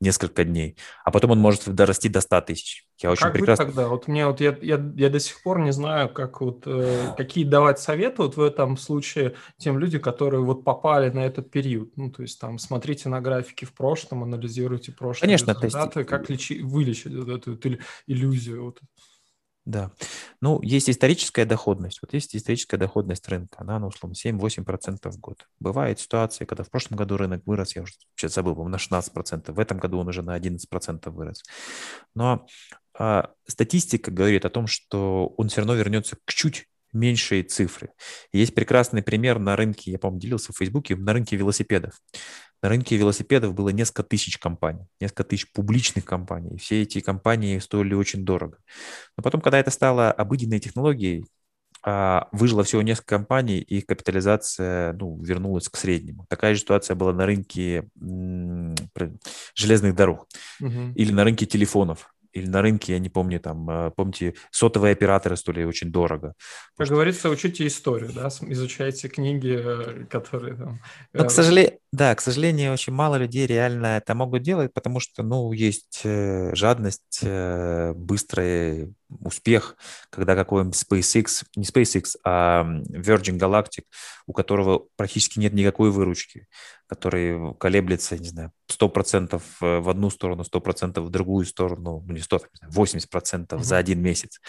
несколько 0.00 0.42
дней. 0.44 0.78
А 1.04 1.10
потом 1.10 1.32
он 1.32 1.38
может 1.38 1.68
дорасти 1.68 2.08
до 2.08 2.22
100 2.22 2.40
тысяч. 2.40 2.86
Я 3.02 3.10
очень 3.10 3.24
как 3.24 3.34
прекрасно... 3.34 3.66
тогда? 3.66 3.88
Вот 3.88 4.08
мне 4.08 4.26
вот 4.26 4.40
я, 4.40 4.56
я, 4.62 4.82
я 4.96 5.10
до 5.10 5.20
сих 5.20 5.42
пор 5.42 5.58
не 5.60 5.70
знаю, 5.70 6.08
как 6.08 6.40
вот, 6.40 6.62
э, 6.64 7.12
какие 7.14 7.44
давать 7.44 7.78
советы 7.78 8.22
вот 8.22 8.38
в 8.38 8.40
этом 8.40 8.78
случае 8.78 9.34
тем 9.58 9.78
людям, 9.78 10.00
которые 10.00 10.40
вот 10.40 10.64
попали 10.64 11.10
на 11.10 11.26
этот 11.26 11.50
период. 11.50 11.94
Ну, 11.98 12.10
то 12.10 12.22
есть 12.22 12.40
там 12.40 12.58
смотрите 12.58 13.10
на 13.10 13.20
графики 13.20 13.66
в 13.66 13.74
прошлом, 13.74 14.22
анализируйте 14.22 14.92
прошлые 14.92 15.28
Конечно, 15.28 15.50
результаты, 15.50 16.00
есть... 16.00 16.08
как 16.08 16.30
лечи, 16.30 16.62
вылечить 16.62 17.14
вот 17.14 17.28
эту 17.28 17.50
вот 17.50 17.66
иллюзию. 18.06 18.64
Вот. 18.64 18.80
Да. 19.64 19.90
Ну, 20.42 20.60
есть 20.62 20.90
историческая 20.90 21.46
доходность. 21.46 22.00
Вот 22.02 22.12
есть 22.12 22.36
историческая 22.36 22.76
доходность 22.76 23.26
рынка. 23.28 23.56
Она, 23.60 23.78
ну, 23.78 23.86
условно, 23.86 24.14
7-8% 24.14 25.10
в 25.10 25.18
год. 25.18 25.46
Бывают 25.58 25.98
ситуации, 26.00 26.44
когда 26.44 26.64
в 26.64 26.70
прошлом 26.70 26.98
году 26.98 27.16
рынок 27.16 27.42
вырос, 27.46 27.74
я 27.74 27.82
уже 27.82 27.94
сейчас 28.14 28.34
забыл, 28.34 28.62
на 28.68 28.76
16%. 28.76 29.52
В 29.52 29.58
этом 29.58 29.78
году 29.78 29.98
он 29.98 30.08
уже 30.08 30.22
на 30.22 30.36
11% 30.38 31.10
вырос. 31.10 31.42
Но 32.14 32.46
а, 32.98 33.30
статистика 33.46 34.10
говорит 34.10 34.44
о 34.44 34.50
том, 34.50 34.66
что 34.66 35.28
он 35.38 35.48
все 35.48 35.62
равно 35.62 35.74
вернется 35.74 36.16
к 36.24 36.32
чуть 36.32 36.66
меньшей 36.92 37.42
цифры. 37.42 37.90
Есть 38.32 38.54
прекрасный 38.54 39.02
пример 39.02 39.38
на 39.38 39.56
рынке, 39.56 39.90
я, 39.90 39.98
по-моему, 39.98 40.20
делился 40.20 40.52
в 40.52 40.56
Фейсбуке, 40.56 40.94
на 40.94 41.12
рынке 41.12 41.36
велосипедов. 41.36 42.00
На 42.64 42.70
рынке 42.70 42.96
велосипедов 42.96 43.52
было 43.52 43.68
несколько 43.68 44.02
тысяч 44.02 44.38
компаний, 44.38 44.86
несколько 44.98 45.24
тысяч 45.24 45.52
публичных 45.52 46.06
компаний. 46.06 46.56
Все 46.56 46.80
эти 46.80 47.00
компании 47.00 47.58
стоили 47.58 47.92
очень 47.92 48.24
дорого. 48.24 48.56
Но 49.18 49.22
потом, 49.22 49.42
когда 49.42 49.58
это 49.58 49.70
стало 49.70 50.10
обыденной 50.10 50.60
технологией, 50.60 51.26
а, 51.82 52.26
выжило 52.32 52.64
всего 52.64 52.80
несколько 52.80 53.16
компаний, 53.16 53.58
и 53.58 53.82
капитализация 53.82 54.94
ну, 54.94 55.22
вернулась 55.22 55.68
к 55.68 55.76
среднему. 55.76 56.24
Такая 56.30 56.54
же 56.54 56.60
ситуация 56.60 56.94
была 56.94 57.12
на 57.12 57.26
рынке 57.26 57.86
железных 59.54 59.94
дорог 59.94 60.26
угу. 60.58 60.92
или 60.94 61.12
на 61.12 61.24
рынке 61.24 61.44
телефонов 61.44 62.13
или 62.34 62.46
на 62.46 62.62
рынке, 62.62 62.92
я 62.92 62.98
не 62.98 63.08
помню, 63.08 63.40
там, 63.40 63.70
э, 63.70 63.90
помните, 63.96 64.34
сотовые 64.50 64.92
операторы 64.92 65.36
стоили 65.36 65.64
очень 65.64 65.90
дорого. 65.90 66.34
Как 66.76 66.88
говорится, 66.88 67.30
учите 67.30 67.66
историю, 67.66 68.12
да, 68.12 68.28
изучайте 68.40 69.08
книги, 69.08 69.56
э, 69.56 70.04
которые 70.06 70.56
там... 70.56 70.80
Но, 71.12 71.24
к 71.24 71.28
э, 71.28 71.30
сожалению, 71.30 71.78
да, 71.92 72.14
к 72.14 72.20
сожалению, 72.20 72.72
очень 72.72 72.92
мало 72.92 73.16
людей 73.16 73.46
реально 73.46 73.98
это 73.98 74.14
могут 74.14 74.42
делать, 74.42 74.74
потому 74.74 74.98
что, 74.98 75.22
ну, 75.22 75.52
есть 75.52 76.02
жадность, 76.04 77.24
быстрый 77.94 78.92
успех, 79.20 79.76
когда 80.10 80.34
какой-нибудь 80.34 80.74
SpaceX, 80.80 81.44
не 81.56 81.64
SpaceX, 81.64 82.16
а 82.24 82.64
Virgin 82.90 83.38
Galactic, 83.38 83.84
у 84.26 84.32
которого 84.32 84.86
практически 84.96 85.38
нет 85.38 85.52
никакой 85.52 85.90
выручки, 85.90 86.46
который 86.86 87.54
колеблется, 87.54 88.18
не 88.18 88.28
знаю, 88.28 88.52
100% 88.70 89.40
в 89.60 89.88
одну 89.88 90.10
сторону, 90.10 90.42
100% 90.42 91.00
в 91.00 91.10
другую 91.10 91.46
сторону, 91.46 92.02
ну 92.06 92.12
не 92.12 92.20
100, 92.20 92.42
80% 92.68 93.46
mm-hmm. 93.46 93.62
за 93.62 93.76
один 93.76 94.00
месяц. 94.00 94.40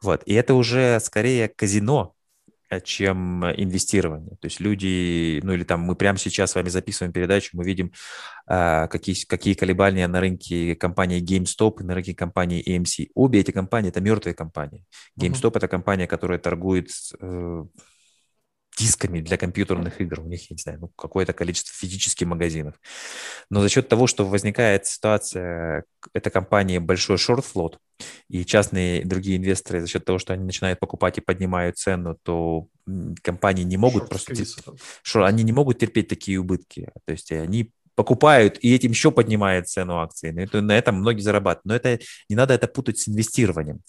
Вот. 0.00 0.22
И 0.24 0.34
это 0.34 0.54
уже 0.54 0.98
скорее 1.00 1.48
казино, 1.48 2.13
Э, 2.13 2.13
чем 2.80 3.44
инвестирование. 3.44 4.36
То 4.40 4.46
есть 4.46 4.60
люди, 4.60 5.40
ну 5.42 5.52
или 5.52 5.64
там 5.64 5.80
мы 5.80 5.94
прямо 5.94 6.18
сейчас 6.18 6.52
с 6.52 6.54
вами 6.54 6.68
записываем 6.68 7.12
передачу, 7.12 7.50
мы 7.52 7.64
видим, 7.64 7.92
э, 8.48 8.88
какие, 8.88 9.16
какие 9.26 9.54
колебания 9.54 10.06
на 10.08 10.20
рынке 10.20 10.74
компании 10.74 11.22
GameStop 11.22 11.80
и 11.80 11.84
на 11.84 11.94
рынке 11.94 12.14
компании 12.14 12.62
AMC. 12.66 13.10
Обе 13.14 13.40
эти 13.40 13.50
компании– 13.50 13.88
это 13.90 14.00
мертвые 14.00 14.34
компании. 14.34 14.84
GameStop 15.18 15.52
uh-huh.– 15.52 15.52
это 15.56 15.68
компания, 15.68 16.06
которая 16.06 16.38
торгует 16.38 16.88
э, 17.20 17.64
дисками 18.76 19.20
для 19.20 19.36
компьютерных 19.36 20.00
игр. 20.00 20.20
У 20.20 20.28
них, 20.28 20.50
я 20.50 20.54
не 20.54 20.60
знаю, 20.60 20.78
ну, 20.80 20.88
какое-то 20.96 21.32
количество 21.32 21.72
физических 21.74 22.26
магазинов. 22.26 22.74
Но 23.50 23.62
за 23.62 23.68
счет 23.68 23.88
того, 23.88 24.06
что 24.06 24.26
возникает 24.26 24.86
ситуация, 24.86 25.84
эта 26.12 26.30
компания 26.30 26.80
большой 26.80 27.18
шорт-флот, 27.18 27.78
и 28.28 28.44
частные 28.44 29.04
другие 29.04 29.36
инвесторы 29.36 29.80
за 29.80 29.86
счет 29.86 30.04
того, 30.04 30.18
что 30.18 30.32
они 30.32 30.44
начинают 30.44 30.80
покупать 30.80 31.18
и 31.18 31.20
поднимают 31.20 31.78
цену, 31.78 32.18
то 32.22 32.66
компании 33.22 33.62
не 33.62 33.76
могут 33.76 34.08
Шорт 34.08 34.24
просто... 34.24 34.34
Шор, 35.02 35.22
они 35.22 35.44
не 35.44 35.52
могут 35.52 35.78
терпеть 35.78 36.08
такие 36.08 36.38
убытки. 36.38 36.90
То 37.06 37.12
есть 37.12 37.30
они 37.30 37.70
покупают 37.94 38.58
и 38.60 38.74
этим 38.74 38.90
еще 38.90 39.10
поднимает 39.10 39.68
цену 39.68 39.98
акций. 39.98 40.32
На 40.32 40.76
этом 40.76 40.96
многие 40.96 41.20
зарабатывают. 41.20 41.64
Но 41.64 41.74
это 41.74 41.98
не 42.28 42.36
надо 42.36 42.54
это 42.54 42.66
путать 42.66 42.98
с 42.98 43.08
инвестированием 43.08 43.80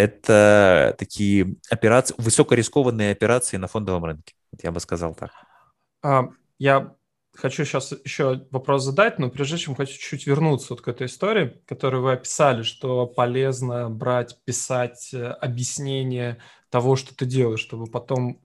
это 0.00 0.94
такие 0.98 1.56
операции, 1.70 2.14
высокорискованные 2.18 3.12
операции 3.12 3.56
на 3.56 3.66
фондовом 3.66 4.04
рынке. 4.04 4.34
Я 4.62 4.72
бы 4.72 4.80
сказал 4.80 5.14
так. 5.14 5.30
А, 6.02 6.28
я 6.58 6.94
хочу 7.34 7.64
сейчас 7.64 7.92
еще 8.04 8.46
вопрос 8.50 8.84
задать, 8.84 9.18
но 9.18 9.30
прежде 9.30 9.58
чем 9.58 9.74
хочу 9.74 9.98
чуть 9.98 10.26
вернуться 10.26 10.68
вот 10.70 10.80
к 10.80 10.88
этой 10.88 11.06
истории, 11.06 11.60
которую 11.66 12.02
вы 12.02 12.12
описали, 12.12 12.62
что 12.62 13.06
полезно 13.06 13.90
брать, 13.90 14.38
писать 14.44 15.10
э, 15.12 15.26
объяснение 15.26 16.38
того, 16.70 16.96
что 16.96 17.14
ты 17.14 17.26
делаешь, 17.26 17.60
чтобы 17.60 17.86
потом 17.86 18.40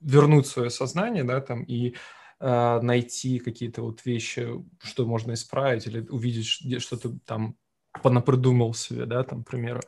вернуть 0.00 0.46
свое 0.46 0.70
сознание, 0.70 1.24
да, 1.24 1.40
там, 1.40 1.62
и 1.64 1.96
э, 2.40 2.80
найти 2.80 3.38
какие-то 3.38 3.82
вот 3.82 4.04
вещи, 4.04 4.48
что 4.82 5.06
можно 5.06 5.32
исправить, 5.34 5.86
или 5.86 6.00
увидеть, 6.08 6.46
что 6.82 6.96
ты 6.96 7.18
там 7.26 7.56
понапридумал 8.02 8.74
себе, 8.74 9.06
да, 9.06 9.22
там, 9.24 9.42
к 9.42 9.50
примеру. 9.50 9.80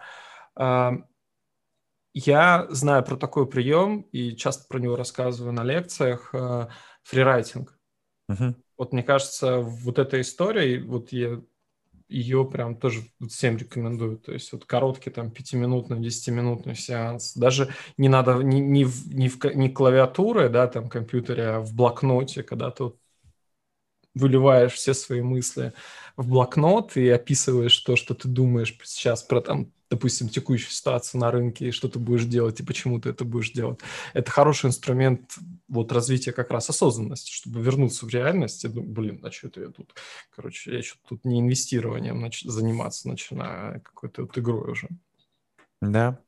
Я 2.15 2.67
знаю 2.71 3.05
про 3.05 3.17
такой 3.17 3.47
прием 3.47 4.01
и 4.13 4.35
часто 4.35 4.67
про 4.67 4.79
него 4.79 4.97
рассказываю 4.97 5.53
на 5.53 5.63
лекциях. 5.63 6.31
Э, 6.33 6.69
фрирайтинг. 7.03 7.79
Uh-huh. 8.31 8.55
Вот 8.77 8.93
мне 8.93 9.03
кажется, 9.03 9.59
вот 9.59 9.99
эта 9.99 10.21
история, 10.21 10.83
вот 10.83 11.13
я 11.13 11.41
ее 12.09 12.45
прям 12.45 12.77
тоже 12.77 13.03
всем 13.29 13.57
рекомендую. 13.57 14.19
То 14.19 14.33
есть 14.33 14.53
вот 14.53 14.65
короткий 14.65 15.11
там 15.11 15.31
пятиминутный, 15.31 16.01
десятиминутный 16.01 16.75
сеанс. 16.75 17.35
Даже 17.35 17.73
не 17.97 18.09
надо 18.09 18.35
не, 18.43 18.61
не, 18.61 18.85
в, 18.85 19.15
не, 19.15 19.29
в, 19.29 19.45
не 19.45 19.69
клавиатуры, 19.69 20.49
да, 20.49 20.67
там 20.67 20.89
компьютере, 20.89 21.45
а 21.45 21.61
в 21.61 21.75
блокноте, 21.75 22.43
когда 22.43 22.71
ты 22.71 22.93
выливаешь 24.15 24.73
все 24.73 24.95
свои 24.95 25.21
мысли 25.21 25.73
в 26.17 26.29
блокнот 26.29 26.97
и 26.97 27.09
описываешь 27.09 27.79
то, 27.79 27.97
что 27.97 28.15
ты 28.15 28.29
думаешь 28.29 28.77
сейчас 28.83 29.23
про 29.23 29.41
там 29.41 29.73
допустим, 29.91 30.29
текущую 30.29 30.71
ситуацию 30.71 31.21
на 31.21 31.31
рынке, 31.31 31.69
и 31.69 31.71
что 31.71 31.89
ты 31.89 31.99
будешь 31.99 32.25
делать, 32.25 32.61
и 32.61 32.65
почему 32.65 33.01
ты 33.01 33.11
это 33.11 33.25
будешь 33.25 33.53
делать. 33.53 33.81
Это 34.13 34.31
хороший 34.31 34.67
инструмент 34.67 35.37
вот 35.69 35.93
развития 35.93 36.33
как 36.33 36.51
раз 36.51 36.69
осознанности, 36.69 37.33
чтобы 37.33 37.61
вернуться 37.61 38.07
в 38.07 38.11
реальность 38.11 38.65
и 38.65 38.69
думать, 38.69 38.91
блин, 38.91 39.21
а 39.25 39.31
что 39.31 39.49
это 39.49 39.61
я 39.61 39.69
тут, 39.69 39.95
короче, 40.31 40.77
я 40.77 40.83
что-то 40.83 41.09
тут 41.09 41.25
не 41.25 41.41
инвестированием 41.41 42.25
нач- 42.25 42.49
заниматься 42.49 43.09
начинаю, 43.09 43.77
а 43.77 43.81
какой-то 43.81 44.23
вот 44.23 44.37
игрой 44.37 44.73
уже. 44.73 44.89
Да. 45.81 46.19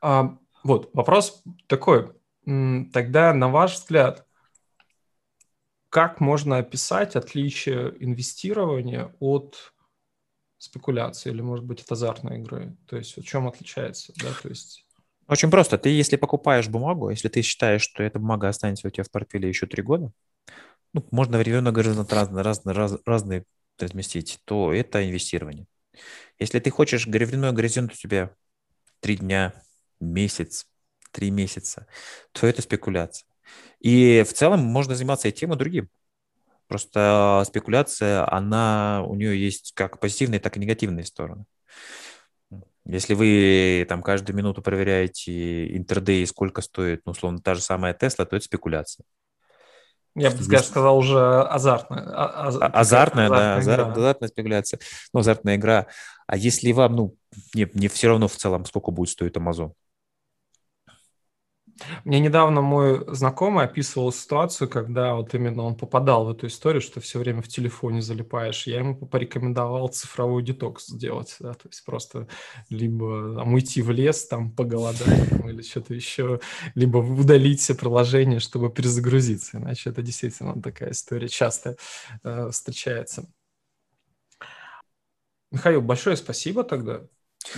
А, 0.00 0.38
вот, 0.64 0.90
вопрос 0.94 1.42
такой. 1.68 2.12
Тогда, 2.44 3.32
на 3.34 3.48
ваш 3.48 3.74
взгляд, 3.74 4.26
как 5.90 6.20
можно 6.20 6.56
описать 6.56 7.16
отличие 7.16 7.94
инвестирования 8.02 9.14
от 9.20 9.71
спекуляции 10.62 11.30
или, 11.30 11.40
может 11.40 11.64
быть, 11.64 11.82
от 11.82 11.90
азартной 11.90 12.38
игры? 12.38 12.76
То 12.86 12.96
есть 12.96 13.16
в 13.16 13.22
чем 13.22 13.48
отличается? 13.48 14.12
Да? 14.22 14.28
То 14.42 14.48
есть... 14.48 14.86
Очень 15.28 15.50
просто. 15.50 15.78
Ты, 15.78 15.90
если 15.90 16.16
покупаешь 16.16 16.68
бумагу, 16.68 17.10
если 17.10 17.28
ты 17.28 17.42
считаешь, 17.42 17.82
что 17.82 18.02
эта 18.02 18.18
бумага 18.18 18.48
останется 18.48 18.88
у 18.88 18.90
тебя 18.90 19.04
в 19.04 19.10
портфеле 19.10 19.48
еще 19.48 19.66
три 19.66 19.82
года, 19.82 20.12
ну, 20.92 21.06
можно 21.10 21.38
временно 21.38 21.72
горизонт 21.72 22.12
разные, 22.12 22.42
разные, 22.42 22.74
раз, 22.74 22.94
разные 23.06 23.44
разместить, 23.78 24.40
то 24.44 24.72
это 24.72 25.04
инвестирование. 25.06 25.66
Если 26.38 26.58
ты 26.58 26.70
хочешь 26.70 27.06
временной 27.06 27.52
горизонт 27.52 27.92
у 27.92 27.96
тебя 27.96 28.34
три 29.00 29.16
дня, 29.16 29.54
месяц, 30.00 30.66
три 31.10 31.30
месяца, 31.30 31.86
то 32.32 32.46
это 32.46 32.62
спекуляция. 32.62 33.26
И 33.80 34.24
в 34.26 34.32
целом 34.32 34.60
можно 34.60 34.94
заниматься 34.94 35.28
и 35.28 35.32
тем, 35.32 35.52
и 35.52 35.56
другим. 35.56 35.88
Просто 36.72 37.42
спекуляция, 37.46 38.26
она, 38.32 39.04
у 39.06 39.14
нее 39.14 39.38
есть 39.38 39.72
как 39.74 40.00
позитивные, 40.00 40.40
так 40.40 40.56
и 40.56 40.60
негативные 40.60 41.04
стороны. 41.04 41.44
Если 42.86 43.12
вы 43.12 43.84
там 43.90 44.02
каждую 44.02 44.34
минуту 44.34 44.62
проверяете 44.62 45.76
интердей, 45.76 46.26
сколько 46.26 46.62
стоит, 46.62 47.02
ну, 47.04 47.12
условно, 47.12 47.40
та 47.40 47.56
же 47.56 47.60
самая 47.60 47.92
Тесла, 47.92 48.24
то 48.24 48.36
это 48.36 48.46
спекуляция. 48.46 49.04
Я 50.14 50.30
бы 50.30 50.38
есть... 50.38 50.64
сказал 50.64 50.96
уже 50.96 51.42
азартная. 51.42 52.04
А, 52.06 52.46
аз... 52.46 52.56
Азартная, 52.56 53.26
азартная, 53.26 53.28
да, 53.28 53.56
азарт, 53.56 53.98
азартная 53.98 54.28
спекуляция. 54.30 54.80
Ну, 55.12 55.20
азартная 55.20 55.56
игра. 55.56 55.88
А 56.26 56.38
если 56.38 56.72
вам, 56.72 56.96
ну, 56.96 57.16
не, 57.54 57.68
не 57.74 57.88
все 57.88 58.08
равно 58.08 58.28
в 58.28 58.36
целом, 58.36 58.64
сколько 58.64 58.92
будет 58.92 59.10
стоить 59.10 59.36
Amazon? 59.36 59.74
Мне 62.04 62.20
недавно 62.20 62.60
мой 62.60 63.04
знакомый 63.14 63.64
описывал 63.64 64.12
ситуацию, 64.12 64.68
когда 64.68 65.14
вот 65.14 65.34
именно 65.34 65.62
он 65.62 65.74
попадал 65.74 66.26
в 66.26 66.30
эту 66.30 66.46
историю, 66.46 66.80
что 66.80 67.00
все 67.00 67.18
время 67.18 67.42
в 67.42 67.48
телефоне 67.48 68.02
залипаешь. 68.02 68.66
Я 68.66 68.78
ему 68.78 68.94
порекомендовал 68.94 69.88
цифровой 69.88 70.42
детокс 70.42 70.86
сделать, 70.86 71.36
да, 71.40 71.54
то 71.54 71.68
есть 71.68 71.84
просто 71.84 72.28
либо 72.68 73.36
там, 73.36 73.54
уйти 73.54 73.82
в 73.82 73.90
лес, 73.90 74.26
там 74.26 74.52
поголодать 74.52 75.32
или 75.44 75.62
что-то 75.62 75.94
еще, 75.94 76.40
либо 76.74 76.98
удалить 76.98 77.60
все 77.60 77.74
приложения, 77.74 78.40
чтобы 78.40 78.70
перезагрузиться, 78.70 79.58
иначе 79.58 79.90
это 79.90 80.02
действительно 80.02 80.60
такая 80.60 80.92
история 80.92 81.28
часто 81.28 81.76
э, 82.22 82.50
встречается. 82.50 83.26
Михаил, 85.50 85.82
большое 85.82 86.16
спасибо 86.16 86.64
тогда. 86.64 87.02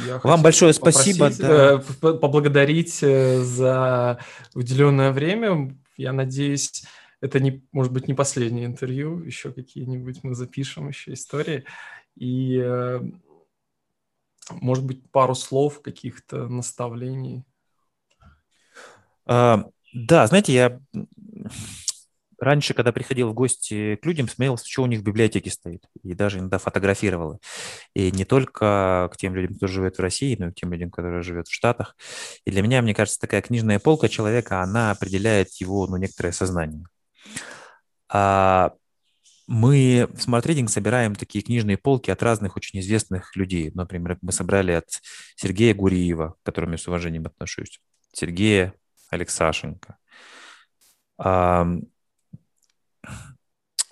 Я 0.07 0.19
Вам 0.23 0.43
большое 0.43 0.73
спасибо. 0.73 1.31
Да. 1.31 1.75
Э, 1.75 1.79
поблагодарить 2.01 3.03
э, 3.03 3.41
за 3.43 4.19
уделенное 4.55 5.13
время. 5.13 5.77
Я 5.97 6.13
надеюсь, 6.13 6.85
это 7.21 7.41
не, 7.41 7.65
может 7.73 7.93
быть 7.93 8.09
не 8.09 8.15
последнее 8.15 8.67
интервью, 8.67 9.21
еще 9.21 9.53
какие-нибудь 9.53 10.25
мы 10.25 10.35
запишем 10.35 10.89
еще 10.89 11.13
истории. 11.13 11.65
И, 12.17 12.61
э, 12.63 13.01
может 14.51 14.85
быть, 14.85 15.11
пару 15.11 15.35
слов, 15.35 15.81
каких-то 15.83 16.49
наставлений. 16.49 17.45
А, 19.27 19.65
да, 19.93 20.27
знаете, 20.27 20.53
я 20.53 20.81
раньше, 22.45 22.75
когда 22.75 22.93
приходил 22.93 23.31
в 23.31 23.35
гости 23.35 23.97
к 23.97 24.07
людям, 24.07 24.29
смотрел, 24.29 24.57
что 24.59 24.83
у 24.83 24.87
них 24.87 25.01
в 25.01 25.05
библиотеке 25.05 25.51
стоит. 25.51 25.85
И 26.03 26.15
даже 26.15 26.39
иногда 26.39 26.59
фотографировал. 26.59 27.41
И 27.95 28.13
не 28.13 28.25
только 28.25 29.11
к 29.13 29.17
тем 29.17 29.35
людям, 29.35 29.57
кто 29.57 29.67
живет 29.67 29.97
в 29.99 30.01
России, 30.01 30.37
но 30.39 30.49
и 30.49 30.51
к 30.53 30.55
тем 30.55 30.73
людям, 30.73 30.91
которые 30.91 31.23
живут 31.23 31.49
в 31.49 31.53
Штатах. 31.53 31.97
И 32.45 32.51
для 32.51 32.63
меня, 32.63 32.83
мне 32.83 32.95
кажется, 32.95 33.19
такая 33.19 33.43
книжная 33.43 33.79
полка 33.79 34.09
человека, 34.09 34.63
она 34.63 34.91
определяет 34.93 35.49
его, 35.61 35.87
ну, 35.87 35.97
некоторое 35.97 36.33
сознание. 36.33 36.85
А 38.09 38.73
мы 39.47 40.09
в 40.11 40.27
Smart 40.27 40.45
Reading 40.45 40.69
собираем 40.69 41.15
такие 41.15 41.45
книжные 41.45 41.77
полки 41.77 42.11
от 42.11 42.23
разных 42.23 42.57
очень 42.57 42.81
известных 42.81 43.37
людей. 43.37 43.71
Например, 43.75 44.17
мы 44.23 44.33
собрали 44.33 44.73
от 44.73 44.89
Сергея 45.37 45.75
Гуриева, 45.75 46.37
к 46.41 46.47
которому 46.47 46.73
я 46.73 46.79
с 46.79 46.89
уважением 46.89 47.27
отношусь, 47.27 47.81
Сергея 48.13 48.75
Алексашенко, 49.11 49.99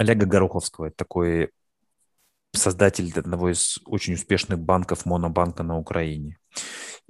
Олега 0.03 0.27
Гороховского, 0.27 0.91
такой 0.91 1.51
создатель 2.53 3.11
одного 3.17 3.51
из 3.51 3.79
очень 3.87 4.15
успешных 4.15 4.59
банков, 4.59 5.07
монобанка 5.07 5.63
на 5.63 5.79
Украине. 5.79 6.39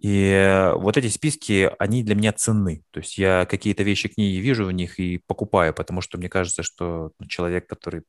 И 0.01 0.71
вот 0.75 0.97
эти 0.97 1.09
списки, 1.09 1.71
они 1.79 2.03
для 2.03 2.15
меня 2.15 2.33
ценны. 2.33 2.83
То 2.91 3.01
есть 3.01 3.19
я 3.19 3.47
какие-то 3.47 3.83
вещи 3.83 4.09
книги 4.09 4.37
вижу 4.37 4.67
в 4.67 4.73
них 4.73 4.99
и 4.99 5.19
покупаю, 5.27 5.75
потому 5.75 6.01
что 6.01 6.19
мне 6.19 6.29
кажется, 6.29 6.63
что 6.63 7.13
человек, 7.29 7.69
который 7.69 8.03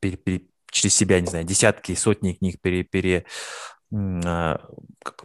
пере, 0.00 0.16
пере, 0.16 0.42
через 0.70 0.94
себя, 0.94 1.20
не 1.20 1.26
знаю, 1.26 1.44
десятки, 1.44 1.94
сотни 1.94 2.34
книг 2.34 2.60
пере, 2.60 2.84
пере, 2.84 3.24
а, 3.92 4.60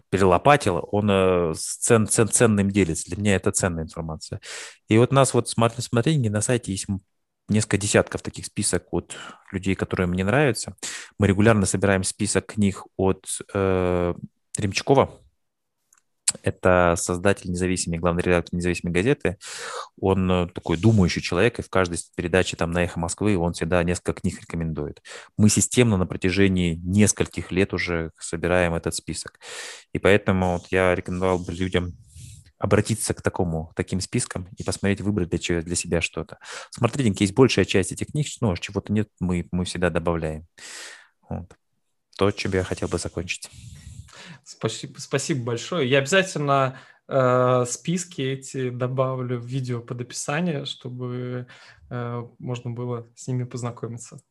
перелопатил, 0.09 0.87
он 0.91 1.09
э, 1.09 1.53
цен, 1.55 2.07
цен, 2.07 2.27
ценным 2.29 2.69
делится. 2.69 3.09
Для 3.09 3.17
меня 3.17 3.35
это 3.35 3.51
ценная 3.51 3.83
информация. 3.83 4.39
И 4.87 4.97
вот 4.97 5.11
у 5.11 5.15
нас 5.15 5.33
вот 5.33 5.49
смотрите, 5.49 6.29
на 6.29 6.41
сайте 6.41 6.71
есть 6.71 6.87
несколько 7.51 7.77
десятков 7.77 8.21
таких 8.21 8.45
список 8.45 8.85
от 8.91 9.15
людей, 9.51 9.75
которые 9.75 10.07
мне 10.07 10.23
нравятся. 10.23 10.75
Мы 11.19 11.27
регулярно 11.27 11.65
собираем 11.65 12.03
список 12.03 12.47
книг 12.47 12.83
от 12.97 13.25
э, 13.53 14.13
Ремчакова. 14.57 15.19
это 16.43 16.95
создатель 16.97 17.51
независимой, 17.51 17.99
главный 17.99 18.23
редактор 18.23 18.55
независимой 18.55 18.93
газеты. 18.93 19.37
Он 19.99 20.31
э, 20.31 20.47
такой 20.53 20.77
думающий 20.77 21.21
человек, 21.21 21.59
и 21.59 21.63
в 21.63 21.69
каждой 21.69 21.99
передаче 22.15 22.57
там 22.57 22.71
на 22.71 22.83
«Эхо 22.83 22.99
Москвы» 22.99 23.37
он 23.37 23.53
всегда 23.53 23.83
несколько 23.83 24.13
книг 24.13 24.41
рекомендует. 24.41 25.01
Мы 25.37 25.49
системно 25.49 25.97
на 25.97 26.07
протяжении 26.07 26.79
нескольких 26.83 27.51
лет 27.51 27.73
уже 27.73 28.11
собираем 28.19 28.73
этот 28.73 28.95
список. 28.95 29.39
И 29.93 29.99
поэтому 29.99 30.53
вот 30.53 30.67
я 30.71 30.95
рекомендовал 30.95 31.39
бы 31.39 31.51
людям 31.51 31.93
обратиться 32.62 33.14
к 33.14 33.22
такому, 33.22 33.72
таким 33.76 33.99
спискам 33.99 34.47
и 34.57 34.64
посмотреть, 34.64 35.01
выбрать 35.01 35.30
для, 35.30 35.39
чего, 35.39 35.62
для 35.62 35.76
себя 35.76 35.99
что-то. 35.99 36.38
Смотрите, 36.70 37.14
есть 37.24 37.34
большая 37.34 37.66
часть 37.66 37.91
этих 37.91 38.07
книг, 38.07 38.28
но 38.39 38.55
чего-то 38.55 38.93
нет, 38.93 39.09
мы, 39.20 39.47
мы 39.51 39.66
всегда 39.66 39.89
добавляем. 39.89 40.45
Вот. 41.28 41.51
То, 42.18 42.30
чем 42.30 42.51
я 42.53 42.64
хотел 42.64 42.88
бы 42.88 42.99
закончить. 42.99 43.49
Спасибо, 44.43 44.99
спасибо 44.99 45.43
большое. 45.43 45.89
Я 45.89 45.99
обязательно 45.99 46.80
э, 47.07 47.66
списки 47.68 48.22
эти 48.22 48.70
добавлю 48.70 49.39
в 49.39 49.45
видео 49.45 49.82
под 49.82 50.01
описание, 50.01 50.66
чтобы 50.66 51.47
э, 51.89 52.24
можно 52.38 52.70
было 52.70 53.07
с 53.16 53.28
ними 53.28 53.43
познакомиться. 53.45 54.22